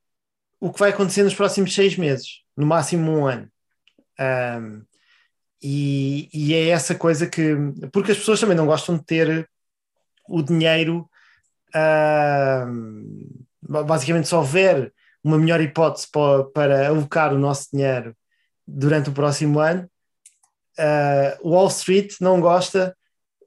[0.59, 3.49] o que vai acontecer nos próximos seis meses, no máximo um ano.
[4.19, 4.83] Um,
[5.63, 7.55] e, e, é essa coisa que.
[7.93, 9.49] Porque as pessoas também não gostam de ter
[10.27, 11.09] o dinheiro.
[13.61, 14.93] basicamente, só ver
[15.23, 18.13] uma melhor hipótese para, para alocar o nosso dinheiro
[18.67, 19.89] durante o próximo ano,
[20.77, 22.97] uh, Wall Street não gosta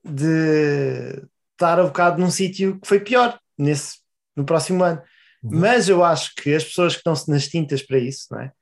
[0.03, 3.99] de estar alocado num sítio que foi pior nesse,
[4.39, 5.03] no próximo ano.
[5.43, 5.59] Uhum.
[5.61, 8.53] Mas eu acho que as pessoas que estão nas tintas para isso, não é?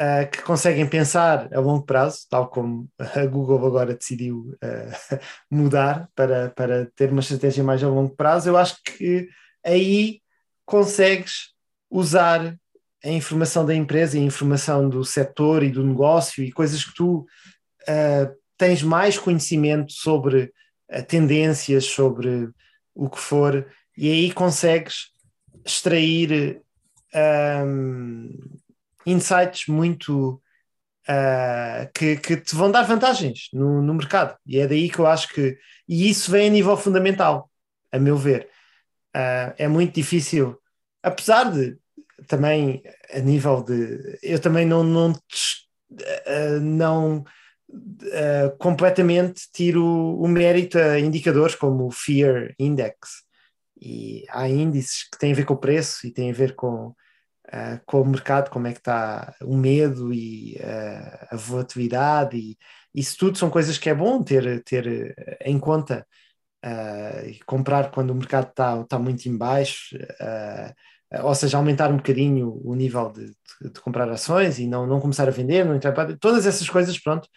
[0.00, 5.18] Uh, que conseguem pensar a longo prazo, tal como a Google agora decidiu uh,
[5.50, 9.28] mudar para, para ter uma estratégia mais a longo prazo, eu acho que
[9.62, 10.22] aí
[10.64, 11.50] consegues
[11.90, 12.56] usar
[13.04, 16.94] a informação da empresa e a informação do setor e do negócio e coisas que
[16.94, 17.26] tu
[17.82, 20.50] uh, tens mais conhecimento sobre
[21.08, 22.50] tendências, sobre
[22.94, 23.66] o que for,
[24.00, 25.10] e aí consegues
[25.62, 26.62] extrair
[27.14, 28.30] um,
[29.04, 30.40] insights muito
[31.06, 34.38] uh, que, que, te vão dar vantagens no, no, mercado.
[34.46, 35.58] E é daí que eu acho que.
[35.86, 37.50] E isso vem a nível fundamental,
[37.92, 38.48] a meu ver.
[39.14, 40.58] Uh, é muito difícil,
[41.02, 41.76] apesar de
[42.26, 42.82] também
[43.12, 44.18] a nível de.
[44.22, 44.82] Eu também não.
[44.82, 47.22] não, uh, não
[48.58, 53.22] completamente tiro o mérito a indicadores como o Fear Index,
[53.80, 56.88] e há índices que têm a ver com o preço e têm a ver com,
[56.88, 62.58] uh, com o mercado, como é que está o medo e uh, a volatilidade e
[62.94, 66.06] isso tudo são coisas que é bom ter, ter em conta
[66.64, 69.96] uh, e comprar quando o mercado está, está muito em baixo,
[71.22, 75.00] ou seja, aumentar um bocadinho o nível de, de, de, comprar ações e não, não
[75.00, 77.28] começar a vender, não entrar, todas essas coisas, pronto,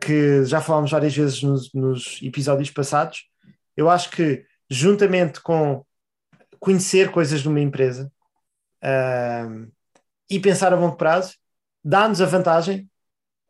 [0.00, 3.24] que já falámos várias vezes nos, nos episódios passados,
[3.76, 5.84] eu acho que juntamente com
[6.60, 8.12] conhecer coisas de uma empresa
[8.82, 9.70] uh,
[10.28, 11.34] e pensar a longo prazo,
[11.84, 12.88] dá-nos a vantagem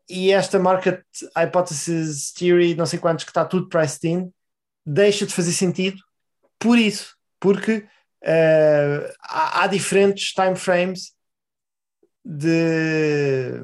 [0.09, 1.03] e esta market
[1.37, 4.31] hypothesis theory, não sei quantos, que está tudo priced in,
[4.85, 6.01] deixa de fazer sentido
[6.57, 7.87] por isso, porque
[8.23, 11.13] uh, há, há, diferentes time frames
[12.25, 13.61] de,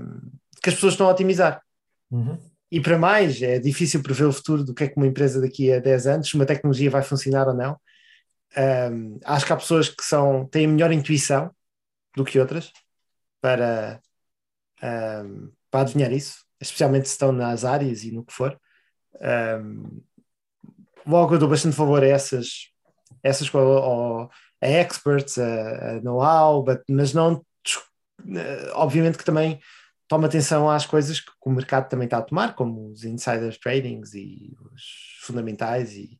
[0.61, 1.61] que as pessoas estão a otimizar.
[2.09, 2.39] Uhum.
[2.75, 5.71] E para mais, é difícil prever o futuro do que é que uma empresa daqui
[5.71, 7.79] a 10 anos, uma tecnologia vai funcionar ou não.
[8.91, 11.49] Um, acho que há pessoas que são, têm melhor intuição
[12.17, 12.73] do que outras
[13.39, 14.01] para,
[14.83, 18.59] um, para adivinhar isso, especialmente se estão nas áreas e no que for.
[19.21, 20.01] Um,
[21.07, 22.73] logo eu dou bastante favor a essas,
[23.23, 23.49] essas
[24.61, 27.41] a experts, a, a know-how, mas não,
[28.73, 29.61] obviamente que também
[30.07, 34.13] toma atenção às coisas que o mercado também está a tomar, como os insider tradings
[34.13, 36.19] e os fundamentais e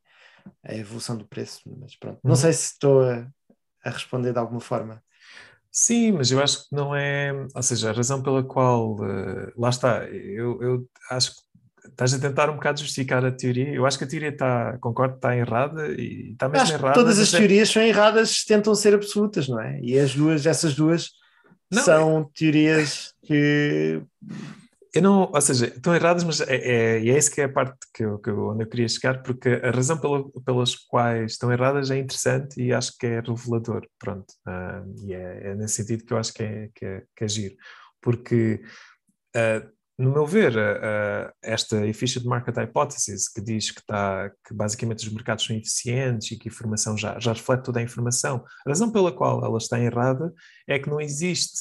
[0.64, 1.62] a evolução do preço.
[1.80, 2.36] Mas pronto, não uhum.
[2.36, 3.28] sei se estou a,
[3.84, 5.03] a, responder de alguma forma.
[5.72, 7.34] Sim, mas eu acho que não é.
[7.53, 8.95] Ou seja, a razão pela qual.
[8.95, 13.74] Uh, lá está, eu, eu acho que estás a tentar um bocado justificar a teoria.
[13.74, 16.94] Eu acho que a teoria está, concordo, está errada e está mesmo acho errada.
[16.94, 17.38] Todas as é...
[17.38, 19.80] teorias são erradas, tentam ser absolutas, não é?
[19.82, 21.12] E as duas, essas duas
[21.76, 22.26] não, são é...
[22.38, 24.02] teorias que.
[24.93, 27.77] Eu não, ou seja, estão erradas, mas é, é, é isso que é a parte
[27.93, 31.52] que eu, que eu, onde eu queria chegar, porque a razão pela, pelas quais estão
[31.52, 34.34] erradas é interessante e acho que é revelador, pronto.
[34.47, 37.27] Uh, e é, é, nesse sentido que eu acho que é, que é, que é
[37.27, 37.56] giro.
[38.02, 38.61] Porque
[39.35, 45.08] uh, no meu ver, uh, esta Efficient Market Hypothesis, que diz que, tá, que basicamente
[45.08, 48.70] os mercados são eficientes e que a informação já, já reflete toda a informação, a
[48.70, 50.34] razão pela qual ela está errada
[50.68, 51.60] é que não existe,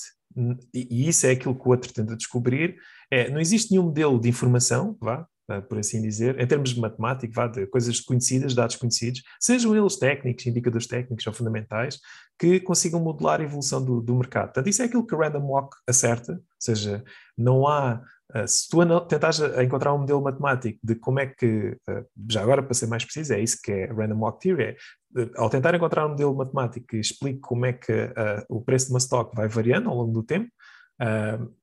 [0.73, 2.77] e isso é aquilo que o outro tenta descobrir,
[3.09, 6.81] é, não existe nenhum modelo de informação, vá, uh, por assim dizer, em termos de
[6.81, 12.01] matemática, vá, de coisas conhecidas, dados conhecidos, sejam eles técnicos, indicadores técnicos ou fundamentais,
[12.37, 14.47] que consigam modelar a evolução do, do mercado.
[14.47, 17.05] Portanto, isso é aquilo que o Random Walk acerta, ou seja,
[17.39, 18.03] não há
[18.47, 22.75] se tu tentares encontrar um modelo matemático de como é que, uh, já agora para
[22.75, 26.07] ser mais preciso, é isso que é Random Walk Theory, é, uh, ao tentar encontrar
[26.07, 28.13] um modelo matemático que explique como é que
[28.49, 30.51] o preço de uma stock vai variando ao longo do tempo,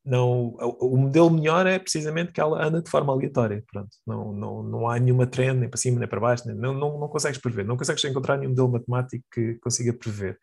[0.06, 4.34] não, o, o, modelo melhor é precisamente que ela anda de forma aleatória, pronto, não,
[4.34, 7.08] não, não há nenhuma trend nem para cima nem para baixo, nem, não, não, não
[7.08, 10.38] consegues prever, não consegues encontrar nenhum modelo matemático que consiga prever.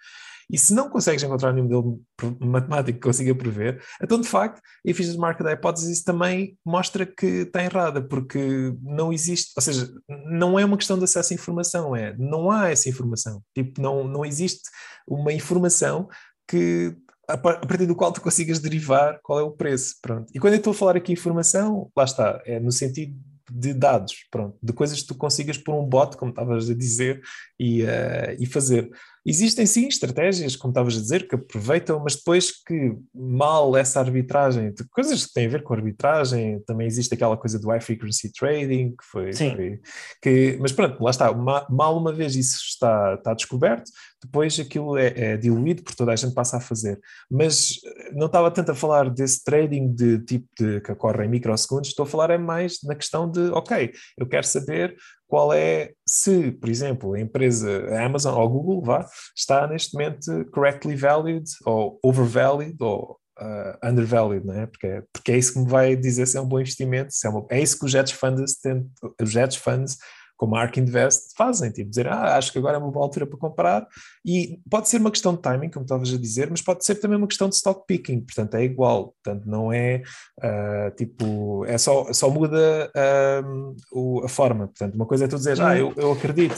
[0.50, 2.00] E se não consegues encontrar nenhum modelo
[2.40, 7.04] matemático que consiga prever, então de facto, a eficiência de marca da hipótese também mostra
[7.04, 11.36] que está errada, porque não existe, ou seja, não é uma questão de acesso à
[11.36, 13.42] informação, é não há essa informação.
[13.54, 14.62] Tipo, não, não existe
[15.06, 16.08] uma informação
[16.48, 16.96] que
[17.28, 20.32] a partir do qual tu consigas derivar qual é o preço, pronto.
[20.34, 23.14] E quando eu estou a falar aqui informação, lá está, é no sentido
[23.50, 27.20] de dados, pronto, de coisas que tu consigas por um bot, como estavas a dizer,
[27.58, 28.90] e, uh, e fazer.
[29.28, 34.72] Existem sim estratégias, como estavas a dizer, que aproveitam, mas depois que mal essa arbitragem,
[34.90, 38.90] coisas que têm a ver com arbitragem, também existe aquela coisa do high frequency trading,
[38.90, 39.32] que foi.
[39.54, 39.80] Foi-
[40.22, 43.90] que, mas pronto, lá está, ma- mal uma vez isso está, está descoberto,
[44.22, 46.98] depois aquilo é, é diluído por toda a gente passa a fazer.
[47.30, 51.28] Mas eh, não estava tanto a falar desse trading de tipo de, que ocorre em
[51.28, 54.96] microsegundos, estou a falar é mais na questão de, ok, eu quero saber
[55.28, 59.06] qual é, se, por exemplo, a empresa, a Amazon ou a Google, vá,
[59.36, 64.66] está neste momento correctly valued ou overvalued ou uh, undervalued, não é?
[64.66, 67.26] Porque, é- porque é isso que me vai dizer se é um bom investimento, se
[67.26, 68.90] é, uma, é isso que os hedge funds, tentam-
[69.20, 69.98] os hedge funds
[70.38, 73.26] como a Ark Invest fazem, tipo dizer, ah, acho que agora é uma boa altura
[73.26, 73.86] para comprar.
[74.24, 77.18] E pode ser uma questão de timing, como estavas a dizer, mas pode ser também
[77.18, 80.02] uma questão de stock picking, portanto é igual, portanto não é
[80.40, 85.36] ah, tipo, é só, só muda ahm, o- a forma, portanto uma coisa é tu
[85.36, 86.56] dizeres, ah, eu, eu acredito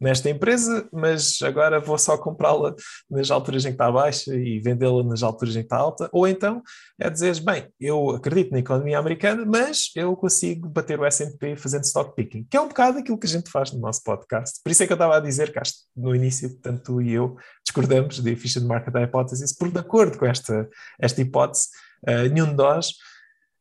[0.00, 2.74] nesta empresa, mas agora vou só comprá-la
[3.10, 6.28] nas alturas em que está baixa e vendê-la nas alturas em que está alta, ou
[6.28, 6.62] então
[6.98, 11.84] é dizeres, bem, eu acredito na economia americana, mas eu consigo bater o S&P fazendo
[11.84, 14.60] stock picking, que é um bocado aquilo que a gente faz no nosso podcast.
[14.62, 15.60] Por isso é que eu estava a dizer que
[15.96, 20.26] no início, tanto tu e eu discordamos de efficient market hypothesis, porque de acordo com
[20.26, 20.68] esta,
[21.00, 21.68] esta hipótese,
[22.06, 22.92] eh, nenhum de nós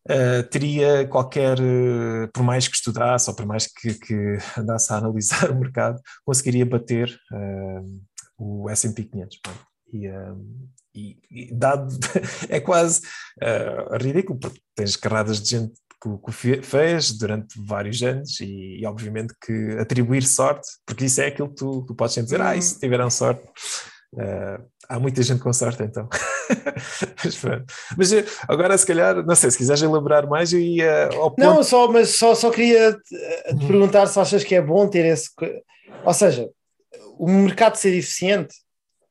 [0.08, 4.98] eh, teria qualquer, eh, por mais que estudasse ou por mais que, que andasse a
[4.98, 7.82] analisar o mercado, conseguiria bater eh,
[8.38, 9.40] o S&P 500.
[9.42, 9.60] pronto.
[9.94, 10.08] E,
[10.94, 11.88] e- e dado,
[12.50, 13.02] é quase
[14.02, 18.86] ridículo, porque tens carradas de gente que o que fez durante vários anos e, e
[18.86, 22.56] obviamente que atribuir sorte, porque isso é aquilo que tu, tu podes sempre dizer, ah,
[22.56, 23.42] e se tiveram sorte,
[24.18, 24.60] eh,
[24.90, 26.08] há muita gente com sorte então.
[27.24, 27.66] mas, pronto.
[27.98, 31.40] Mas, eh, agora se calhar, não sei, se quiseres elaborar mais, eu ia ao ponto...
[31.42, 33.68] Não, só, mas só, só queria eh, te Uhum.
[33.68, 35.30] perguntar se achas que é bom ter esse.
[36.04, 36.50] Ou seja,
[37.18, 38.56] o mercado ser eficiente.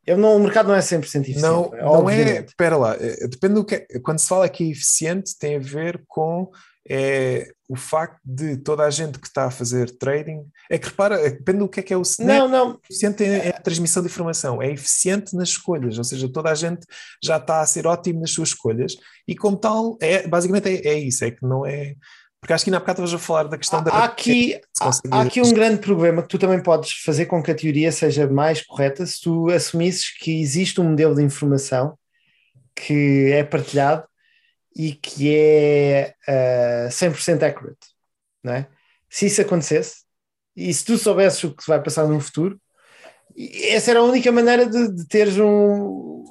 [0.07, 1.41] Eu não, o mercado não é 100% eficiente.
[1.41, 2.41] Não, não é.
[2.41, 3.75] Espera lá, eh, depende do que.
[3.77, 6.51] é- Quando se fala que é eficiente, tem a ver com
[6.89, 10.45] eh, o facto de toda a gente que está a fazer trading.
[10.71, 13.49] É que repara, eh, depende do que é que é o Não, não, eficiente é
[13.51, 16.87] a transmissão de informação, é eficiente nas escolhas, ou seja, toda a gente
[17.23, 18.95] já está a ser ótimo nas suas escolhas
[19.27, 21.95] e como tal, é, basicamente é, é isso, é que não é.
[22.41, 23.91] Porque acho que ainda há bocado estavas a falar da questão da.
[23.91, 27.25] há aqui, se há, consegue- há aqui um grande problema que tu também podes fazer
[27.25, 31.23] com que a teoria seja mais correta se tu assumisses que existe um modelo de
[31.23, 31.97] informação
[32.77, 34.05] que é partilhado
[34.75, 37.87] e que é uh, 100% accurate,
[38.43, 38.69] não é?
[39.09, 40.05] Se isso acontecesse
[40.57, 42.61] e se tu soubesses o que vai passar no futuro,
[43.37, 46.25] essa era a única maneira de, de teres um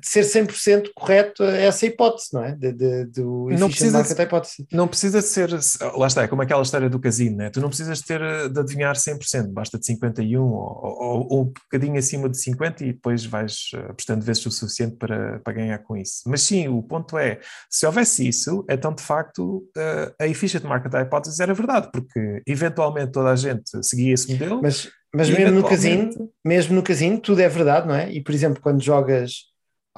[0.00, 2.52] de ser 100% correto essa hipótese, não é?
[2.52, 4.66] De, de, do Não precisa market de- hypothesis.
[4.72, 5.50] Não precisa de ser,
[5.96, 7.50] lá está, é como aquela história do casino, né?
[7.50, 11.44] tu não precisas de ter de adivinhar 100%, basta de 51 ou, ou, ou um
[11.44, 15.78] bocadinho acima de 50 e depois vais eh, apostando vezes o suficiente para, para ganhar
[15.78, 16.22] com isso.
[16.26, 17.40] Mas sim, o ponto é,
[17.70, 23.12] se houvesse isso, então de facto eh, a efficient market hypothesis era verdade, porque eventualmente
[23.12, 24.60] toda a gente seguia esse modelo.
[24.62, 28.10] Mas, mas mesmo no casino, mesmo no casino, tudo é verdade, não é?
[28.12, 29.44] E por exemplo, quando jogas,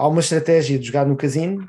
[0.01, 1.69] há uma estratégia de jogar no casino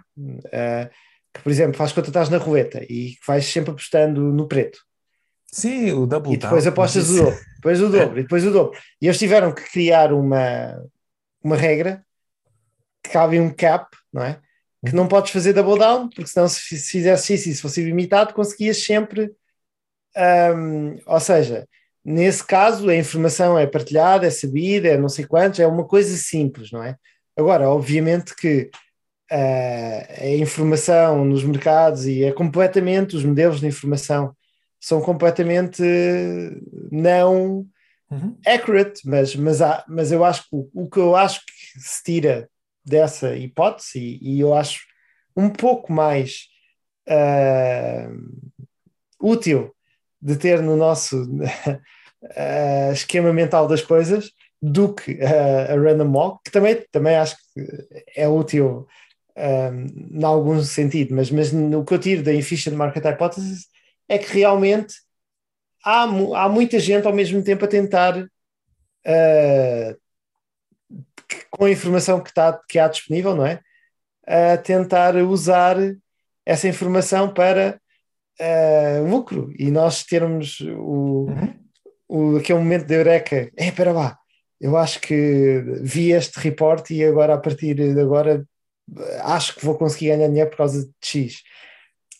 [0.51, 0.89] eh,
[1.33, 4.79] que, por exemplo, faz conta estás na roleta e vais sempre apostando no preto.
[5.51, 8.45] Sim, o double E depois down, apostas mas o dobro, depois o dobro, e depois
[8.45, 8.79] o dobro.
[9.01, 10.81] E eles tiveram que criar uma,
[11.43, 12.05] uma regra
[13.03, 14.39] que cabe um cap, não é?
[14.85, 17.61] Que não podes fazer double down, porque senão se fi- se fizesse isso e se
[17.61, 19.31] fosse limitado, conseguias sempre.
[20.55, 21.67] hum, ou seja,
[22.03, 26.15] nesse caso a informação é partilhada, é sabida, é não sei quantos, é uma coisa
[26.17, 26.95] simples, não é?
[27.37, 28.69] Agora, obviamente que
[29.31, 34.35] ah, a informação nos mercados e é completamente, os modelos de informação
[34.79, 35.81] são completamente
[36.91, 37.65] não
[38.11, 38.37] Uhum.
[38.45, 42.03] accurate, mas, mas, há, mas eu acho que o, o que eu acho que se
[42.03, 42.49] tira
[42.83, 44.81] dessa hipótese, e, e eu acho
[45.33, 46.47] um pouco mais
[47.07, 48.09] ah,
[49.21, 49.73] útil
[50.21, 51.25] de ter no nosso
[52.35, 54.31] ah, esquema mental das coisas
[54.61, 58.87] do que ah, a random walk, que também, também acho que é útil
[59.35, 63.67] um, em algum sentido, mas, mas no que eu tiro da efficient market hypothesis
[64.07, 64.95] é que realmente
[65.83, 68.27] há, há muita gente ao mesmo tempo a tentar uh,
[71.49, 73.59] com a informação que, está, que há disponível, não é?
[74.27, 75.77] A tentar usar
[76.45, 77.79] essa informação para
[78.39, 81.27] uh, lucro e nós termos o,
[82.07, 84.20] o, aquele momento de eureka, é, espera lá,
[84.61, 88.45] eu acho que vi este report e agora a partir de agora
[89.23, 91.41] acho que vou conseguir ganhar dinheiro por causa de X.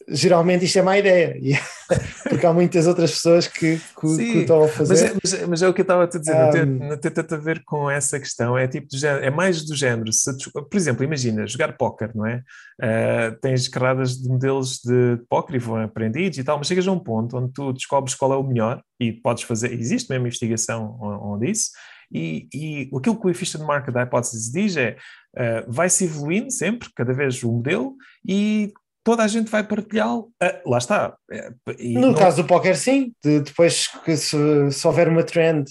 [0.08, 1.36] geralmente isto é má ideia,
[2.30, 5.12] porque há muitas outras pessoas que, que, o- que estão a Mas fazer.
[5.12, 6.90] é, mas é- mas é o que eu estava a te dizer, não tem, Um,
[6.90, 10.12] não tem tanto a ver com essa questão, é tipo género, é mais do género.
[10.12, 12.42] Se por exemplo, imagina, jogar póquer, não é?
[12.82, 16.92] Ah, tens carradas de modelos de póquer e vão aprendidos e tal, mas chegas a
[16.92, 20.98] um ponto onde tu descobres qual é o melhor e podes fazer, existe mesmo investigação
[21.02, 21.70] on- onde isso,
[22.12, 24.98] e, e aquilo que o Efficient Market Hypothesis diz é
[25.38, 27.96] ah, vai-se evoluindo sempre, cada vez o modelo,
[28.28, 28.72] e
[29.04, 30.32] toda a gente vai partilhá-lo.
[30.42, 31.16] Ah, lá está.
[31.32, 33.14] É, e No não- caso do póquer, sim.
[33.24, 34.38] De- depois que se,
[34.72, 35.66] se houver uma trend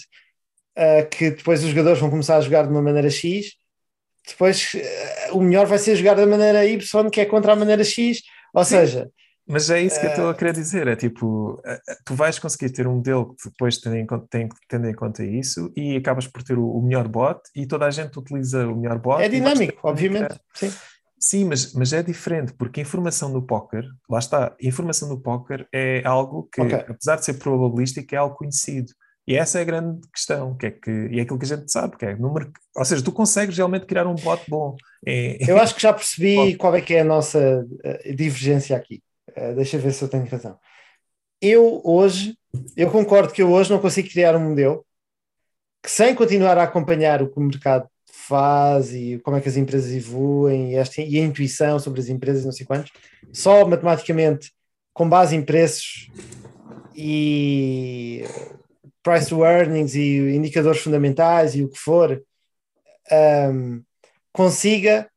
[0.76, 3.52] ah, que depois os jogadores vão começar a jogar de uma maneira X,
[4.26, 4.72] depois
[5.28, 8.22] ah, o melhor vai ser jogar da maneira Y, que é contra a maneira X.
[8.54, 8.76] Ou Sim.
[8.76, 9.08] seja,
[9.50, 12.14] Mas é isso que eu estou Eh, a querer dizer, é tipo, eh, eh, tu
[12.14, 15.72] vais conseguir ter um modelo que depois tendo em conta, tem, tendo em conta isso
[15.76, 18.98] e acabas por ter o, o melhor bot e toda a gente utiliza o melhor
[18.98, 19.22] bot.
[19.22, 20.38] é dinâmico, obviamente.
[20.54, 20.70] Sim.
[21.22, 25.20] Sim, mas, mas é diferente, porque a informação no póquer, lá está, a informação no
[25.20, 26.74] póquer é algo que, Ok.
[26.88, 28.90] apesar de ser probabilístico, é algo conhecido.
[29.28, 31.70] E essa é a grande questão, que é que, e é aquilo que a gente
[31.70, 34.74] sabe, que é no merc- ou seja, tu consegues realmente criar um bot bom.
[35.06, 39.02] É- Eu acho que já percebi qual é que é a nossa eh, divergência aqui.
[39.34, 40.58] Eh, deixa ver se eu tenho razão.
[41.40, 42.36] Eu hoje,
[42.76, 44.84] eu concordo que eu hoje não consigo criar um modelo
[45.82, 49.56] que sem continuar a acompanhar o que o mercado faz e como é que as
[49.56, 52.92] empresas evoluem e, esta, e a intuição sobre as empresas, não sei quantos,
[53.32, 54.52] só matematicamente
[54.92, 56.10] com base em preços
[56.94, 58.24] e
[59.02, 62.22] price to earnings e indicadores fundamentais e o que for,
[63.10, 63.80] ahm,
[64.32, 65.10] consiga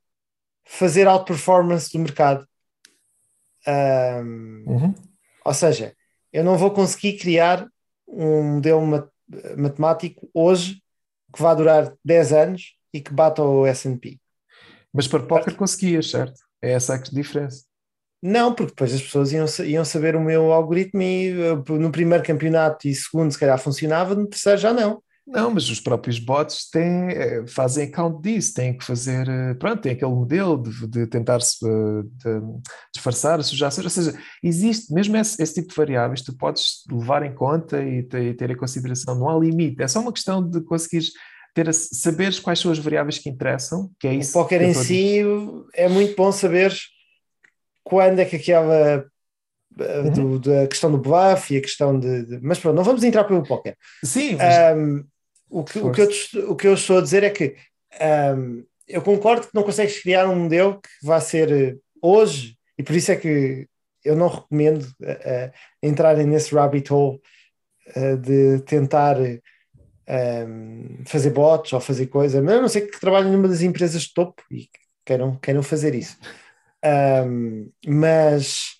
[0.63, 2.47] fazer outperformance do mercado.
[3.67, 4.93] Ahm, Uhum.
[5.45, 5.93] ou seja,
[6.31, 7.67] eu não vou conseguir criar
[8.07, 9.07] um modelo ma-
[9.57, 10.81] matemático hoje
[11.33, 14.19] que vá durar 10 anos e que bata o S&P.
[14.93, 16.39] Mas para póquer conseguias, certo?
[16.61, 17.63] É essa a diferença.
[18.21, 22.23] Não, porque depois as pessoas iam, iam saber o meu algoritmo e eh, no primeiro
[22.23, 25.03] campeonato e segundo se calhar funcionava, no terceiro já não.
[25.25, 29.81] Não, mas os próprios bots têm, eh, fazem account disso, têm que fazer, eh, pronto,
[29.81, 32.41] tem aquele modelo de, de tentar eh, de
[32.93, 37.23] disfarçar as sujeições, ou seja, existe mesmo esse, esse tipo de variáveis, tu podes levar
[37.23, 40.45] em conta e ter, e ter em consideração, não há limite, é só uma questão
[40.47, 41.11] de conseguires
[41.55, 44.33] ter, a- saberes quais são as variáveis que interessam, que é O isso.
[44.33, 45.21] póquer que eu em si
[45.73, 46.73] é muito bom saber
[47.81, 49.05] quando é que aquela
[49.75, 50.37] Uhum.
[50.37, 53.23] do- da questão do bluff e a questão de, de- mas pronto, não vamos entrar
[53.23, 53.75] pelo póquer.
[54.05, 55.03] Sim, mas, Um,
[55.59, 57.55] o, que, o, que eu, o que eu estou a dizer é que
[58.35, 62.83] um, eu concordo que não consegues criar um modelo que vá ser eh, hoje, e
[62.83, 63.67] por isso é que
[64.03, 65.51] eu não recomendo eh,
[65.81, 67.21] entrarem nesse rabbit hole
[67.95, 69.17] eh, de tentar
[70.07, 74.03] um, fazer bots ou fazer coisa, mas a não ser que trabalhem numa das empresas
[74.03, 76.17] de topo e que queiram, queiram fazer isso.
[76.83, 78.73] Um, mas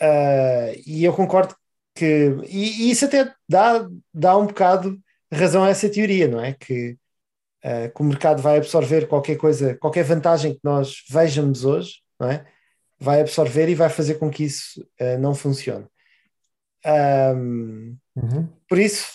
[0.00, 1.54] uh, e eu concordo
[1.94, 4.98] que e, e isso até dá, dá um bocado
[5.32, 6.52] razão a essa teoria, não é?
[6.52, 6.96] Que,
[7.64, 12.30] uh, que o mercado vai absorver qualquer coisa, qualquer vantagem que nós vejamos hoje, não
[12.30, 12.46] é?
[12.98, 15.86] Vai absorver e vai fazer com que isso uh, não funcione.
[16.84, 18.46] Um, Uhum.
[18.68, 19.06] por isso,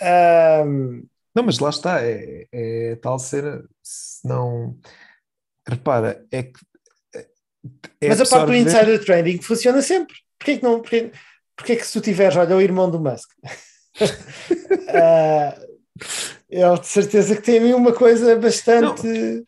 [0.00, 1.04] um,
[1.34, 4.78] Não, mas lá está, é, é tal cena, se não.
[5.66, 6.60] Repara, é que.
[8.00, 10.16] é mas a parte do insider trading funciona sempre.
[10.38, 10.80] Porquê que não?
[10.80, 11.12] Porquê,
[11.56, 13.28] porquê que se tu tiveres, olha, o irmão do Musk,
[14.90, 15.54] Ah,
[16.48, 19.44] ele de certeza que tem a mim uma coisa bastante.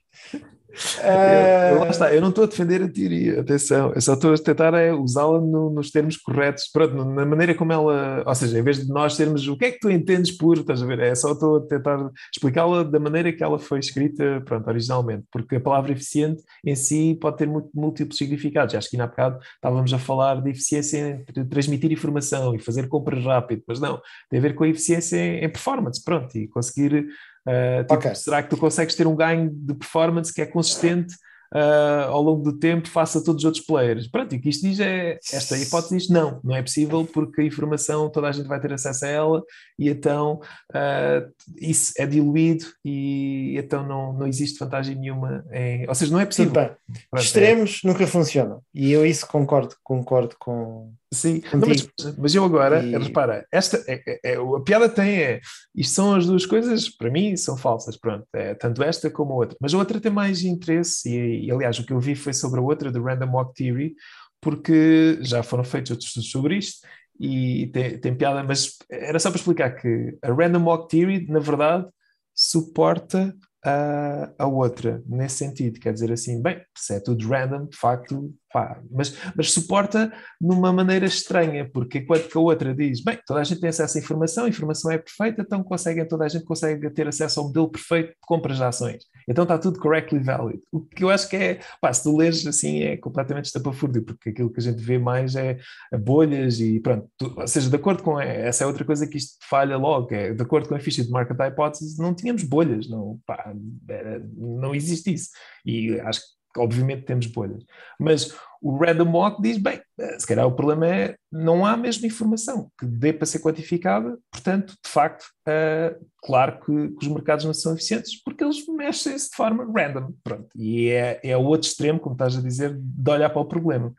[1.03, 4.15] Ah, Eu, eu- lá está, eu não estou a defender a teoria, atenção, eu só
[4.15, 8.35] estou a tentar é, usá-la no- nos termos corretos, pronto, na maneira como ela, ou
[8.35, 10.87] seja, em vez de nós termos o que é que tu entendes por, estás a
[10.87, 15.25] ver, é só estou a tentar explicá-la da maneira que ela foi escrita, pronto, originalmente,
[15.31, 19.39] porque a palavra eficiente em si pode ter múltiplos significados, acho que ainda há bocado
[19.57, 24.39] estávamos a falar de eficiência em transmitir informação e fazer compras rápido, mas não, tem
[24.39, 27.07] a ver com a eficiência em, em performance, pronto, e conseguir
[27.51, 28.15] Uh, tipo, Ok.
[28.15, 31.15] Será que tu consegues ter um ganho de performance que é consistente
[31.55, 34.07] uh, ao longo do tempo face a todos os outros players?
[34.09, 37.41] Pronto, e o que isto diz é, esta hipótese diz não, não é possível porque
[37.41, 39.43] a informação toda a gente vai ter acesso a ela
[39.79, 40.41] e então
[40.73, 46.21] uh, isso é diluído e então não, não existe vantagem nenhuma, em, ou seja, não
[46.21, 46.53] é possível.
[46.53, 46.71] bem.
[47.11, 48.63] Pronto, é- Extremos nunca funcionam.
[48.73, 50.93] E eu isso concordo, concordo com.
[51.13, 55.19] Sim, Não, mas, mas eu agora, E- repara, esta é, é- é- a piada tem
[55.21, 55.41] é,
[55.75, 59.37] isto são as duas coisas, para mim, são falsas, pronto, é, tanto esta como a
[59.37, 62.33] outra, mas a outra tem mais interesse, e, e, aliás, o que eu vi foi
[62.33, 63.95] sobre a outra, do Random Walk Theory,
[64.41, 66.87] porque já foram feitos outros estudos sobre isto,
[67.19, 71.41] e tem, tem piada, mas era só para explicar que a Random Walk Theory, na
[71.41, 71.87] verdade,
[72.35, 73.35] suporta
[73.65, 75.79] a, a outra nesse sentido.
[75.81, 80.73] Quer dizer assim, bem, se é tudo random, de facto, pá, mas, mas suporta numa
[80.73, 84.01] maneira estranha, porque enquanto que a outra diz, bem, toda a gente tem acesso à
[84.01, 87.71] informação, a informação é perfeita, então conseguem, toda a gente consegue ter acesso ao modelo
[87.71, 89.05] perfeito de compras de ações.
[89.29, 90.61] Então está tudo correctly valid.
[90.73, 94.31] O que eu acho que é, pá, se tu lês assim, é completamente estapafúrdio, porque
[94.31, 95.59] aquilo que a gente vê mais é
[96.01, 99.37] bolhas e pronto, tu, ou seja, de acordo com essa é outra coisa que isto
[99.49, 103.21] falha logo, é de acordo com a ficha de market hypothesis, não tínhamos bolhas, não,
[103.27, 103.53] pá,
[103.89, 105.31] era, não existe isso.
[105.65, 107.65] E acho que obviamente temos bolhas.
[107.99, 109.81] Mas o Random Walk diz, bem,
[110.19, 114.75] se calhar o problema é não há mesmo informação que dê para ser quantificada, portanto,
[114.85, 119.37] de facto, uh, claro que, que, os mercados não são eficientes porque eles mexem-se de
[119.37, 120.49] forma random, pronto.
[120.55, 123.95] E é, é o outro extremo, como estás a dizer, de olhar para o problema.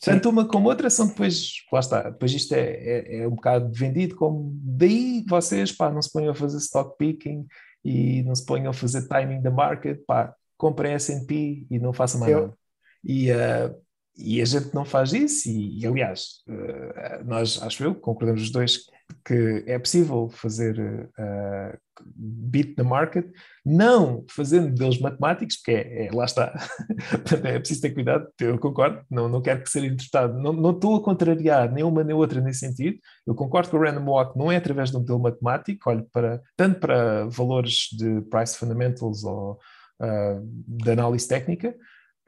[0.00, 3.70] Tanto uma como outra são depois, lá está, depois isto é, é, é um bocado
[3.70, 7.46] vendido como daí vocês, pá, não se ponham a fazer stock picking
[7.84, 12.20] e não se ponham a fazer timing da market, pá, comprem S&P e não façam
[12.20, 12.54] mais nada.
[13.02, 13.74] E, uh,
[14.14, 15.48] e a gente não faz isso.
[15.48, 18.84] E, e aliás, uh, nós, acho eu, concordamos os dois
[19.24, 21.78] que é possível fazer uh,
[22.14, 23.26] beat the market,
[23.64, 26.54] não fazendo deles matemáticos, porque é, é lá está,
[27.44, 30.96] é preciso ter cuidado, eu concordo, não, não quero que seja interpretado, não, não estou
[30.96, 34.56] a contrariar nenhuma nem outra nesse sentido, eu concordo que o random walk não é
[34.56, 39.58] através de um modelo matemático, olho para, tanto para valores de price fundamentals ou
[40.00, 41.70] uh, de análise técnica,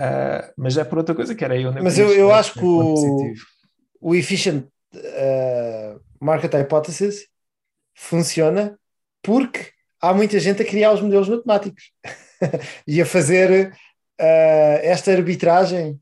[0.00, 1.72] uh, mas é por outra coisa que era eu.
[1.72, 3.34] Mas eu, eu acho que o,
[4.00, 7.26] o efficient uh, market hypothesis
[7.94, 8.78] funciona
[9.22, 9.70] porque
[10.00, 11.92] há muita gente a criar os modelos matemáticos
[12.86, 13.72] e a fazer
[14.82, 15.98] esta arbitragem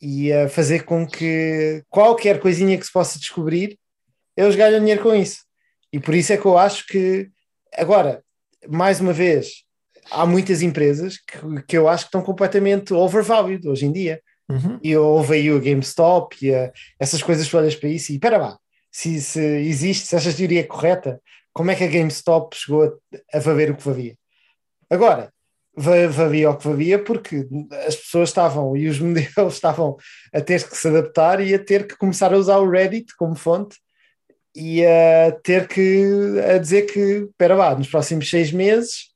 [0.00, 3.78] e a fazer com que qualquer coisinha que se possa descobrir,
[4.36, 5.44] eles ganham dinheiro com isso.
[5.92, 7.30] E por isso é que eu acho que,
[7.72, 8.24] agora,
[8.68, 9.61] mais uma vez,
[10.10, 14.20] há muitas empresas que, que eu acho que estão completamente overvalued hoje em dia.
[14.48, 14.78] Uhum.
[14.82, 18.36] E houve aí o GameStop e a, essas coisas tu olhas para isso e espera
[18.36, 18.58] lá,
[18.90, 21.20] se, se existe, se esta teoria é correta,
[21.52, 24.16] como é que a GameStop chegou a, a valer o que valia?
[24.90, 25.32] Agora,
[25.74, 27.46] valia o que valia porque
[27.86, 29.96] as pessoas estavam e os modelos estavam
[30.32, 33.34] a ter que se adaptar e a ter que começar a usar o Reddit como
[33.34, 33.78] fonte
[34.54, 36.04] e a ter que
[36.54, 39.11] a dizer que, espera lá, nos próximos seis meses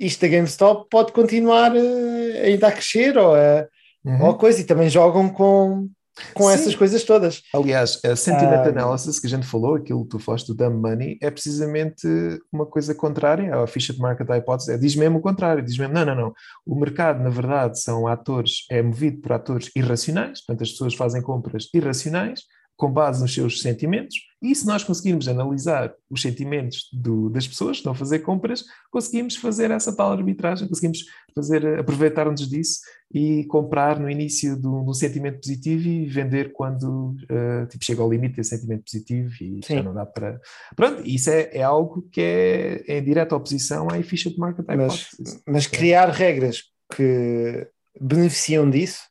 [0.00, 3.66] isto da GameStop pode continuar uh, ainda a crescer ou a,
[4.04, 4.22] uhum.
[4.22, 5.88] ou a coisa, e também jogam com,
[6.32, 7.42] com essas coisas todas.
[7.54, 10.80] Aliás, a sentiment uh, analysis que a gente falou, aquilo que tu falaste do dumb
[10.80, 12.08] money, é precisamente
[12.50, 15.92] uma coisa contrária à ficha de market hipótese, é, diz mesmo o contrário, diz mesmo,
[15.92, 16.32] não, não, não,
[16.66, 21.20] o mercado na verdade são atores, é movido por atores irracionais, portanto as pessoas fazem
[21.20, 22.40] compras irracionais,
[22.80, 27.72] com base nos seus sentimentos, e se nós conseguirmos analisar os sentimentos do, das pessoas
[27.72, 31.04] que estão a fazer compras, conseguimos fazer essa tal arbitragem, conseguimos
[31.34, 32.80] fazer, aproveitar-nos disso
[33.12, 38.10] e comprar no início do, do sentimento positivo e vender quando uh, tipo, chega ao
[38.10, 39.74] limite desse sentimento positivo e Sim.
[39.74, 40.40] já não dá para.
[40.74, 45.08] Pronto, isso é, é algo que é, é em direta oposição à efficient market mas,
[45.46, 46.62] mas criar regras
[46.96, 47.68] que
[48.00, 49.02] beneficiam disso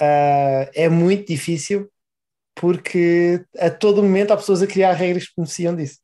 [0.00, 1.88] uh, é muito difícil
[2.56, 5.98] porque a todo momento há pessoas a criar regras que beneficiam disso.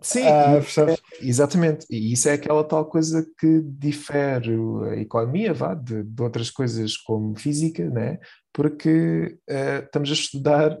[0.00, 1.86] Sim, ah, é, exatamente.
[1.88, 4.54] E isso é aquela tal coisa que difere
[4.90, 8.18] a economia vá, de, de outras coisas como física, né?
[8.52, 10.78] porque uh, estamos a estudar,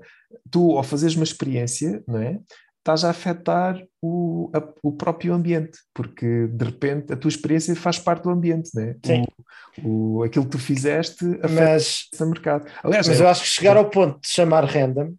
[0.50, 2.38] tu ao fazeres uma experiência, não é?
[2.82, 7.98] Estás a afetar o, a, o próprio ambiente, porque de repente a tua experiência faz
[7.98, 8.96] parte do ambiente, né?
[9.04, 9.24] Sim.
[9.82, 12.66] O, o, aquilo que tu fizeste afeta o mercado.
[12.82, 15.14] Aliás, mas é, eu acho que chegar ao ponto de chamar random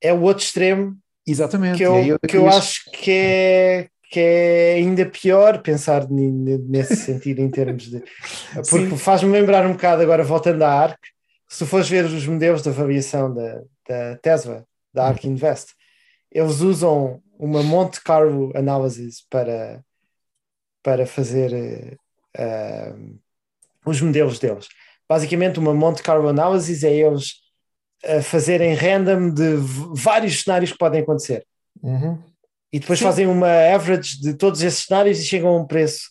[0.00, 0.96] é o outro extremo
[1.26, 1.76] Exatamente.
[1.76, 7.50] que eu, que eu acho que é, que é ainda pior pensar nesse sentido em
[7.50, 8.02] termos de.
[8.68, 10.98] Porque faz-me lembrar um bocado, agora voltando à ARC,
[11.46, 15.32] se tu fores ver os modelos de avaliação da, da Tesla, da ARC uhum.
[15.32, 15.74] Invest,
[16.32, 19.84] eles usam uma Monte Carlo Analysis para,
[20.82, 21.98] para fazer
[22.38, 23.18] uh,
[23.84, 24.68] os modelos deles.
[25.08, 27.34] Basicamente, uma Monte Carlo Analysis é eles
[28.04, 29.56] uh, fazerem random de
[29.94, 31.46] vários cenários que podem acontecer.
[31.82, 32.22] Uhum.
[32.72, 33.04] E depois Sim.
[33.04, 36.10] fazem uma average de todos esses cenários e chegam a um preço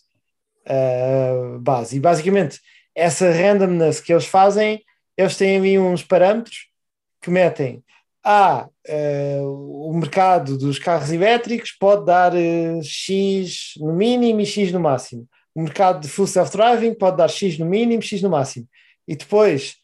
[0.66, 1.96] uh, base.
[1.96, 2.60] E basicamente,
[2.94, 4.82] essa randomness que eles fazem,
[5.16, 6.68] eles têm ali uns parâmetros
[7.20, 7.82] que metem
[8.24, 14.70] ah, uh, o mercado dos carros elétricos pode dar uh, X no mínimo e X
[14.70, 15.26] no máximo.
[15.54, 18.66] O mercado de full self-driving pode dar X no mínimo, X no máximo.
[19.06, 19.74] E depois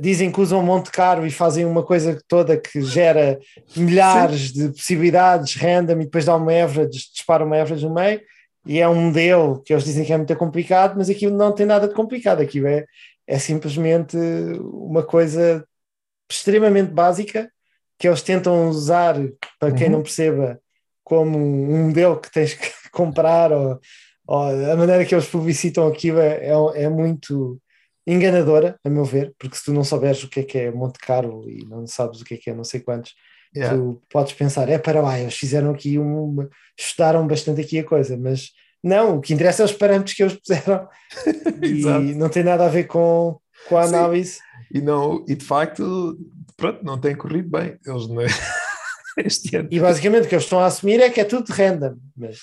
[0.00, 3.38] dizem que usam um monte caro e fazem uma coisa toda que gera
[3.76, 4.54] milhares Sim.
[4.54, 8.20] de possibilidades random e depois dá uma average, dispara uma average no meio
[8.66, 11.64] e é um modelo que eles dizem que é muito complicado, mas aquilo não tem
[11.64, 12.84] nada de complicado, aquilo é,
[13.26, 14.16] é simplesmente
[14.60, 15.64] uma coisa
[16.28, 17.48] extremamente básica
[17.98, 19.16] que eles tentam usar,
[19.58, 19.92] para quem Uhum.
[19.94, 20.60] não perceba,
[21.04, 23.80] como um modelo que tens que comprar, ou,
[24.26, 24.42] ou
[24.72, 27.60] a maneira que eles publicitam aquilo é, é, é muito
[28.06, 30.98] enganadora, a meu ver, porque se tu não souberes o que é que é Monte
[30.98, 33.14] Carlo e não sabes o que é que é não sei quantos,
[33.54, 33.74] Yeah.
[33.74, 36.46] tu podes pensar, é para lá, eles fizeram aqui uma,
[36.78, 38.50] estudaram bastante aqui a coisa, mas
[38.84, 40.86] não, o que interessa é os parâmetros que eles puseram
[41.62, 43.92] e não tem nada a ver com, com a Sim.
[44.72, 46.18] E, não, e de facto,
[46.56, 47.78] pronto, não tem corrido bem.
[47.86, 48.22] Eles não,
[49.18, 49.68] este ano.
[49.70, 52.38] E basicamente o que eles estão a assumir é que é tudo random, mas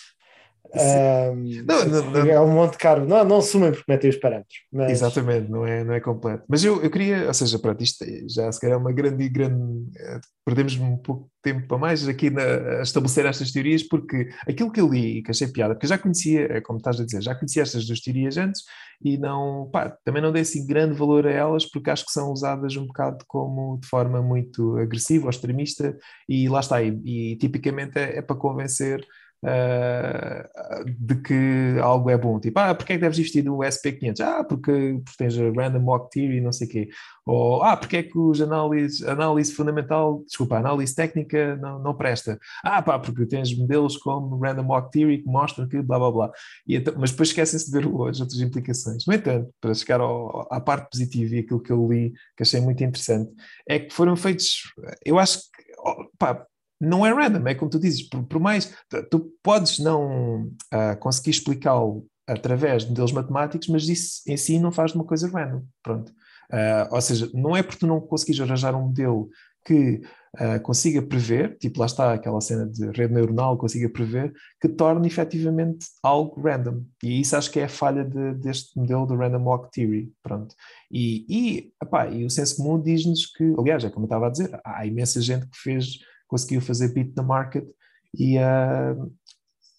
[0.76, 2.26] Não, não, não.
[2.26, 3.06] é um monte caro.
[3.08, 4.58] Não, não assumem porque metem os parâmetros.
[4.72, 6.44] Mas, Exatamente, não é, não é completo.
[6.50, 9.90] Mas eu, eu queria, ou seja, pronto, isto já se calhar é uma grande, grande.
[9.98, 14.28] eh, Perdemos um pouco de tempo para mais aqui na, a estabelecer estas teorias, porque
[14.48, 17.00] aquilo que eu li e que achei piada, porque eu já conhecia, é como estás
[17.00, 18.62] a dizer, já conhecia estas duas teorias antes
[19.02, 22.32] e não, pá, também não dei assim grande valor a elas, porque acho que são
[22.32, 25.96] usadas um bocado como de forma muito agressiva ou extremista,
[26.28, 29.06] e lá está, e, e tipicamente é, é para convencer.
[29.46, 34.20] Ah, de que algo é bom, tipo, ah, porque é que deves vestir do SP500?
[34.22, 34.72] Ah, porque,
[35.04, 36.90] porque tens a Random Walk Theory, não sei o quê.
[37.26, 42.40] Ou, ah, porque é que os análise, análise fundamental, desculpa, análise técnica não, não presta.
[42.64, 46.32] Ah, pá, porque tens modelos como Random Walk Theory que mostram que blá blá blá.
[46.68, 49.06] E então, mas depois esquecem-se de ver as outras implicações.
[49.08, 52.60] No entanto, para chegar ao- à parte positiva e aquilo que eu li, que achei
[52.62, 53.32] muito interessante,
[53.68, 54.64] é que foram feitos,
[55.06, 56.46] eu acho que, oh, pá,
[56.84, 58.74] não é random, é como tu dizes, por, por mais,
[59.10, 64.72] tu, podes não ah, conseguir explicá-lo através de modelos matemáticos, mas isso em si não
[64.72, 66.12] faz de uma coisa random, pronto.
[66.52, 69.30] Ah, ou seja, não é porque tu não conseguires arranjar um modelo
[69.66, 70.02] que
[70.36, 75.08] ah, consiga prever, tipo lá está aquela cena de rede neuronal, consiga prever, que torne
[75.08, 76.84] efetivamente algo random.
[77.04, 80.56] E isso acho que é a falha de- deste modelo do Random Walk Theory, pronto.
[80.92, 84.30] E, e, epá, e o senso comum diz-nos que, aliás, é como eu estava a
[84.32, 86.00] dizer, há imensa gente que fez,
[86.34, 87.66] conseguiu fazer beat the market
[88.18, 88.96] e, ah,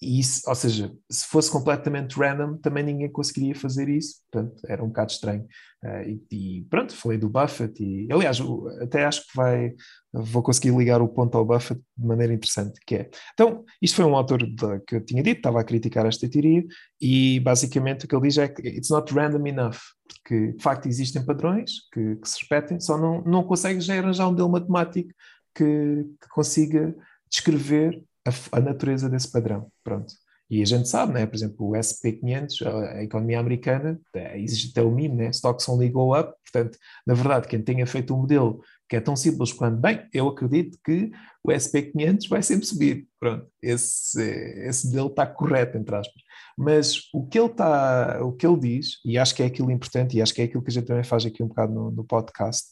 [0.01, 4.85] e isso, ou seja, se fosse completamente random, também ninguém conseguiria fazer isso, portanto, era
[4.85, 5.47] um bocado estranho.
[5.83, 8.39] Ah, e, e pronto, falei do Buffett, e aliás,
[8.81, 9.73] até acho que vai,
[10.13, 14.05] vou conseguir ligar o ponto ao Buffett de maneira interessante, que é, então, isto foi
[14.05, 16.63] um autor da- que eu tinha dito, estava a criticar esta teoria,
[17.01, 20.87] e basicamente o que ele diz é que it's not random enough, porque de facto
[20.87, 25.11] existem padrões que, que se repetem, só não, não consegues arranjar um modelo matemático
[25.55, 26.95] que, que consiga
[27.31, 29.71] descrever a, a natureza desse padrão.
[29.83, 30.15] Pronto.
[30.51, 31.27] E a gente sabe, né?
[31.27, 35.31] por exemplo, o SP500, a, a economia americana, eh, existe até o meme, né?
[35.31, 36.35] stocks only go up.
[36.45, 40.29] Portanto, na verdade, quem tenha feito um modelo que é tão simples quanto, bem, eu
[40.29, 41.11] acredito que
[41.43, 43.09] o SP500 vai sempre subir.
[43.19, 44.23] Pronto, esse,
[44.69, 46.23] esse modelo está correto, entre aspas.
[46.57, 50.17] Mas o que ele está, o que ele diz, e acho que é aquilo importante,
[50.17, 52.05] e acho que é aquilo que a gente também faz aqui um bocado no, no
[52.05, 52.69] podcast,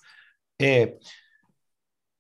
[0.61, 0.97] é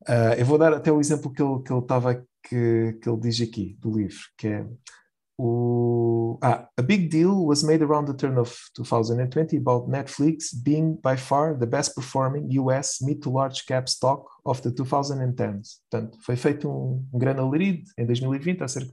[0.08, 3.20] Uh, eu vou dar até o exemplo que ele que ele estava que, que ele
[3.20, 4.66] diz aqui do livro, que é
[5.38, 10.98] o ah, a big deal was made around the turn of 2020 about Netflix being
[11.02, 15.80] by far the best performing US mid to large cap stock of the 2010s.
[15.90, 18.90] Portanto, foi feito um, um grande alarido em 2020 acerca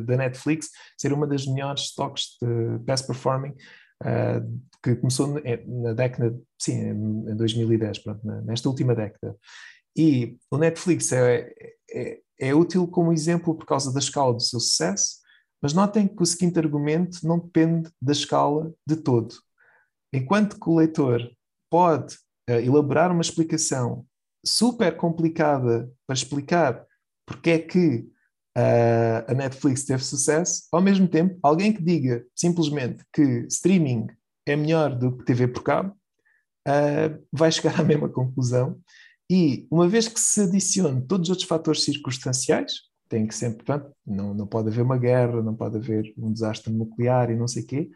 [0.00, 0.68] da Netflix
[0.98, 3.54] ser uma das melhores stocks de best performing
[4.02, 9.36] uh, que começou na, década, sim, em, em 2010, pronto, nesta última década.
[9.96, 11.52] E o Netflix é,
[11.90, 15.18] é, é, útil como exemplo por causa da escala do seu sucesso,
[15.62, 19.34] mas notem que o seguinte argumento não depende da escala de todo.
[20.12, 21.20] Enquanto que o leitor
[21.70, 22.14] pode
[22.50, 24.06] uh, elaborar uma explicação
[24.44, 26.86] super complicada para explicar
[27.26, 28.06] porque é que
[28.56, 34.06] uh, a Netflix teve sucesso, ao mesmo tempo, alguém que diga simplesmente que streaming
[34.46, 35.96] é melhor do que TV por cabo,
[36.68, 38.78] uh, vai chegar à mesma conclusão
[39.30, 42.72] e uma vez que se adicione todos os outros fatores circunstanciais,
[43.08, 46.72] tem que sempre, portanto, não, não pode haver uma guerra, não pode haver um desastre
[46.72, 47.90] nuclear e não sei o quê,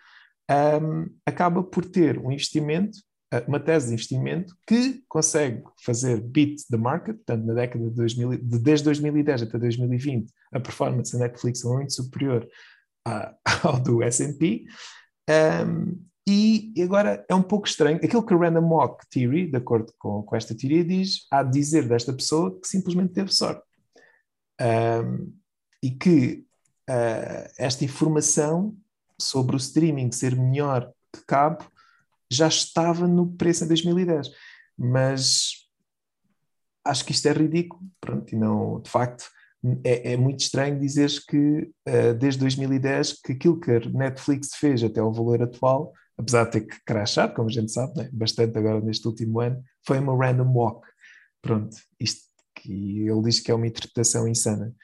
[0.51, 2.99] um, acaba por ter um investimento,
[3.47, 8.31] uma tese de investimento que consegue fazer beat the market, portanto, na década de 2000,
[8.39, 12.49] de, desde 2010 até 2020, a performance da Netflix é muito superior
[13.07, 13.35] a,
[13.65, 14.65] ao do S&P,
[15.29, 17.97] um, e agora é um pouco estranho.
[17.97, 21.53] Aquilo que a Random Walk Theory, de acordo com, com esta teoria, diz, há de
[21.53, 23.63] dizer desta pessoa que simplesmente teve sorte.
[24.61, 25.33] Um,
[25.83, 26.45] e que
[26.91, 28.77] uh, esta informação
[29.21, 31.65] sobre o streaming ser melhor que cabo
[32.31, 34.29] já estava no preço em 2010.
[34.77, 35.69] Mas
[36.85, 37.83] acho que isto é ridículo.
[38.01, 39.31] Pronto, e não, de facto,
[39.85, 44.83] é, é muito estranho dizeres que uh, desde 2010 que aquilo que a Netflix fez
[44.83, 48.11] até ao valor atual, apesar de ter que crashar, como a gente sabe, né?
[48.13, 50.87] bastante agora neste último ano, foi uma random walk.
[51.41, 52.27] Pronto, isto
[52.57, 54.75] que ele diz que é uma interpretação insana.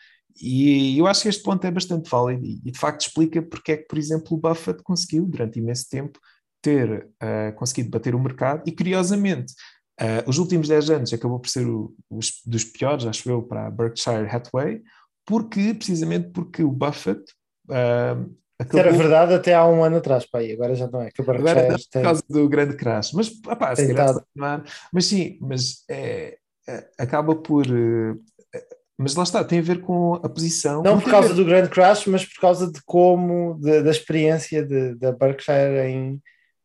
[0.41, 3.77] E eu acho que este ponto é bastante válido e, de facto explica porque é
[3.77, 6.19] que, por exemplo, o Buffett conseguiu, durante imenso tempo,
[6.63, 9.53] ter uh, conseguido bater o mercado e, curiosamente,
[10.01, 13.67] uh, os últimos 10 anos acabou por ser o, os, dos piores, acho eu, para
[13.67, 14.83] a Berkshire Hathaway,
[15.27, 17.23] porque, precisamente porque o Buffett
[17.69, 18.35] uh,
[18.65, 18.81] acabou...
[18.81, 21.11] Era verdade até há um ano atrás, pá, agora já não é.
[21.11, 23.13] Que a agora é por causa do grande crash.
[23.13, 23.95] Mas, opá, se
[24.93, 26.39] mas sim, mas é,
[26.69, 27.67] é, acaba por
[28.97, 30.83] mas lá está, tem a ver com a posição.
[30.83, 34.67] Não por causa do grande crash, mas por causa de como, de, da experiência
[34.97, 36.23] da Berkshire em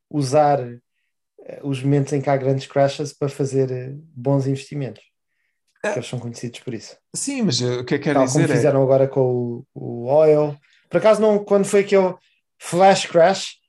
[0.09, 5.03] usar eh, os momentos em que há grandes crashes para fazer eh, bons investimentos.
[5.83, 5.93] É.
[5.93, 6.95] Eles são conhecidos por isso.
[7.15, 8.41] Sim, mas eh, o que é que quer Tal dizer?
[8.45, 8.83] Como fizeram é...
[8.83, 10.55] agora com o, o oil.
[10.89, 12.15] Por acaso, não, quando foi aquele
[12.57, 13.59] flash crash,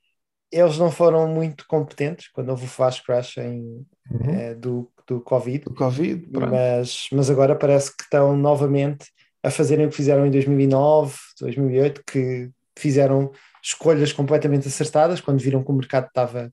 [0.51, 4.30] eles não foram muito competentes quando houve o flash crash em, uhum.
[4.30, 5.64] é, do, do Covid.
[5.64, 9.06] Do Covid mas, mas agora parece que estão novamente
[9.42, 13.30] a fazerem o que fizeram em 2009, 2008, que fizeram
[13.62, 16.52] escolhas completamente acertadas quando viram que o mercado estava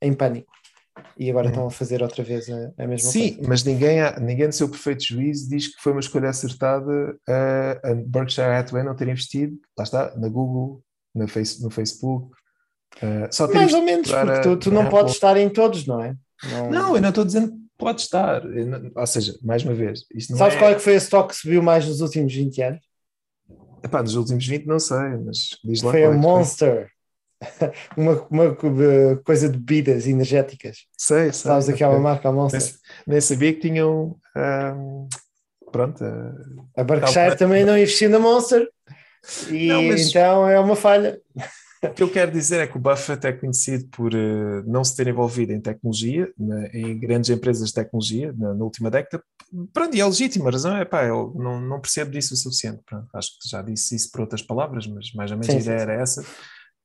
[0.00, 0.52] em pânico.
[1.16, 1.52] E agora uhum.
[1.52, 3.42] estão a fazer outra vez a, a mesma Sim, coisa.
[3.42, 7.94] Sim, mas ninguém, ninguém no seu perfeito juízo diz que foi uma escolha acertada a,
[8.06, 10.82] Berkshire Hathaway não ter investido, lá está, na Google,
[11.14, 12.32] no, face, no Facebook,
[12.96, 16.16] Uh, só Mais ou menos, porque tu, tu não podes estar em todos, não é?
[16.50, 18.42] Não, não eu não estou dizendo que pode estar.
[18.96, 20.58] Ou seja, mais uma vez, isto Sabes é...
[20.58, 22.80] qual é que foi a stock que subiu mais nos últimos 20 anos?
[23.82, 26.90] Epá, nos últimos 20 não sei, mas diz lá Foi a é Monster.
[27.96, 28.56] uma, uma
[29.24, 30.86] coisa de bebidas energéticas.
[30.96, 31.32] Sei, sei.
[31.32, 32.60] Sabes aquela marca, a Monster?
[32.60, 32.70] Nem,
[33.06, 34.16] nem, sabia que tinham.
[34.36, 35.08] Um,
[35.70, 36.04] pronto.
[36.04, 38.68] Uh, a Berkshire também não investiu na Monster.
[39.50, 40.08] E não, mas...
[40.08, 41.20] então é uma falha.
[41.80, 44.96] O que eu quero dizer é que o Buffett é conhecido por uh, não se
[44.96, 46.28] ter envolvido em tecnologia,
[46.72, 49.22] em grandes empresas de tecnologia, na, na, última década.
[49.72, 52.82] Pronto, e é legítima a razão, é pá, eu não, não percebo disso o suficiente.
[52.84, 55.60] Pronto, acho que já disse isso por outras palavras, mas mais ou menos sim, a
[55.60, 56.24] ideia sim, era essa.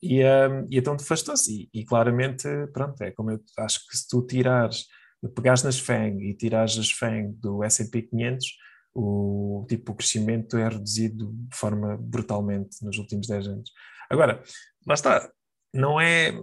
[0.03, 1.69] E, um, e então afastou-se.
[1.73, 2.43] E, e, claramente,
[2.73, 4.85] pronto, é como eu acho que se tu tirares,
[5.33, 8.45] pegares nas FANG e tirares as FANG do S&P 500,
[8.93, 13.71] o tipo o crescimento é reduzido de forma brutalmente nos últimos 10 anos.
[14.09, 14.43] Agora,
[14.85, 15.31] lá está,
[15.73, 16.37] não é.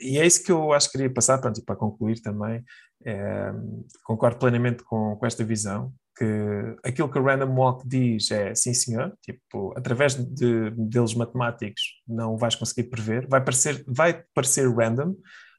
[0.00, 2.62] E é isso que eu acho que queria passar, pronto, e para concluir também,
[3.04, 3.50] é,
[4.04, 8.72] concordo plenamente com, com esta visão, que aquilo que o Random Walk diz é sim
[8.72, 15.14] senhor, tipo, através de modelos matemáticos não vais conseguir prever, vai parecer, vai parecer random,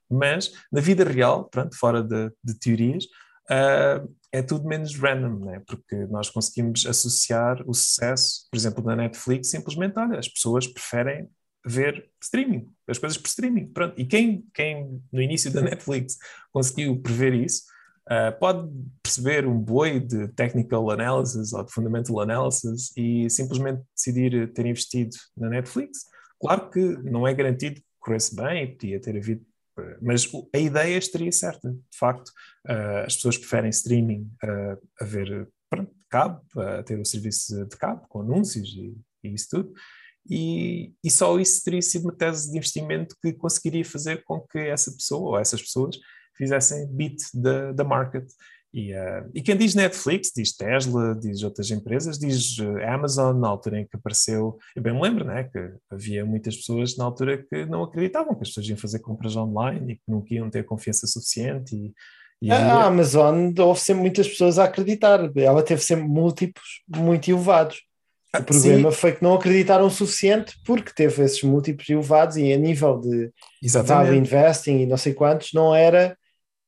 [0.10, 3.06] mas na vida real, pronto, fora de, de teorias,
[3.52, 5.62] uh, é tudo menos random, né?
[5.68, 11.30] porque nós conseguimos associar o sucesso, por exemplo, da Netflix, simplesmente, olha, as pessoas preferem
[11.66, 13.68] ver streaming, as coisas por streaming.
[13.68, 14.00] Pronto.
[14.00, 16.18] E quem, quem no início da Netflix
[16.52, 17.64] conseguiu prever isso,
[18.08, 18.70] uh, pode
[19.04, 25.16] perceber um boi de technical analysis ou de fundamental analysis e simplesmente decidir ter investido
[25.36, 26.06] na Netflix.
[26.40, 29.46] Claro que não é garantido que corresse bem e podia ter havido
[30.02, 32.30] mas a ideia estaria certa, de facto.
[32.68, 37.78] Uh, as pessoas preferem streaming uh, a ver pronto, cabo, a ter o serviço de
[37.78, 39.74] cabo, com anúncios e, e isso tudo
[40.30, 44.60] e, e só isso teria sido uma tese de investimento que conseguiria fazer com que
[44.60, 45.98] essa pessoa ou essas pessoas
[46.38, 48.28] fizessem beat da, da market.
[48.74, 53.48] E, uh, e, quem diz Netflix, diz Tesla, diz outras empresas, diz uh, Amazon, na
[53.48, 54.58] altura em que apareceu.
[54.76, 55.58] Eu bem me lembro né, que
[55.90, 59.94] havia muitas pessoas na altura que não acreditavam que as pessoas iam fazer compras online
[59.94, 61.76] e que não iam ter confiança suficiente.
[61.76, 61.94] E,
[62.42, 67.82] e a Amazon houve sempre muitas pessoas a acreditar, ela teve sempre múltiplos muito elevados.
[68.38, 68.98] O problema Sim.
[68.98, 73.32] foi que não acreditaram o suficiente porque teve esses múltiplos elevados e a nível de
[73.84, 76.16] value investing e não sei quantos não era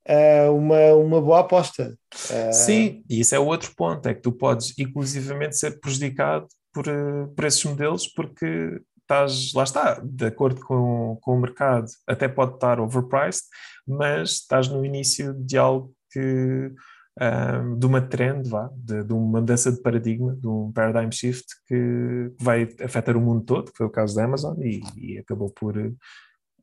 [0.10, 1.98] uh, uma, uma boa aposta.
[2.30, 2.54] Uh...
[2.54, 6.88] Sim, e isso é o outro ponto, é que tu podes inclusivamente ser prejudicado por,
[6.88, 12.28] uh, por esses modelos porque estás, lá está, de acordo com, com o mercado, até
[12.28, 13.46] pode estar overpriced,
[13.88, 16.72] mas estás no início de algo que
[17.20, 21.46] um, de uma trend, vá, de, de, uma mudança de paradigma, de um paradigm shift
[21.68, 25.50] que vai afetar o mundo todo, que foi o caso da Amazon, e, e acabou
[25.50, 25.76] por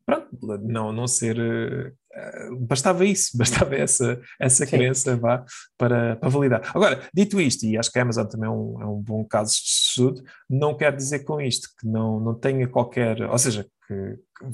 [0.07, 0.29] pronto,
[0.63, 1.37] não, não ser.
[2.61, 5.45] Bastava isso, bastava essa, essa crença vá,
[5.77, 6.71] para, para validar.
[6.75, 9.53] Agora, dito isto, e acho que a Amazon também é um, é um bom caso
[9.55, 13.23] de estudo, não quer dizer com isto que não, não tenha qualquer.
[13.23, 13.95] Ou seja, que,
[14.39, 14.45] que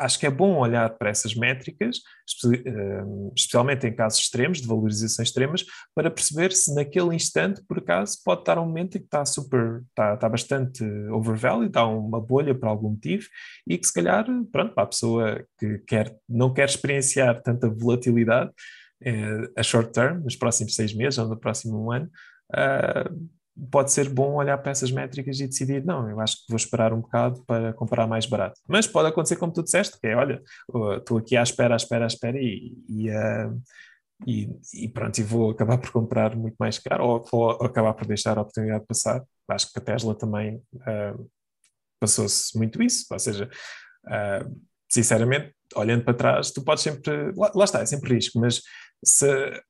[0.00, 3.04] acho que é bom olhar para essas métricas, espe- eh,
[3.36, 5.64] especialmente em casos extremos, de valorização extremas,
[5.94, 9.82] para perceber se naquele instante, por acaso, pode estar um momento em que está super,
[9.88, 13.26] está, está bastante overvalued, está uma bolha por algum motivo,
[13.66, 18.50] e que se calhar, pronto, para a pessoa que quer, não quer experienciar tanta volatilidade
[19.02, 22.08] eh, a short term, nos próximos seis meses ou no próximo ano,
[22.52, 23.10] ah,
[23.70, 26.92] pode ser bom olhar para essas métricas e decidir, não, eu acho que vou esperar
[26.92, 28.60] um bocado para comprar mais barato.
[28.68, 30.42] Mas pode acontecer como tu disseste, que é, olha,
[30.72, 33.62] uh, estou aqui à espera, à espera, à espera e, e, uh,
[34.26, 38.06] e, e pronto, e vou acabar por comprar muito mais caro ou, ou acabar por
[38.06, 39.22] deixar a oportunidade passar.
[39.48, 41.30] Acho que a Tesla também uh,
[41.98, 43.50] passou-se muito isso, ou seja,
[44.06, 48.62] uh, sinceramente, olhando para trás, tu podes sempre, lá, lá está, é sempre risco, mas
[49.04, 49.62] se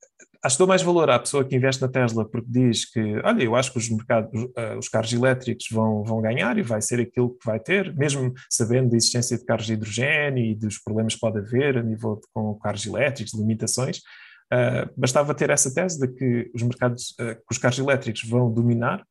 [0.42, 3.42] acho que dou mais valor à pessoa que investe na Tesla porque diz que, olha,
[3.42, 7.00] eu acho que os mercados, uh, os carros elétricos vão, vão ganhar e vai ser
[7.00, 11.14] aquilo que vai ter, mesmo sabendo da existência de carros de hidrogênio e dos problemas
[11.14, 16.00] que pode haver a nível de, com carros elétricos, limitações, uh, bastava ter essa tese
[16.00, 19.04] de que os mercados, uh, que os carros elétricos vão dominar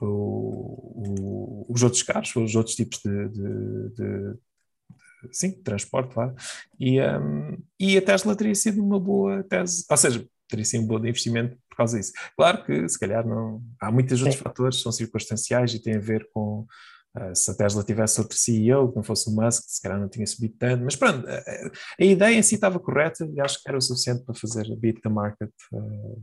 [0.00, 4.34] o, o, os outros carros, os outros tipos de, de, de
[5.32, 6.34] sim, transporte, claro.
[6.78, 10.86] E, um, e a Tesla teria sido uma boa tese, ou seja, teria sido um
[10.86, 12.12] bom investimento por causa disso.
[12.36, 13.62] Claro que, se calhar, não.
[13.80, 14.42] Há muitos outros Sim.
[14.42, 16.66] fatores, são circunstanciais e têm a ver com.
[17.16, 20.06] Uh, se a Tesla tivesse outro CEO, que não fosse o Musk, se calhar não
[20.06, 21.42] tinha subido tanto, mas pronto, a,
[21.98, 24.76] a ideia em si estava correta e acho que era o suficiente para fazer a
[24.76, 25.50] beat the market.
[25.72, 26.22] Uh,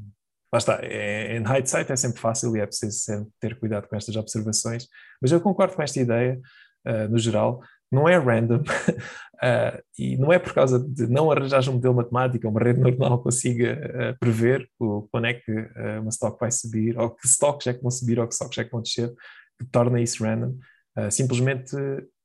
[0.54, 3.95] lá está, é, em hindsight é sempre fácil e é preciso sempre ter cuidado com
[3.95, 4.88] estas observações,
[5.20, 6.40] mas eu concordo com esta ideia,
[6.88, 7.60] uh, no geral,
[7.94, 12.48] não é random uh, e não é por causa de não arranjar um modelo matemático,
[12.48, 16.98] uma rede neuronal consiga uh, prever o, quando é que uh, uma stock vai subir,
[16.98, 19.14] ou que stocks é que vão subir, ou que stocks é que vão descer,
[19.60, 20.57] que torna isso random.
[21.11, 21.76] simplesmente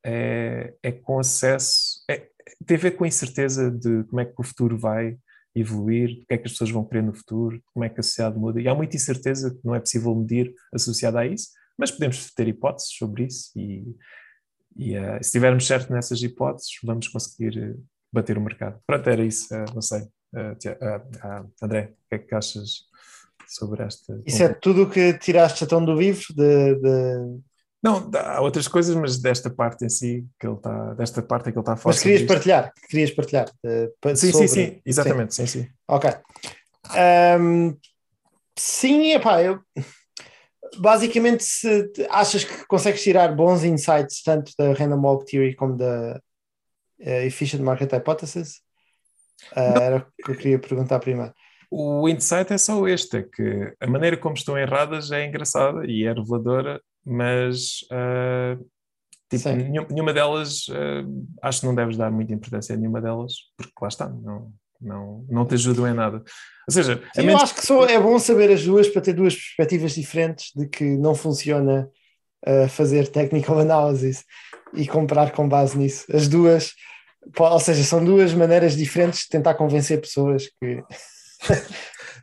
[0.04, 2.28] é, é, com acesso, é,
[2.66, 5.16] tem a ver com a incerteza de como é que o futuro vai
[5.54, 8.02] evoluir, o que é que as pessoas vão querer no futuro, como é que a
[8.02, 8.60] sociedade muda.
[8.60, 12.48] E há muita incerteza que não é possível medir associada a isso, mas podemos ter
[12.48, 13.84] hipóteses sobre isso e
[14.78, 18.80] e uh, se estivermos certo nessas hipóteses, vamos conseguir uh, bater o mercado.
[18.86, 19.52] Pronto, era isso.
[19.52, 20.06] Uh, não sei.
[21.60, 22.82] André, o que é que achas
[23.46, 24.22] sobre esta?
[24.24, 26.26] Isso é tudo o que tiraste então do livro?
[26.34, 27.40] De, de...
[27.82, 31.52] Não, há outras coisas, mas desta parte em si, que ele está, desta parte é
[31.52, 31.94] que ele está a falar.
[31.94, 33.50] Mas querias partilhar, querias partilhar.
[34.14, 34.48] sim, sobre...
[34.48, 35.62] sim, sim, exatamente, sim, sim.
[35.62, 35.68] sim.
[35.88, 36.10] Ok.
[37.40, 37.76] Um,
[38.56, 39.60] sim, epá, eu
[40.76, 46.20] basicamente, se achas que consegues tirar bons insights tanto da Random Walk Theory como da
[47.00, 48.60] uh, Efficient Market Hypothesis?
[49.52, 51.32] Uh, era o que eu queria perguntar primeiro.
[51.70, 56.04] O insight é só este, é que a maneira como estão erradas é engraçada e
[56.04, 58.64] é reveladora, mas uh,
[59.28, 59.48] tipo,
[59.90, 60.66] nenhuma delas,
[61.42, 64.50] acho que não deves dar muita importância a nenhuma delas, porque lá está, não,
[64.80, 66.18] não, não te ajudam em nada.
[66.18, 69.34] Ou seja, Sim, eu acho que só é bom saber as duas para ter duas
[69.34, 71.88] perspectivas diferentes de que não funciona
[72.46, 74.24] uh, fazer technical analysis
[74.74, 76.04] e comprar com base nisso.
[76.14, 76.72] As duas,
[77.38, 80.82] ou seja, são duas maneiras diferentes de tentar convencer pessoas que.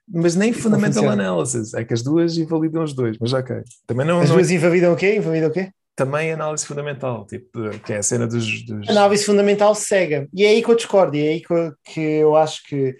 [0.07, 3.64] mas nem fundamental analysis, é que as duas invalidam os dois, mas ok.
[3.88, 4.36] Também não, as não...
[4.36, 5.15] duas invalidam o quê?
[5.15, 5.72] Invalidam o quê?
[5.95, 8.89] Também análise fundamental, tipo, que é a cena dos, dos...
[8.89, 10.27] Análise fundamental cega.
[10.34, 12.97] E é aí que eu discordo, e é aí que eu, que eu acho que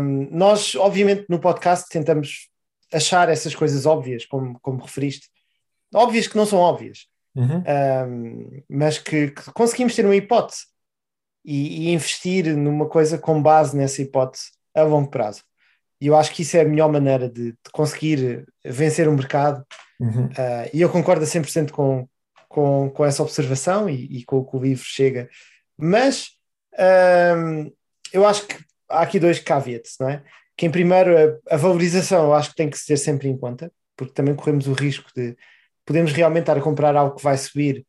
[0.00, 2.48] um, nós, obviamente, no podcast tentamos
[2.92, 5.28] achar essas coisas óbvias, como, como referiste.
[5.92, 7.62] Óbvias que não são óbvias, uhum.
[8.08, 10.66] um, mas que, que, conseguimos ter uma hipótese
[11.44, 15.42] e, e, investir numa coisa com base nessa hipótese a longo prazo.
[16.00, 19.64] E eu acho que isso é a melhor maneira de, de conseguir vencer o mercado.
[20.00, 20.26] Uhum.
[20.26, 22.08] Uh, e eu concordo a 100% com,
[22.52, 25.28] com, com essa observação e, e com o que o livro chega.
[25.76, 26.32] Mas
[26.78, 27.72] um,
[28.12, 28.56] eu acho que
[28.88, 30.22] há aqui dois caveats, não é?
[30.56, 33.36] Que em primeiro a, a, valorização eu acho que tem que se ter sempre em
[33.36, 35.34] conta, porque também corremos o risco de
[35.84, 37.86] podemos realmente estar a comprar algo que vai subir,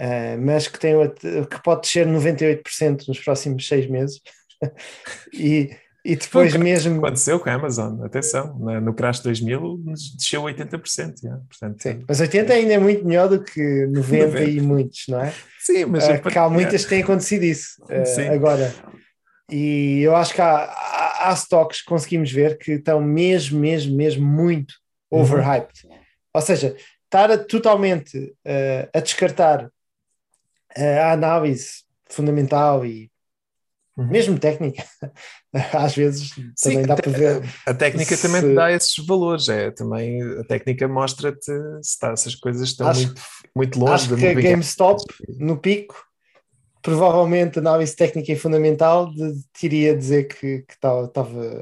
[0.00, 4.20] uh, mas que, tem, que pode descer 98% nos próximos seis meses.
[5.34, 6.98] e, e depois mesmo.
[6.98, 9.82] Aconteceu com a Amazon, atenção, no Crash 2000
[10.16, 11.22] desceu 80%.
[11.22, 14.44] Yeah, portanto, Sim, mas 80% ainda é muito melhor do que 90%, 90.
[14.44, 15.32] e muitos, não é?
[15.60, 16.08] Sim, mas.
[16.08, 18.74] Uh, que há muitas que têm acontecido isso uh, agora.
[19.48, 23.96] E eu acho que há, há, há stocks que conseguimos ver que estão mesmo, mesmo,
[23.96, 24.74] mesmo muito
[25.10, 25.20] uhum.
[25.20, 25.86] overhyped.
[25.86, 25.98] Uhum.
[26.34, 26.74] Ou seja,
[27.04, 29.70] estar a, totalmente uh, a descartar
[30.74, 33.11] a análise fundamental e
[33.96, 34.06] Uhum.
[34.06, 34.84] Mesmo técnica,
[35.74, 37.42] às vezes Sim, também dá para ver.
[37.66, 38.22] A, técnica se...
[38.22, 41.52] também dá esses valores, é também a técnica mostra-te
[41.82, 43.22] se tá, essas coisas estão acho, muito,
[43.54, 45.04] muito longe acho da que a GameStop
[45.38, 45.94] no pico
[46.82, 51.10] provavelmente análise técnica e fundamental de, te iria dizer que estava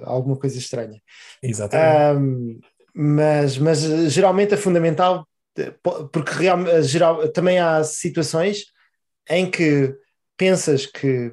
[0.04, 1.00] alguma coisa estranha.
[1.42, 2.18] Exatamente.
[2.18, 2.60] Um,
[2.94, 3.80] mas, mas
[4.12, 5.28] geralmente a fundamental,
[6.10, 8.64] porque real, geral, também há situações
[9.28, 9.94] em que
[10.36, 11.32] pensas que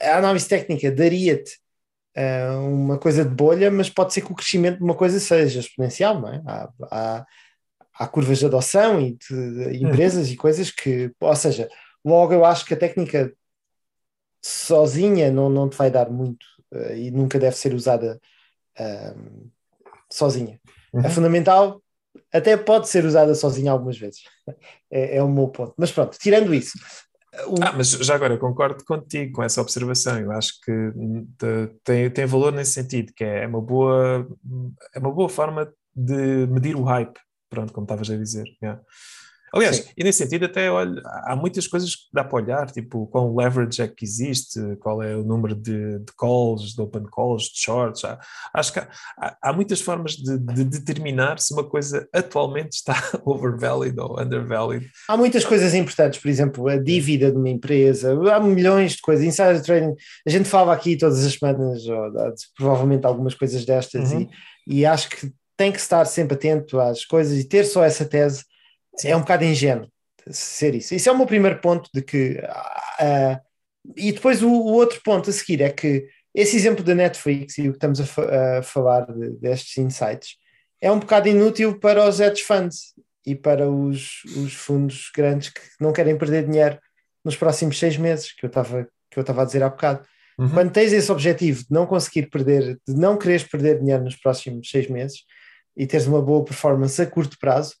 [0.00, 1.58] a análise técnica daria-te
[2.16, 5.60] uh, uma coisa de bolha, mas pode ser que o crescimento de uma coisa seja
[5.60, 6.42] exponencial, não é?
[6.46, 7.26] Há, há,
[7.94, 11.68] há curvas de adoção e de, de empresas e coisas que, ou seja,
[12.04, 13.32] logo eu acho que a técnica
[14.42, 18.20] sozinha não, não te vai dar muito uh, e nunca deve ser usada
[18.78, 19.50] uh,
[20.12, 20.60] sozinha.
[20.92, 21.00] Uhum.
[21.00, 21.82] É fundamental,
[22.32, 24.22] até pode ser usada sozinha algumas vezes.
[24.90, 25.74] É, é o meu ponto.
[25.76, 26.78] Mas pronto, tirando isso,
[27.62, 30.18] ah, mas já agora concordo contigo com essa observação.
[30.18, 30.92] Eu acho que
[31.84, 34.26] tem, tem valor nesse sentido, que é uma boa,
[34.94, 38.44] é uma boa forma de medir o hype, pronto, como estavas a dizer.
[38.62, 38.80] Yeah.
[39.54, 39.84] Aliás, Sim.
[39.96, 43.80] e nesse sentido, até olha, há muitas coisas que dá para olhar, tipo qual leverage
[43.80, 48.04] é que existe, qual é o número de, de calls, de open calls, de shorts.
[48.04, 48.18] Há,
[48.52, 52.94] acho que há, há muitas formas de, de, determinar se uma coisa atualmente está
[53.24, 54.90] overvalued ou undervalued.
[55.08, 59.24] Há muitas coisas importantes, por exemplo, a dívida de uma empresa, há milhões de coisas.
[59.24, 59.94] Insider trading,
[60.26, 62.12] a gente falava aqui todas as semanas, ou,
[62.56, 64.28] provavelmente algumas coisas destas, uhum.
[64.66, 68.04] e, e acho que tem que estar sempre atento às coisas e ter só essa
[68.04, 68.44] tese.
[69.04, 69.88] É um bocado ingênuo
[70.30, 70.94] ser isso.
[70.94, 72.40] Isso é o meu primeiro ponto de que.
[73.00, 73.38] Uh,
[73.96, 77.68] e depois o, o, outro ponto a seguir é que esse exemplo da Netflix e
[77.68, 80.36] o que estamos a, fa a falar de, destes insights
[80.80, 82.94] é um bocado inútil para os hedge funds
[83.26, 86.78] e para os, os fundos grandes que não querem perder dinheiro
[87.24, 90.04] nos próximos seis meses, que eu estava que eu estava a dizer há bocado.
[90.36, 90.50] Uhum.
[90.50, 94.68] Quando tens esse objetivo de não conseguir perder, de não quereres perder dinheiro nos próximos
[94.68, 95.20] seis meses
[95.76, 97.76] e teres uma boa performance a curto prazo,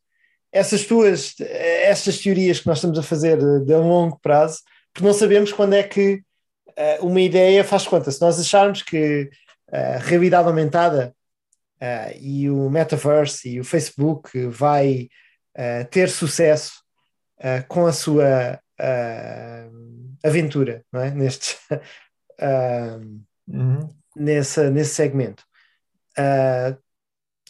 [0.54, 4.60] essas tuas, estas teorias que nós estamos a fazer de, de longo prazo,
[4.92, 6.22] porque não sabemos quando é que
[6.68, 8.08] uh, uma ideia faz conta.
[8.08, 9.28] Se nós acharmos que
[9.72, 11.12] a realidade aumentada
[11.82, 15.08] uh, e o metaverse e o Facebook vai
[15.58, 16.84] uh, ter sucesso
[17.68, 18.58] com a sua
[20.24, 21.10] aventura, não é?
[21.10, 21.58] Nestes,
[23.46, 23.92] uhum.
[24.16, 25.44] nesse, nesse segmento.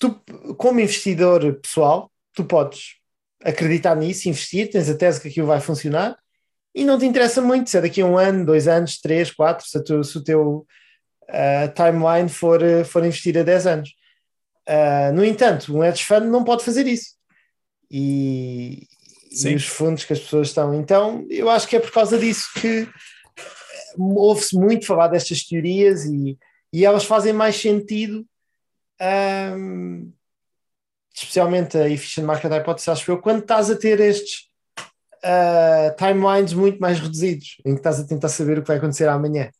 [0.00, 0.20] tu,
[0.56, 2.96] como investidor pessoal, tu podes
[3.42, 6.16] acreditar nisso, investir, tens a tese que aquilo vai funcionar
[6.74, 9.64] e não te interessa muito se é daqui a um ano, dois anos, três, quatro,
[9.66, 10.66] se, tu, se o teu
[11.28, 13.90] uh, timeline for, uh, for investir a 10 anos.
[14.68, 17.14] Uh, no entanto, um hedge fund não pode fazer isso.
[17.88, 18.88] E,
[19.30, 20.74] e, os fundos que as pessoas estão.
[20.74, 22.88] Então, eu acho que é por causa disso que
[23.96, 26.36] ouve-se muito falar destas teorias e,
[26.72, 28.26] e elas fazem mais sentido.
[29.00, 30.12] Um,
[31.14, 34.48] especialmente a Efficient Market Hypothesis, acho eu, quando estás a ter estes
[35.24, 39.08] uh, timelines muito mais reduzidos, em que estás a tentar saber o que vai acontecer
[39.08, 39.50] amanhã.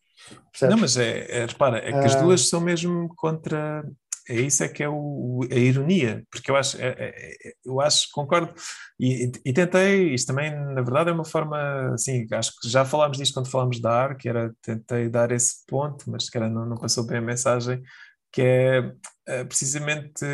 [0.51, 0.75] Percebes?
[0.75, 2.23] Não, mas é, é, repara, é que as ah.
[2.23, 3.85] duas são mesmo contra.
[4.29, 7.15] É isso é que é o, a ironia, porque eu acho, é, é,
[7.49, 8.55] é, eu acho, concordo,
[8.99, 13.19] e, e, tentei, isto também, na verdade, é uma forma, assim, acho que já falámos
[13.19, 16.65] disto quando falámos da AR, que era, tentei dar esse ponto, mas que era, não,
[16.65, 17.83] não passou bem a mensagem,
[18.33, 18.93] que é,
[19.29, 20.25] é precisamente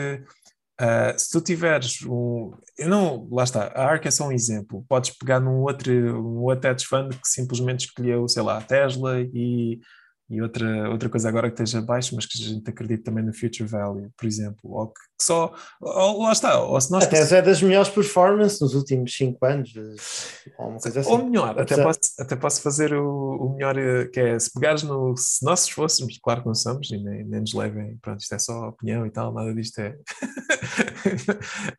[0.81, 2.55] Uh, se tu tiveres um.
[2.79, 4.83] Não, lá está, a ARC é só um exemplo.
[4.89, 9.21] Podes pegar num outro, um outro hedge fund que simplesmente escolheu, sei lá, a Tesla
[9.21, 9.79] e
[10.31, 13.35] e outra, outra coisa agora que esteja baixo, mas que a gente acredita também no
[13.35, 17.03] future value, por exemplo, ou que, só, ou, lá está, ou se nós...
[17.03, 19.75] Até é das melhores performances nos últimos 5 anos,
[20.57, 21.01] ou assim.
[21.11, 24.85] Ou melhor, até posso, até posso fazer o, o melhor, eh, que é, se pegares
[24.85, 28.35] no, se nós fôssemos, claro que não somos, e nem, nem nos levem, pronto, isto
[28.35, 29.97] é só opinião e tal, nada disto é,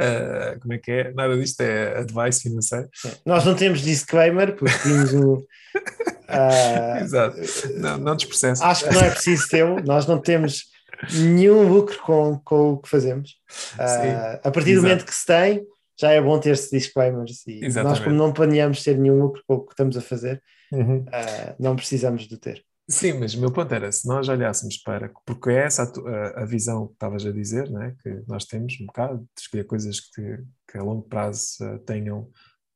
[0.01, 2.89] uh, como é que é, nada disto é advice financeiro.
[3.25, 5.47] Nós não temos disclaimer, porque tínhamos o...
[6.31, 7.37] Uh, Exato,
[7.77, 8.65] não, não desprocessa.
[8.65, 10.65] Acho que não é preciso ter, nós não temos
[11.13, 13.31] nenhum lucro com, com o que fazemos.
[13.75, 14.81] Uh, a partir do Exato.
[14.83, 15.65] momento que se tem,
[15.99, 17.99] já é bom ter-se disclaimers e Exatamente.
[17.99, 20.41] nós, como não planeamos ter nenhum lucro com o que estamos a fazer,
[20.71, 20.99] uhum.
[20.99, 22.63] uh, não precisamos de ter.
[22.89, 26.45] Sim, mas o meu ponto era, se nós olhássemos para, porque é essa a, a,
[26.45, 30.39] visão que estavas a dizer, né, que nós temos um bocado, de escolher coisas que,
[30.69, 32.29] que a longo prazo uh, tenham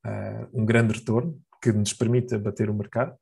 [0.06, 3.16] uh, um grande retorno, que nos permita bater o mercado,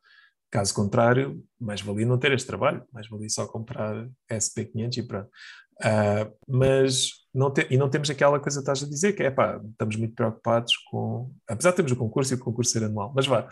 [0.54, 5.28] Caso contrário, mais valia não ter este trabalho, mais valia só comprar SP500 e pronto.
[5.80, 9.32] Uh, mas não te, e não temos aquela coisa que estás a dizer, que é
[9.32, 11.34] pá, estamos muito preocupados com.
[11.50, 13.48] Apesar de termos o concurso e o concurso ser anual, mas vá,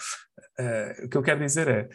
[0.59, 1.89] uh, o que eu quero dizer é,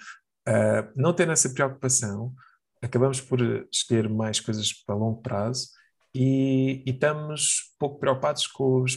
[0.48, 2.34] uh, não ter essa preocupação,
[2.82, 3.40] acabamos por
[3.72, 5.68] escolher mais coisas para longo prazo
[6.12, 8.96] e, e estamos pouco preocupados com, os,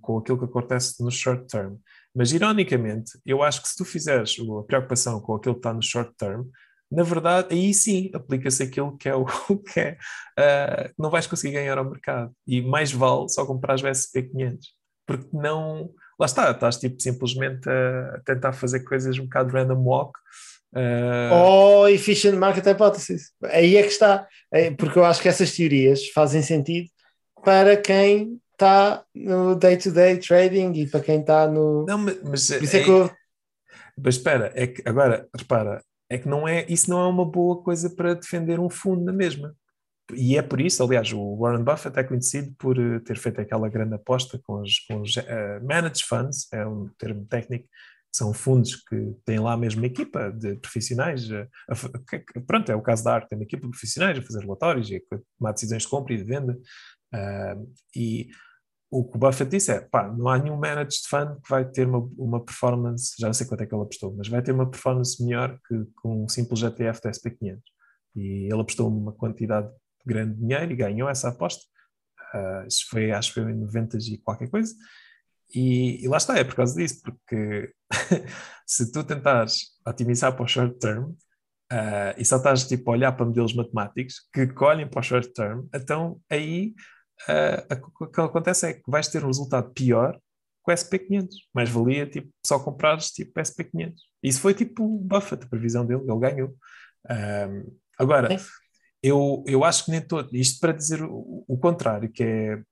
[0.00, 1.76] com aquilo que acontece no short term.
[2.16, 5.82] Mas, ironicamente, eu acho que se tu fizeres a preocupação com aquilo que está no
[5.82, 6.46] short term,
[6.90, 9.26] na verdade, aí sim aplica-se aquilo que é o
[9.70, 9.98] que é,
[10.38, 12.32] uh, não vais conseguir ganhar ao mercado.
[12.46, 14.58] E mais vale só comprar o SP500,
[15.06, 15.90] porque não.
[16.18, 20.18] Lá está, estás tipo simplesmente a tentar fazer coisas um bocado random walk.
[20.74, 21.34] Uh...
[21.34, 23.32] Oh, efficient market hypothesis.
[23.44, 24.26] Aí é que está.
[24.50, 26.88] É, porque eu acho que essas teorias fazem sentido
[27.44, 31.84] para quem está no day-to-day trading e para quem está no.
[31.86, 33.10] Não, mas, é, é que eu...
[33.96, 37.62] mas espera, é que agora, repara, é que não é, isso não é uma boa
[37.62, 39.54] coisa para defender um fundo na mesma.
[40.14, 43.68] E é por isso, aliás, o Warren Buffett é conhecido por eh, ter feito aquela
[43.68, 47.68] grande aposta com os, com os uh, managed funds, é um termo técnico,
[48.14, 51.28] são fundos que têm lá mesmo uma equipa de profissionais.
[51.28, 54.40] Uh, a, pronto, é o caso da arte, tem uma equipa de profissionais a fazer
[54.42, 56.56] relatórios e a tomar decisões de compra e de venda.
[57.12, 58.28] Uh, e
[58.90, 61.86] o que o Buffett disse é, pá, não há nenhum managed fund que vai ter
[61.86, 64.70] uma, uma performance, já não sei quanto é que ele apostou, mas vai ter uma
[64.70, 67.60] performance melhor que com um simples ETF da SP500.
[68.14, 69.68] E ele apostou uma quantidade
[70.06, 71.62] grande de dinheiro e ganhou essa aposta.
[72.32, 74.72] Uh, isso foi, acho que foi em 90 e qualquer coisa.
[75.54, 77.72] E, e, lá está, é por causa disso, porque
[78.66, 81.10] se tu tentares otimizar para o short term
[81.72, 85.32] uh, e só estás tipo, a olhar para modelos matemáticos que colhem para o short
[85.32, 86.74] term, então aí
[87.28, 90.18] uh, o que acontece é que vais ter um resultado pior
[90.62, 91.28] com o SP500.
[91.54, 93.94] Mais valia tipo, só comprares tipo SP500.
[94.22, 96.54] Isso foi tipo o Buffett, a previsão dele, ele ganhou.
[97.08, 98.38] Um, agora, é.
[99.02, 102.62] eu, eu acho que nem todo, isto para dizer o, o contrário, que é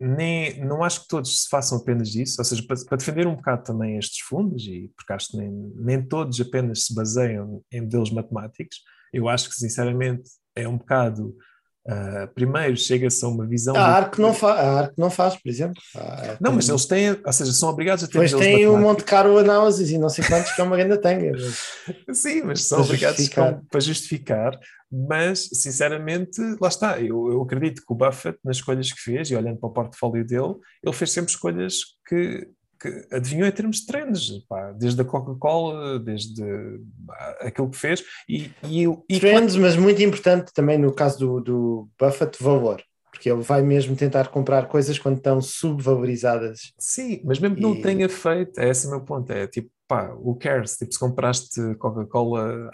[0.00, 3.36] nem, não acho que todos se façam apenas disso, ou seja, para, para, defender um
[3.36, 7.82] bocado também estes fundos, e porque acho que nem, nem todos apenas se baseiam em
[7.82, 8.78] modelos matemáticos,
[9.12, 11.36] eu acho que sinceramente é um bocado
[11.84, 13.74] Uh, primeiro chega-se a uma visão.
[13.74, 15.82] A ARC, não fa a ARC não faz, por exemplo.
[16.40, 18.20] não, mas eles têm, ou seja, são obrigados a ter.
[18.20, 21.32] Depois tem o Monte Caro Análises e não sei quantos que é uma grande tanga.
[21.32, 22.16] Mas...
[22.16, 23.60] Sim, mas são obrigados justificar.
[23.68, 24.60] para justificar.
[24.94, 27.00] Mas, sinceramente, lá está.
[27.00, 30.24] Eu, eu acredito que o Buffett, nas escolhas que fez, e olhando para o portfólio
[30.24, 30.54] dele,
[30.84, 32.46] ele fez sempre escolhas que
[32.82, 36.42] que adivinhou em termos de trends, pá, desde a Coca-Cola, desde
[37.40, 38.02] aquilo que fez.
[38.28, 39.62] E, e, e trends, quando...
[39.62, 42.82] mas muito importante também no caso do, do Buffett, valor.
[43.12, 46.72] Porque ele vai mesmo tentar comprar coisas quando estão subvalorizadas.
[46.76, 47.64] Sim, mas mesmo que e...
[47.64, 49.30] não tenha feito, é esse o meu ponto.
[49.30, 50.76] É tipo, pá, o cares?
[50.76, 52.68] Tipo, se compraste Coca-Cola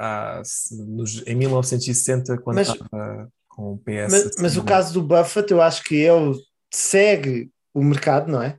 [1.26, 4.10] em 1960, quando mas, estava com o PS.
[4.10, 6.34] Mas, mas o caso do Buffett, eu acho que ele
[6.72, 8.56] segue o mercado, não é?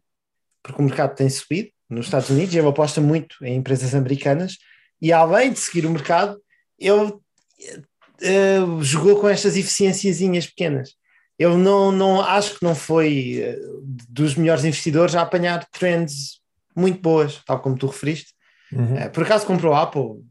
[0.69, 4.57] Porque o mercado tem subido nos Estados Unidos, ele aposta muito em empresas americanas
[5.01, 6.39] e além de seguir o mercado,
[6.77, 10.93] ele uh, jogou com estas eficiênciazinhas pequenas.
[11.37, 16.39] Eu não, não acho que não foi uh, dos melhores investidores a apanhar trends
[16.75, 18.33] muito boas, tal como tu referiste.
[18.71, 19.05] Uhum.
[19.05, 20.23] Uh, por acaso comprou a Apple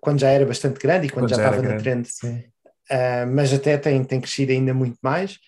[0.00, 2.08] quando já era bastante grande e quando, quando já, já estava na trend,
[3.32, 5.38] mas até tem, tem crescido ainda muito mais.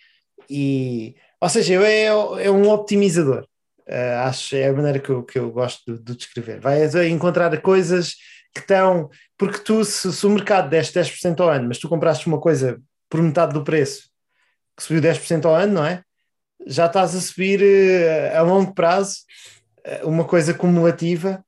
[0.51, 3.47] E, ou seja, é, é um optimizador.
[3.89, 6.59] Uh, acho é a maneira que eu, que eu gosto de, de descrever.
[6.61, 8.17] Vai encontrar coisas
[8.53, 9.09] que estão.
[9.39, 12.81] Porque tu, se, se o mercado deste 10% ao ano, mas tu compraste uma coisa
[13.09, 14.11] por metade do preço,
[14.77, 16.03] que subiu 10% ao ano, não é?
[16.67, 19.19] Já estás a subir uh, a longo prazo
[20.03, 21.45] uh, uma coisa cumulativa.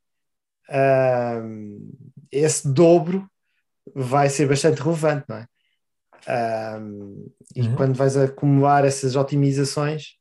[2.31, 3.29] esse dobro
[3.95, 5.47] vai ser bastante relevante, não é?
[7.57, 7.75] e uhum.
[7.75, 10.17] quando vais acumular essas otimizações,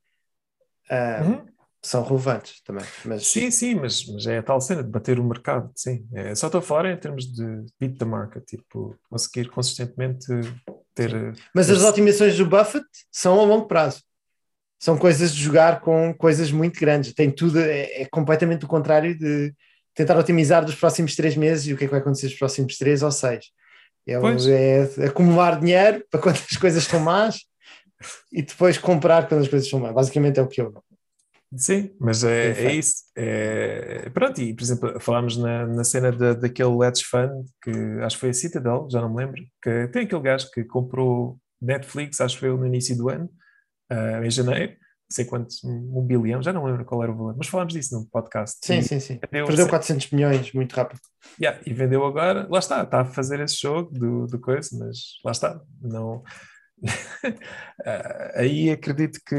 [0.90, 1.47] uhum
[1.82, 2.86] são relevantes também.
[3.06, 3.28] Mas...
[3.28, 6.06] Sim, sim, mas, mas é a tal cena de bater o mercado, sim.
[6.14, 10.28] É, só estou a falar em termos de beat the market, tipo, conseguir consistentemente
[10.94, 11.34] ter.
[11.54, 11.80] Mas esse...
[11.80, 14.02] as otimizações do Buffett são a longo prazo.
[14.80, 17.14] São coisas de jogar com coisas muito grandes.
[17.14, 19.54] Tem tudo, é, é completamente o contrário de
[19.94, 22.78] tentar otimizar dos próximos três meses e o que é que vai acontecer nos próximos
[22.78, 23.46] três ou seis.
[24.06, 24.14] É,
[25.00, 27.40] é acumular dinheiro para quando as coisas estão más
[28.32, 29.94] e depois comprar quando as coisas estão más.
[29.94, 30.72] Basicamente é o que eu
[31.56, 33.04] Sim, mas é, é isso.
[33.16, 37.72] É, pronto, e por exemplo, falámos na, na cena da, daquele Let's Fund, que
[38.02, 41.40] acho que foi a Citadel, já não me lembro, que tem aquele gajo que comprou
[41.62, 43.30] Netflix, acho que foi no início do ano,
[43.92, 47.36] uh, em janeiro, não sei quantos, um, bilhão, já não lembro qual era o valor,
[47.38, 48.58] mas falámos disso no podcast.
[48.62, 49.18] Sim, e sim, sim.
[49.18, 51.00] Perdeu 400 milhões muito rápido.
[51.40, 54.98] Yeah, e vendeu agora, lá está, está a fazer esse jogo do, do coisa, mas
[55.24, 56.24] lá está, não
[58.36, 59.36] aí acredito que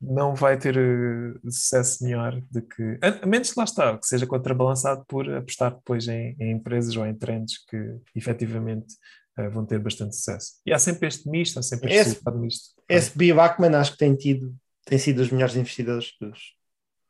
[0.00, 2.98] não vai ter eh, sucesso melhor do que.
[3.00, 7.06] A menos que lá está, que seja contrabalançado por apostar depois em, em empresas ou
[7.06, 8.94] em trends que efetivamente
[9.38, 10.54] uh, vão ter bastante sucesso.
[10.66, 12.74] E há sempre este misto, há sempre este esse, misto.
[12.88, 13.32] Esse B.
[13.32, 14.54] Bachman acho que tem tido,
[14.84, 16.38] tem sido os melhores investidores dos,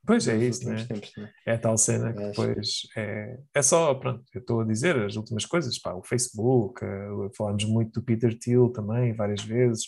[0.04, 0.84] Pois é isso, né?
[0.84, 1.30] tempos também.
[1.46, 4.96] É a tal cena que Mas- depois é, é só, pronto, eu estou a dizer
[4.96, 9.84] as últimas coisas, pá, o Facebook, eh, falámos muito do Peter Thiel também, várias vezes.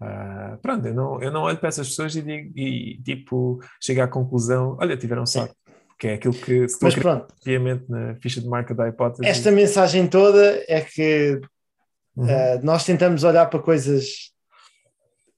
[0.00, 4.00] Ah, pronto, eu não, eu não olho para essas pessoas e, digo, e tipo, chego
[4.00, 5.54] à conclusão, olha, tiveram sorte,
[5.98, 9.28] que é aquilo que se Mas pronto, obviamente na ficha de marca da hipótese.
[9.28, 11.38] esta mensagem toda é que
[12.16, 12.26] Uhum.
[12.26, 14.32] Uh, nós tentamos olhar para coisas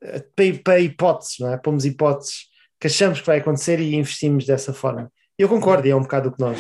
[0.03, 1.57] uh, para, para hipóteses, não é?
[1.57, 2.47] Pomos hipóteses
[2.83, 5.09] que achamos que vai acontecer e investimos dessa forma.
[5.39, 6.59] Eu concordo, e é um bocado o que nós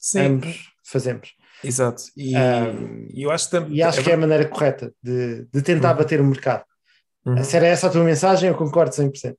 [0.00, 1.30] Sim, ambos fazemos.
[1.62, 2.02] exato.
[2.16, 3.76] E, Um, e eu acho também.
[3.76, 5.98] E acho que é a maneira correta de, de tentar Uhum.
[5.98, 6.64] bater o mercado.
[7.24, 7.42] Uhum.
[7.44, 9.36] Se era essa a tua mensagem, eu concordo 100%.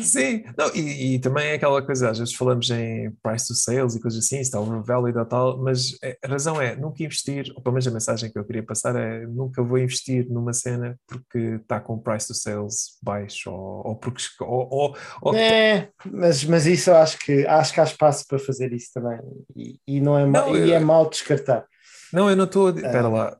[0.00, 3.94] Sim, não, e, e também é aquela coisa, às vezes falamos em price to sales
[3.94, 7.62] e coisas assim, está overvalued ou tal, mas é- a razão é nunca investir, ou
[7.62, 11.38] pelo menos a mensagem que eu queria passar é nunca vou investir numa cena porque
[11.60, 16.64] está com price to sales baixo ou, ou porque ou, ou, ou- É, mas, mas
[16.66, 19.18] isso eu acho que, acho que há espaço para fazer isso também.
[19.54, 21.66] E, e não é, Não, e eu- é mau descartar.
[22.12, 23.10] não, eu não estou a di- espera Ah.
[23.10, 23.36] lá,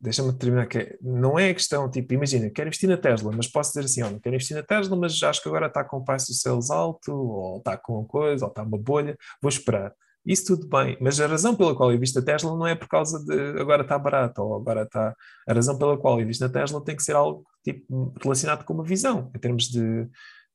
[0.00, 3.70] deixa-me terminar que não é a questão, tipo, imagina, quero investir na Tesla, mas posso
[3.70, 6.34] dizer assim, olha, quero investir na Tesla, mas acho que agora está com price to
[6.34, 9.92] sales alto, ou está com uma coisa, ou está uma bolha, vou esperar.
[10.28, 12.86] Isso tudo bem, mas a razão pela qual eu invisto na Tesla não é por
[12.86, 15.14] causa de agora está barato ou agora está.
[15.48, 18.74] A razão pela qual eu invisto na Tesla tem que ser algo tipo, relacionado com
[18.74, 20.06] uma visão, em termos de.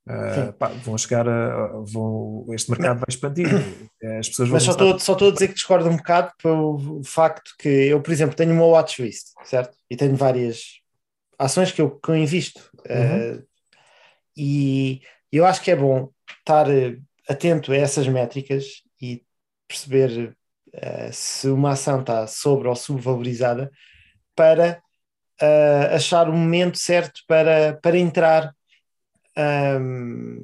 [0.07, 0.51] Ah, Sim.
[0.53, 1.81] pá, vão chegar a.
[1.85, 3.47] Vão, este mercado vai expandir,
[4.19, 4.55] as pessoas vão.
[4.55, 8.01] Mas só estou, só estou a dizer que discordo um bocado pelo facto que eu,
[8.01, 9.77] por exemplo, tenho uma watchlist, certo?
[9.89, 10.81] E tenho várias
[11.39, 12.69] ações que eu, que eu invisto.
[12.89, 12.95] Uhum.
[12.95, 13.43] Eh,
[14.35, 15.01] e
[15.31, 16.09] eu acho que é bom
[16.39, 16.97] estar eh,
[17.29, 19.23] atento a essas métricas e
[19.67, 20.35] perceber
[20.73, 23.71] eh, se uma ação está sobre ou subvalorizada
[24.35, 24.81] para
[25.39, 28.53] eh, achar o momento certo para, para entrar
[29.37, 30.37] ahm,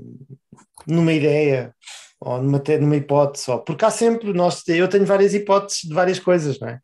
[0.87, 1.73] numa ideia
[2.19, 6.19] ou numa, numa hipótese, ou, porque há sempre, nós, eu tenho várias hipóteses de várias
[6.19, 6.79] coisas, não é?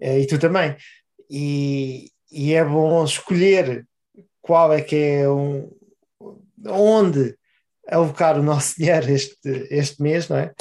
[0.00, 0.76] Eh, E tu também.
[1.30, 3.86] E, e é bom escolher
[4.40, 5.70] qual é que é um,
[6.66, 7.36] onde
[7.88, 9.38] alocar o nosso dinheiro este,
[9.70, 10.52] este mês, não é?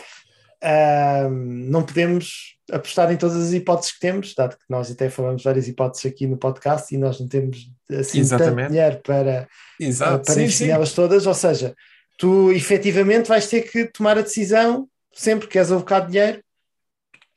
[0.62, 5.44] Ahm, não podemos apostar em todas as hipóteses que temos, dado que nós até falamos
[5.44, 8.70] várias hipóteses aqui no podcast e nós não temos assim tanto Exatamente.
[8.70, 9.48] dinheiro para,
[9.80, 10.72] Exato, para sim, investir sim.
[10.72, 11.76] nelas todas, ou seja,
[12.18, 16.44] tu efetivamente vais ter que tomar a decisão sempre que queres alocar dinheiro,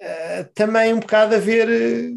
[0.00, 1.68] eh, também um bocado a ver.
[1.68, 2.10] eh,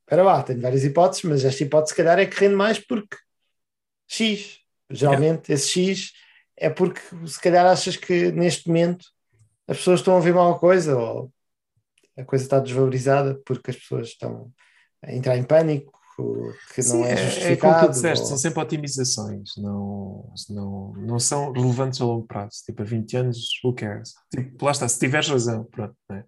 [0.00, 3.16] Espera lá, tenho várias hipóteses, mas esta hipótese, se calhar, é que rende mais porque
[4.08, 4.58] X.
[4.90, 6.12] Geralmente, esse X
[6.56, 9.06] é porque se calhar achas que neste momento
[9.68, 11.30] as pessoas estão a mal a coisa ou
[12.18, 14.50] a coisa está desvalorizada porque as pessoas estão
[15.02, 15.96] a entrar em pânico,
[16.74, 17.86] que não Sim, é é, é como justificado.
[17.86, 22.56] tu disseste, ou- são sempre otimizações, não, não, não são relevantes a longo prazo.
[22.66, 24.14] Tipo, a 20 anos, who cares?
[24.34, 25.94] Tipo, lá está, se tiveres razão, pronto.
[26.10, 26.24] né?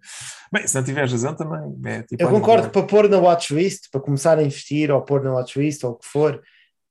[0.53, 1.77] Bem, se não tiveres razão também.
[1.85, 5.21] É, tipo, Eu concordo que para pôr na watchlist, para começar a investir ou pôr
[5.21, 6.41] na watchlist ou o que for,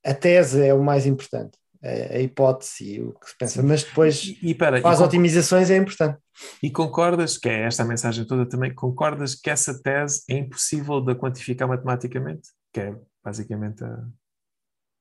[0.05, 3.83] a tese é o mais importante, a, a hipótese e o que se pensa, mas
[3.83, 6.17] depois E, e, para as con- otimizações é importante.
[6.61, 11.01] e concordas, que é esta a mensagem toda também, concordas que essa tese é impossível
[11.01, 12.49] de quantificar matematicamente?
[12.73, 14.05] Que é basicamente a...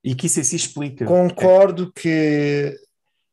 [0.02, 1.04] E que isso assim explica.
[1.04, 2.74] Concordo que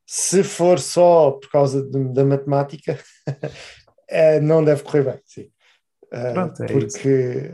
[0.06, 2.99] se for só por causa de- da matemática,
[4.10, 5.49] eh, não deve correr bem, sim.
[6.11, 7.49] Eh, Pronto, é porque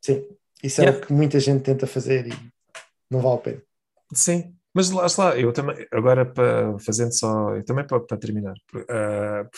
[0.00, 0.26] sim,
[0.62, 0.98] isso é Yeah.
[0.98, 2.32] o que muita gente tenta fazer e
[3.10, 3.62] não vale a pena.
[4.12, 8.54] Sim, mas lá está, eu também, agora para, fazendo só, e também para, para terminar,
[8.88, 9.48] ah,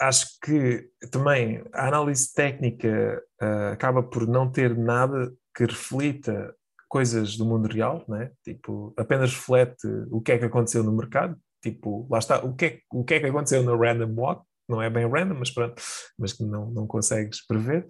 [0.00, 6.54] acho que também a análise técnica ah, acaba por não ter nada que reflita
[6.88, 8.30] coisas do mundo real, né?
[8.42, 12.64] Tipo, apenas reflete o que é que aconteceu no mercado, tipo, lá está, o que
[12.64, 15.82] é, o que, é que aconteceu no random walk, não é bem random, mas pronto,
[16.18, 17.86] mas que não, não consegues prever,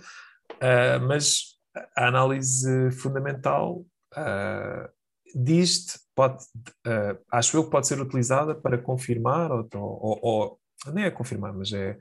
[0.60, 1.58] Ah, mas
[1.96, 3.84] a análise fundamental
[4.16, 4.90] ah,
[5.34, 6.44] diz-te, pode,
[6.86, 10.60] eh, acho eu que pode ser utilizada para confirmar, ou, ou, ou
[10.92, 11.96] nem é confirmar, mas é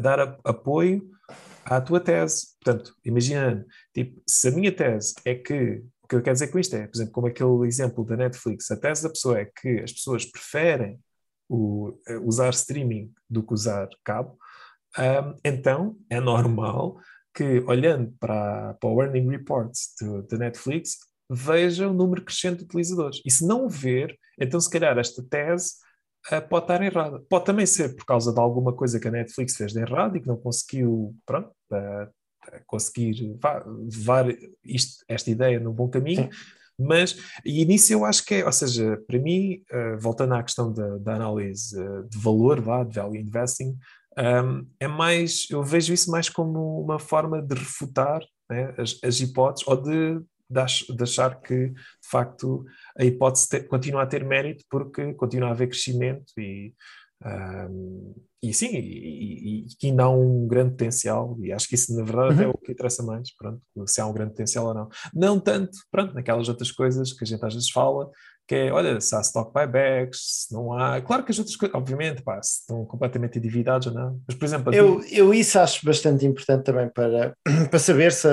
[0.00, 1.08] dar a- apoio
[1.64, 2.48] à tua tese.
[2.62, 6.58] Portanto, imagina, tipo, se a minha tese é que, o que eu quero dizer com
[6.58, 9.80] isto é, por exemplo, como aquele exemplo da Netflix, a tese da pessoa é que
[9.80, 10.98] as pessoas preferem
[11.48, 14.38] o, eh, usar streaming do que usar cabo,
[14.96, 16.98] ahm, então é normal
[17.34, 19.94] que, olhando para, para o Earning Reports
[20.30, 20.98] da Netflix,
[21.30, 23.20] veja o número crescente de utilizadores.
[23.24, 25.74] E se não o ver, então se calhar esta tese
[26.30, 27.20] ah, pode estar errada.
[27.28, 30.20] Pode também ser por causa de alguma coisa que a Netflix fez de errado e
[30.20, 32.08] que não conseguiu, pronto, ah,
[32.66, 34.26] conseguir va- levar
[34.64, 36.28] isto- esta ideia no bom caminho.
[36.78, 40.72] Mas, e nisso eu acho que é, ou seja, para mim, uh, voltando à questão
[40.72, 43.78] da, da análise uh, de valor, vá, de value investing,
[44.18, 49.20] um, é mais, eu vejo isso mais como uma forma de refutar né, as, as,
[49.20, 50.20] hipóteses ou de,
[50.54, 52.64] de, achar que, de facto,
[52.98, 56.72] a hipótese te, continua a ter mérito porque continua a haver crescimento e,
[57.24, 62.04] um, e sim, e, que ainda há um grande potencial, e acho que isso na
[62.04, 62.42] verdade uhum.
[62.42, 64.88] é o que interessa mais, pronto, se há um grande potencial ou não.
[65.14, 68.10] Não tanto, pronto, naquelas outras coisas que a gente às vezes fala,
[68.46, 71.00] que é, olha, se há stock buybacks, se não há.
[71.00, 74.20] Claro que as outras coisas, obviamente, pá, se estão completamente endividados ou não.
[74.26, 74.74] Mas, por exemplo.
[74.74, 77.34] Eu, eu isso acho bastante importante também para,
[77.70, 78.28] para saber se,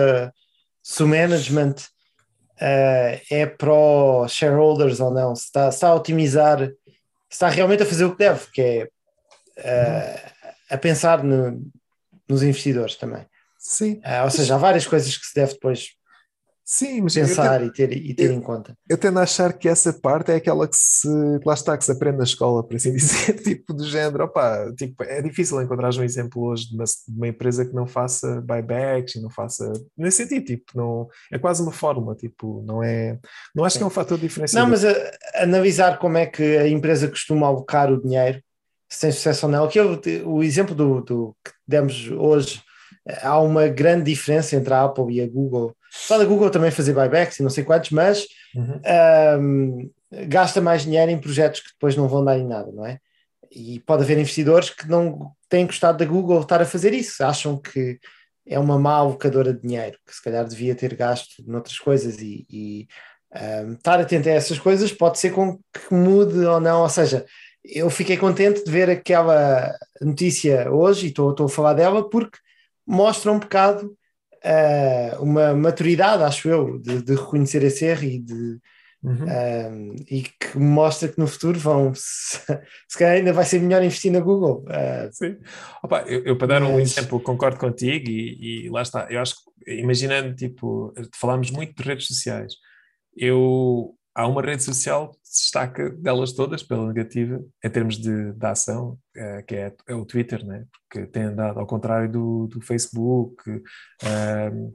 [0.83, 1.75] se o management
[2.61, 6.73] uh, é pró shareholders ou não, se está, se está a otimizar, se
[7.31, 8.87] está realmente a fazer o que deve, que é
[9.57, 10.31] uh,
[10.69, 11.61] a pensar no,
[12.29, 13.25] nos investidores também.
[13.57, 14.01] Sim.
[14.05, 15.89] Uh, ou seja, há várias coisas que se deve depois
[16.63, 18.77] Sim, mas pensar tendo, e ter, e ter eu, em conta.
[18.87, 21.07] Eu tendo a achar que essa parte é aquela que se,
[21.45, 25.03] lá está, que se aprende na escola, por assim dizer, tipo do género, opa, tipo,
[25.03, 29.15] é difícil encontrar um exemplo hoje de uma, de uma, empresa que não faça buybacks
[29.15, 33.19] e não faça, nesse sentido, tipo, não, é quase uma fórmula, tipo, não é,
[33.55, 34.63] não acho que é um fator diferencial.
[34.63, 34.93] Não, mas a,
[35.35, 38.41] analisar como é que a empresa costuma alocar o dinheiro,
[38.89, 42.61] se tem sucesso ou não, que eu, o exemplo do, do que demos hoje,
[43.21, 45.75] há uma grande diferença entre a Apple e a Google.
[45.93, 48.79] Só da Google também fazer buybacks e não sei quantos, mas uhum.
[49.41, 49.91] um,
[50.27, 52.97] gasta mais dinheiro em projetos que depois não vão dar em nada, não é?
[53.51, 57.57] E pode haver investidores que não têm gostado da Google estar a fazer isso, acham
[57.57, 57.99] que
[58.47, 62.45] é uma má alocadora de dinheiro, que se calhar devia ter gasto noutras coisas e,
[62.49, 62.87] e
[63.65, 67.25] um, estar atento a essas coisas pode ser com que mude ou não, ou seja,
[67.65, 72.37] eu fiquei contente de ver aquela notícia hoje e estou a falar dela porque
[72.87, 73.93] mostra um bocado
[74.45, 78.59] uh, uma maturidade, acho eu, de, de, reconhecer esse erro e de.
[79.03, 79.25] Uhum.
[79.25, 82.37] Uh, e que mostra que no futuro vão se,
[82.87, 84.63] se calhar ainda vai ser melhor investir na Google.
[84.67, 85.37] Uh, Sim.
[85.83, 86.69] Opa, eu, eu, para dar mas...
[86.69, 89.07] um exemplo, concordo contigo e, e, lá está.
[89.09, 92.53] Eu acho que, imaginando, tipo, falámos muito de redes sociais.
[93.17, 98.33] Eu há uma rede social que se destaca delas todas pela negativa em termos de,
[98.33, 100.65] de ação, é, que é, é, o Twitter, né?
[100.89, 103.49] porque tem andado ao contrário do, do Facebook.
[103.49, 104.73] Um,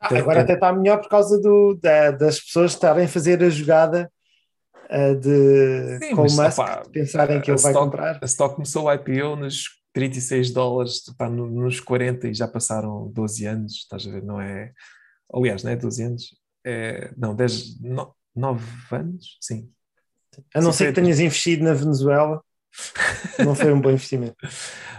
[0.00, 0.44] ah, tem, agora tem...
[0.44, 4.10] até está melhor por causa do, da, das pessoas estarem a fazer a jogada
[4.90, 8.18] uh, de Sim, com mas, o Musk, opa, pensarem que ele vai stock, comprar.
[8.20, 13.46] A stock começou o IPO nos 36 dólares, opa, nos 40 e já passaram 12
[13.46, 14.22] anos, estás a ver?
[14.22, 14.72] Não é.
[15.32, 19.70] Aliás, não é 12 anos, é, não, 10, não, nove anos, sim.
[20.54, 22.42] A não ser que tenhas investido na Venezuela,
[23.38, 24.36] não foi um bom investimento.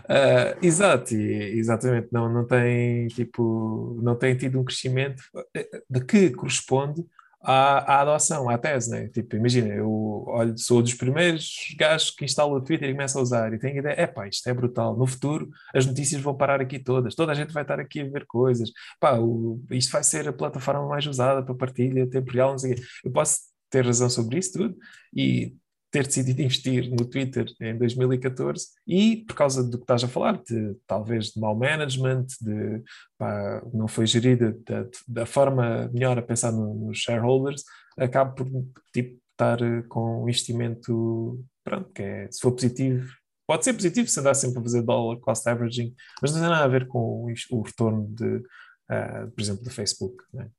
[0.05, 5.21] Uh, exato, exatamente, não, não tem tipo, não tem tido um crescimento
[5.55, 7.05] eh, de que corresponde
[7.47, 9.07] à, à adoção, à tese, né?
[9.07, 9.89] Tipo, imagina, eu
[10.27, 13.77] olho, sou dos primeiros gajos que instala o Twitter e começa a usar e tenho
[13.79, 14.97] ideia, é pá, isto é brutal.
[14.97, 18.09] No futuro as notícias vão parar aqui todas, toda a gente vai estar aqui a
[18.09, 18.69] ver coisas.
[18.99, 22.75] Pá, o, isto vai ser a plataforma mais usada para partilha temporal, não sei o
[22.75, 22.81] quê.
[23.05, 24.75] Eu posso ter razão sobre isso tudo
[25.15, 25.55] e
[25.97, 30.41] ter decidido investir no Twitter em 2014 e por causa do que estás a falar,
[30.43, 32.83] de talvez de mau management, de
[33.17, 37.63] pá, não foi gerida da, da forma melhor a pensar nos shareholders,
[37.97, 38.47] acaba por
[38.93, 43.11] tipo, estar eh, com um investimento, pronto, que é, se for positivo,
[43.47, 46.65] pode ser positivo se andar sempre a fazer dollar cost averaging, mas não tem nada
[46.65, 50.23] a ver com o retorno de, uh, por exemplo, do Facebook.
[50.31, 50.49] Né?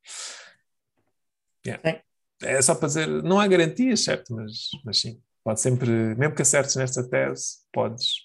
[1.67, 2.03] Yeah
[2.43, 4.35] é só para dizer, não há garantias, certo?
[4.35, 8.17] Mas, mas sim, pode sempre, mesmo que acertes nesta tese, podes,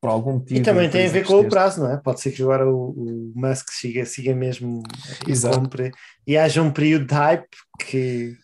[0.00, 0.60] por algum motivo.
[0.60, 1.96] E também tem a ver com o prazo, não é?
[1.96, 4.80] Pode ser que agora o, o Musk siga, siga mesmo
[5.26, 5.90] e compre
[6.24, 7.48] e haja um período de hype
[7.80, 8.36] que,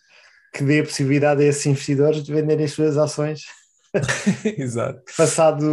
[0.53, 3.43] que dê a possibilidade a esses investidores de venderem as suas ações.
[4.57, 5.01] Exato.
[5.15, 5.65] Passado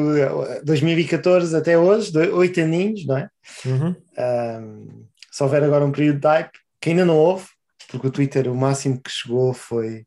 [0.62, 3.28] 2014 eh, até hoje, oito aninhos, não é?
[3.64, 3.97] Uhum.
[4.16, 7.47] Um, se houver agora um período de hype, que ainda não houve,
[7.90, 10.06] porque o Twitter o máximo que chegou foi.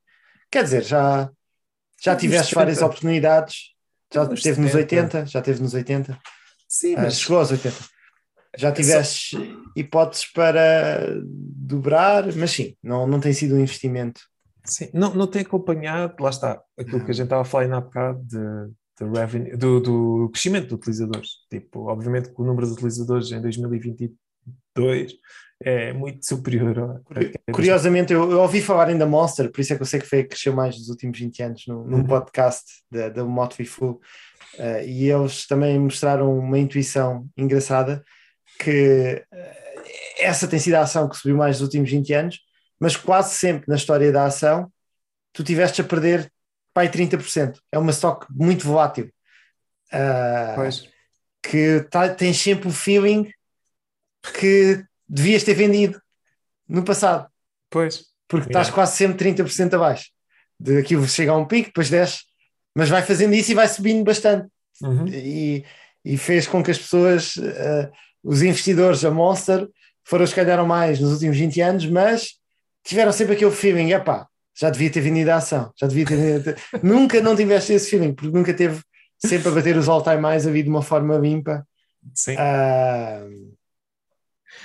[0.50, 1.30] Quer dizer, já,
[2.02, 3.74] já tiveste várias oportunidades,
[4.14, 4.62] já nos teve 70.
[4.62, 6.20] nos 80, já teve nos 80.
[6.68, 7.16] Sim, ah, mas...
[7.16, 7.76] Uh, chegou aos 80.
[8.58, 9.44] Já tiveste Só...
[9.76, 14.22] hipóteses para dobrar, mas sim, não, não tem sido um investimento.
[14.66, 17.82] Sim, não, não tem acompanhado, lá está, aquilo que a gente estava a falar há
[17.82, 18.38] bocado de,
[19.00, 21.30] de revenue, do, do crescimento de utilizadores.
[21.50, 25.14] Tipo, obviamente que o número de utilizadores em 2022
[25.62, 27.02] é muito superior.
[27.52, 30.24] Curiosamente, eu, eu, ouvi falar ainda Monster, por isso é que eu sei que foi
[30.24, 32.08] cresceu mais nos últimos 20 anos, num, num uhum.
[32.08, 34.02] podcast da, da Motley Fool,
[34.58, 38.04] uh, e eles também mostraram uma intuição engraçada
[38.58, 42.40] que uh, essa tem sido a ação que subiu mais nos últimos 20 anos,
[42.80, 44.72] mas quase sempre na história da ação
[45.34, 46.32] tu tiveste a perder
[46.74, 47.60] pai 30%.
[47.72, 49.12] É uma stock muito volátil.
[50.56, 50.88] Pois.
[51.42, 53.28] que tá, tens sempre o feeling
[54.38, 56.00] que devias ter vendido
[56.68, 57.28] no passado,
[57.70, 58.06] Pois.
[58.28, 58.76] porque estás Yeah.
[58.76, 60.06] quase sempre 30% abaixo.
[60.60, 62.20] De aquilo chega a um pico, depois desce,
[62.76, 64.48] mas vai fazendo isso e vai subindo bastante.
[64.82, 65.08] Uhum.
[65.08, 65.66] E,
[66.06, 67.90] e fez com que as pessoas, eh,
[68.24, 69.68] os investidores, a Monster,
[70.04, 72.36] foram os que ganharam mais nos últimos 20 anos, mas
[72.84, 74.28] tiveram sempre aquele feeling: epá,
[74.58, 76.56] já devia ter vendido a ação, já devia ter vendido.
[76.84, 78.82] nunca não tiveste esse feeling, porque nunca teve
[79.18, 81.66] sempre a bater os all-time highs a vir de uma forma limpa.
[82.14, 82.36] Sim.
[82.38, 83.26] Ah,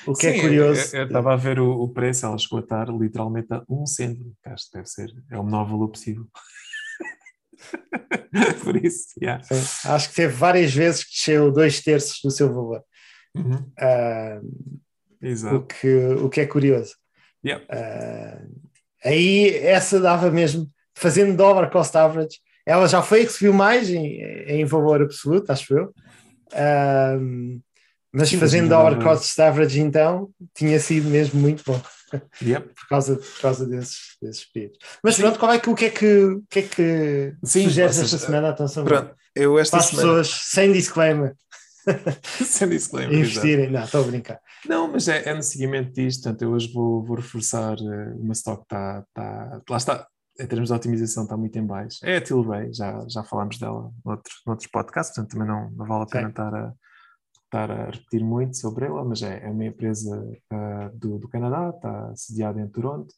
[0.07, 0.97] o que Sim, é curioso.
[0.97, 3.87] Eu eu estava a ver o, o preço, ela chegou a estar literalmente a um
[3.87, 6.27] cêntimo, que acho que deve ser, é o menor valor possível.
[8.65, 9.43] Por isso, yeah.
[9.43, 12.83] Sim, acho que teve várias vezes que desceu dois terços do seu valor.
[13.35, 13.73] Uhum,
[15.23, 15.67] o, Exato.
[15.67, 16.95] que, o que é curioso.
[17.45, 17.65] Yeah.
[17.69, 18.43] Ah,
[19.05, 24.21] aí essa dava mesmo, fazendo dollar cost average, ela já foi que subiu mais em,
[24.47, 25.95] em valor absoluto, acho eu.
[26.53, 27.19] Ah,
[28.15, 31.81] mas Sim, fazendo dollar dava- cost average, então, tinha sido mesmo muito bom
[32.43, 32.69] Yep.
[32.75, 34.79] por causa, por causa desses, desses períodos.
[35.03, 35.23] Mas Sim.
[35.23, 38.19] pronto, qual é que, o que é que, o que, é que Sim, sugeres esta
[38.19, 38.51] semana?
[38.51, 40.09] Atenção, Pronto, eu esta para as semana.
[40.09, 41.35] pessoas sem disclaimer
[42.45, 43.71] Sem disclaimer, investirem.
[43.71, 44.41] Não, estou a brincar.
[44.67, 48.33] Não, mas é, é no seguimento disto, portanto, eu hoje vou, vou reforçar eh, uma
[48.33, 50.07] stock que está, está, lá está,
[50.41, 51.99] em termos de otimização está muito em baixo.
[52.03, 56.05] É a Tilray, já, já falámos dela noutros, noutros podcasts, portanto também não, não vale
[56.05, 56.31] a pena Sim.
[56.31, 56.73] estar a,
[57.55, 61.71] estar a repetir muito sobre ela, mas é, é uma empresa ah, do, do Canadá,
[61.71, 63.15] está sediada em Toronto,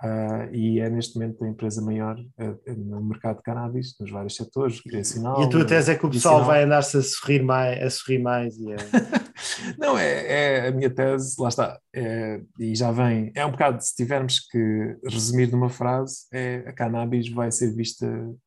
[0.00, 4.36] ah, e é neste momento a empresa maior ah, no mercado de cannabis, nos vários
[4.36, 5.40] setores, recreacional.
[5.40, 8.18] E a tua tese é que o pessoal vai andar-se a sorrir mais, a sorrir
[8.18, 8.76] mais e a...
[9.78, 13.82] Não, é, é a minha tese, lá está, é, e já vem, é um bocado,
[13.82, 18.06] se tivermos que resumir numa frase, é a cannabis vai ser vista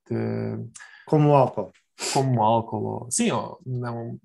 [0.10, 0.60] de-
[1.08, 1.72] como o álcool.
[2.14, 4.20] Como álcool, ou, sim, ou, não,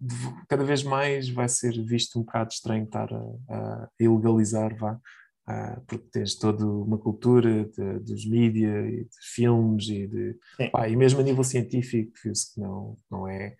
[0.48, 3.18] cada vez mais vai ser visto um bocado estranho estar a,
[3.50, 4.98] a ilegalizar, vá,
[5.46, 10.38] ah, porque tens toda uma cultura de- dos mídia e de filmes e de,
[10.70, 13.54] pá, e mesmo a nível científico, viu-se que não, não é,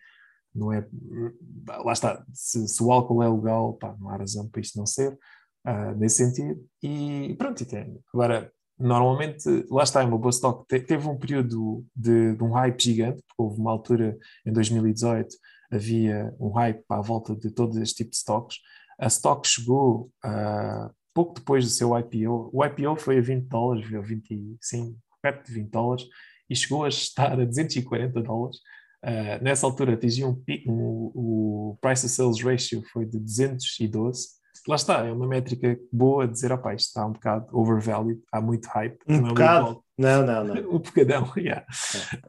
[0.55, 0.87] não é,
[1.85, 4.87] lá está, se, se o álcool é legal, pá, não há razão para isto não
[4.87, 5.17] ser,
[5.65, 8.01] ah, nesse sentido, e pronto, e tem.
[8.13, 12.53] Agora, normalmente, lá está, em uma boa stock, te- teve um período de, de um
[12.53, 15.35] hype gigante, porque houve uma altura, em 2018,
[15.71, 18.57] havia um hype à volta de todo este tipo de stocks,
[18.99, 22.65] a stock chegou ah, pouco depois do seu IPO, o.
[22.65, 26.05] IPO foi a 20 dólares, a 25, perto de 20 dólares,
[26.49, 28.59] e chegou a estar a 240 dólares,
[29.05, 34.29] Uh, nessa altura atingiu um pico, um- o price to sales ratio foi de 212.
[34.69, 38.41] Lá está, é uma métrica boa de dizer, opá, isto está um bocado overvalued, há
[38.41, 38.99] muito hype.
[39.09, 39.85] Um não é bocado?
[39.97, 40.55] Não, não, não.
[40.75, 41.65] Um bocadão, yeah.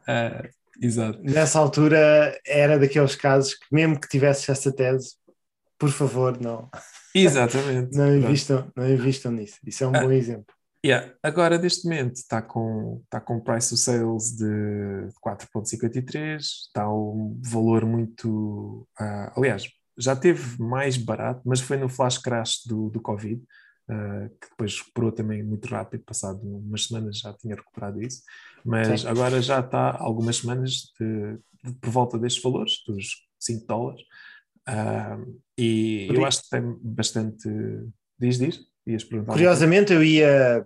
[0.08, 0.48] Uh,
[0.80, 1.20] exato.
[1.22, 5.16] Nessa altura era daqueles casos que mesmo que tivesse essa tese,
[5.78, 6.68] por favor, não,
[7.14, 7.90] Exatamente.
[7.96, 8.24] não, Pronto.
[8.26, 9.58] invistam, não invistam nisso.
[9.66, 10.00] Isso é um Ah.
[10.02, 10.54] bom exemplo.
[10.86, 11.12] Yeah.
[11.24, 17.84] Agora, neste momento, está com, está com price to sales de 4,53, está um valor
[17.84, 18.86] muito.
[18.98, 19.64] ah, aliás,
[19.98, 23.42] já teve mais barato, mas foi no flash crash do, do Covid,
[23.90, 28.22] ah, que depois recuperou também muito rápido, passado umas semanas já tinha recuperado isso,
[28.64, 29.08] mas Sim.
[29.08, 33.06] agora já está algumas semanas de- de- por volta destes valores, dos
[33.38, 34.02] 5 dólares,
[34.66, 35.18] Ah,
[35.58, 37.48] e eu acho que tem bastante.
[38.18, 38.60] Diz, diz?
[38.86, 39.32] Ias perguntar.
[39.32, 40.64] Curiosamente, eu ia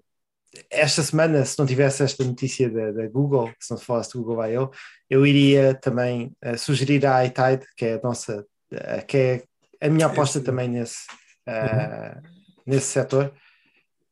[0.70, 4.22] esta semana, se não tivesse esta notícia da, da Google, se não se falasse do
[4.22, 4.70] Google I.O.,
[5.09, 9.90] eu iria também eh, sugerir a iTide, que é a nossa, eh, que é a
[9.90, 11.07] minha aposta Esse- também nesse,
[11.47, 12.20] eh,
[12.66, 13.32] nesse setor,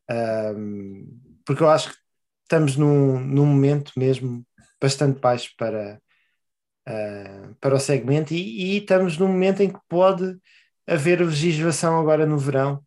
[0.09, 1.05] Ahm,
[1.45, 1.97] porque eu acho que
[2.43, 4.45] estamos num, num momento mesmo
[4.81, 6.01] bastante baixo para,
[6.85, 10.37] ah, para o segmento e, e estamos num momento em que pode
[10.87, 12.83] haver legislação agora no verão,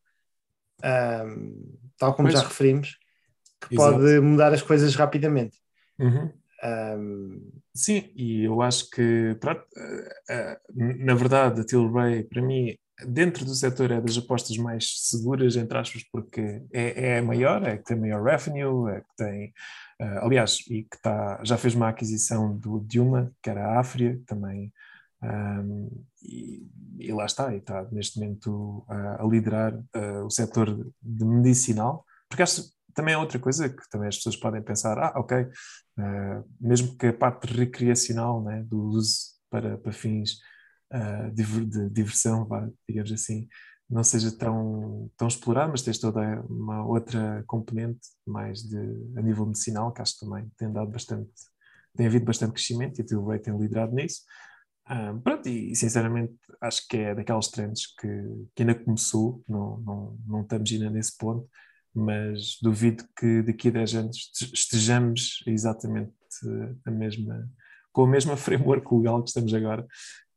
[0.82, 1.54] ahm,
[1.98, 2.34] tal como Pois.
[2.40, 2.98] já referimos,
[3.60, 3.96] que Exato.
[3.96, 5.56] pode mudar as coisas rapidamente.
[5.98, 6.32] Uhum.
[6.62, 7.40] Ahm,
[7.76, 9.36] Sim, e eu acho que,
[9.80, 12.72] eh, eh, na verdade, a Tilray, para mim,
[13.08, 17.76] dentro do setor é das apostas mais seguras, entre aspas, porque é, é maior, é
[17.78, 19.52] que tem maior revenue, é que tem,
[20.00, 23.80] eh, aliás, e que está, já fez uma aquisição do, de uma, que era a
[23.80, 24.72] Áfria, também,
[25.22, 25.88] ahm,
[26.22, 26.68] e,
[27.00, 30.68] e lá está, e está neste momento ah, a liderar ah, o setor
[31.02, 32.62] de medicinal, porque acho
[32.94, 35.46] também é outra coisa que também as pessoas podem pensar, ah, ok,
[35.96, 39.16] Uh, mesmo que a parte recreacional né, do uso
[39.48, 40.32] para, para fins
[40.92, 43.48] uh, diver- de diversão, vá, digamos assim,
[43.88, 48.76] não seja tão, tão explorado, mas tens toda uma outra componente mais de,
[49.16, 51.30] a nível medicinal, que acho que também tem dado bastante,
[51.96, 54.22] tem havido bastante crescimento e a Tilray tem liderado nisso.
[54.86, 58.08] Ah, pronto, e sinceramente acho que é daquelas trends que,
[58.54, 61.48] que ainda começou, não, não, não estamos ainda nesse ponto,
[61.94, 66.12] mas duvido que daqui a 10 anos estejamos exatamente
[66.84, 67.48] a mesma,
[67.92, 69.86] com a mesma framework legal que estamos agora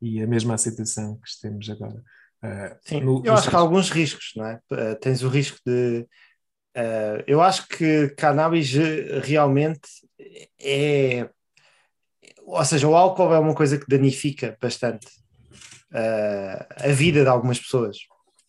[0.02, 2.04] e a mesma aceitação que temos agora.
[2.44, 4.60] Uh, Sim, no, eu acho que há alguns riscos, não é?
[4.72, 6.08] Uh, tens o risco de.
[6.78, 8.72] Uh, eu acho que cannabis
[9.24, 9.90] realmente
[10.62, 11.28] é.
[12.46, 15.08] Ou seja, o álcool é uma coisa que danifica bastante
[15.90, 17.98] a vida de algumas pessoas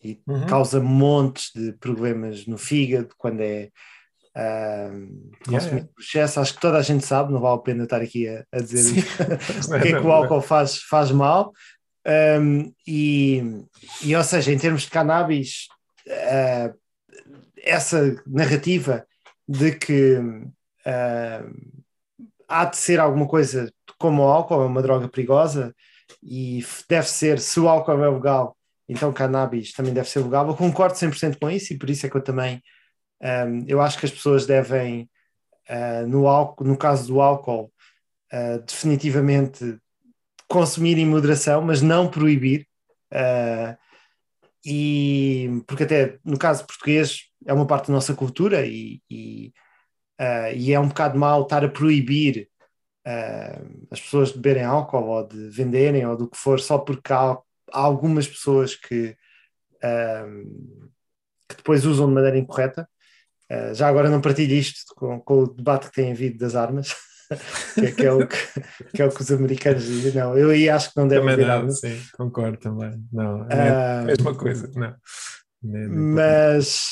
[0.02, 0.46] e uhum.
[0.46, 3.70] causa montes de problemas no fígado quando é
[4.36, 5.88] uh, consumido yeah.
[5.94, 6.40] por excesso.
[6.40, 9.04] Acho que toda a gente sabe, não vale a pena estar aqui a, a dizer
[9.68, 11.52] o que é que o álcool faz, faz mal.
[12.40, 13.42] Um, e,
[14.02, 15.68] e, ou seja, em termos de cannabis,
[16.06, 16.74] uh,
[17.62, 19.06] essa narrativa
[19.46, 21.78] de que uh,
[22.48, 25.74] há de ser alguma coisa como o álcool, é uma droga perigosa
[26.22, 28.56] e deve ser, se o álcool é legal,
[28.88, 30.46] então cannabis também deve ser legal.
[30.48, 32.62] Eu concordo 100% com isso e por isso é que eu também
[33.20, 35.08] um, eu acho que as pessoas devem,
[35.68, 37.72] uh, no, álcool, no caso do álcool,
[38.32, 39.78] uh, definitivamente
[40.48, 42.66] consumir em moderação, mas não proibir.
[43.12, 43.76] Uh,
[44.64, 49.52] e porque até no caso português é uma parte da nossa cultura e, e,
[50.54, 52.48] e é um bocado mal estar a proibir
[53.90, 57.38] as pessoas de beberem álcool ou de venderem ou do que for só porque há
[57.72, 59.16] há algumas pessoas que,
[59.82, 60.88] um,
[61.48, 62.88] que depois usam de maneira incorreta.
[63.50, 66.94] Uh, já agora não partilho isto com, com, o debate que tem havido das armas,
[67.74, 68.36] que, é, que, é o que,
[68.94, 70.12] que, é o que os americanos dizem.
[70.12, 71.80] Não, eu aí acho que não deve haver armas.
[71.80, 73.02] Sim, concordo também.
[73.12, 74.70] Não, é uh, a mesma coisa.
[74.74, 74.94] Não.
[75.60, 76.86] Mas,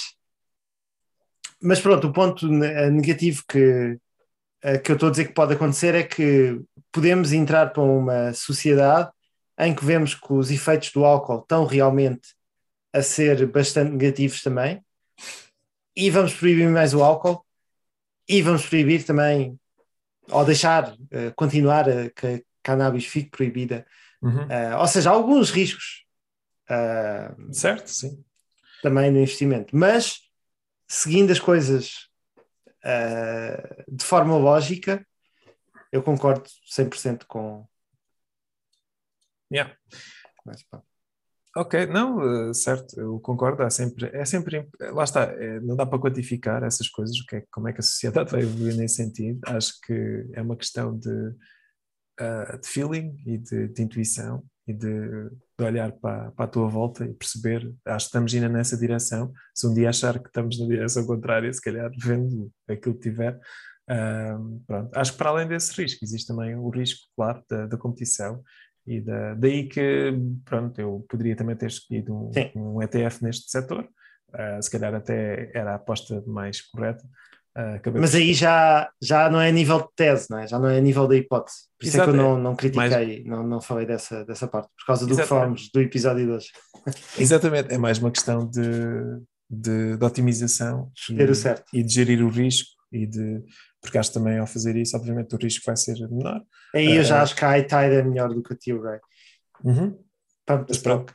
[1.63, 3.99] mas pronto, o ponto negativo que,
[4.83, 9.11] que eu estou a dizer que pode acontecer é que podemos entrar para uma sociedade
[9.59, 12.35] em que vemos que os efeitos do álcool estão realmente
[12.93, 14.83] a ser bastante negativos também,
[15.95, 17.45] e vamos proibir mais o álcool,
[18.29, 19.59] e vamos proibir também,
[20.29, 23.87] ou deixar, uh, continuar a que a cannabis fique proibida.
[24.21, 24.45] Uhum.
[24.45, 26.05] Uh, ou seja, alguns riscos.
[26.69, 28.23] Uh, certo, sim.
[28.83, 29.75] Também no investimento.
[29.77, 30.21] Mas,
[30.87, 32.07] seguindo as coisas
[33.89, 35.05] de forma lógica,
[35.91, 37.67] eu concordo 100% com,
[39.53, 39.77] Yeah.
[40.45, 40.65] Mas,
[41.57, 45.87] ok, não, eh, certo, eu concordo, é sempre, é sempre, lá está, é, não dá
[45.87, 49.41] para quantificar essas coisas, que é, como é que a sociedade vai evoluir nesse sentido,
[49.47, 51.11] acho que é uma questão de,
[52.21, 56.69] uh, de feeling e de, de intuição e de, de olhar para, para, a tua
[56.69, 60.59] volta e perceber, acho que estamos indo nessa direção, se um dia achar que estamos
[60.61, 63.35] na direção contrária, se calhar vendo aquilo que tiver,
[63.91, 64.91] uh, pronto.
[64.95, 68.43] acho que para além desse risco, existe também o risco, claro, da, da competição
[68.87, 70.15] e da, daí que,
[70.45, 75.51] pronto, eu poderia também ter escolhido um, um ETF neste setor, uh, se calhar até
[75.53, 77.05] era a aposta mais correta.
[77.57, 80.47] Uh, Mas aí já, já não é nível de tese, não é?
[80.47, 81.57] já não é nível da hipótese.
[81.79, 83.25] Por isso Exato, é que eu não, não critiquei, mais...
[83.25, 85.23] não, não falei dessa, dessa parte, por causa do Exatamente.
[85.23, 86.49] que falámos do episódio de hoje.
[87.19, 88.61] Exatamente, é mais uma questão de,
[89.51, 93.43] de, de otimização e, e de gerir o risco e de
[93.87, 96.43] porque acho também ao fazer isso, obviamente, o risco vai ser menor.
[96.75, 98.99] Aí eu já uh, acho que a iTide é melhor do que a Tilray.
[99.65, 99.97] Uhum.
[100.69, 101.13] Mas, pronto.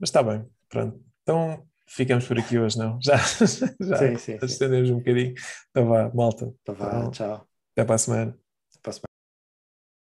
[0.00, 0.98] Mas está bem, pronto.
[1.22, 2.98] Então ficamos por aqui hoje, não?
[3.04, 4.94] Já, já sim, sim, estendemos sim.
[4.94, 5.34] um bocadinho.
[5.70, 6.52] Então vá, malta.
[6.62, 7.46] Então vá, tchau.
[7.72, 8.41] Até para a semana.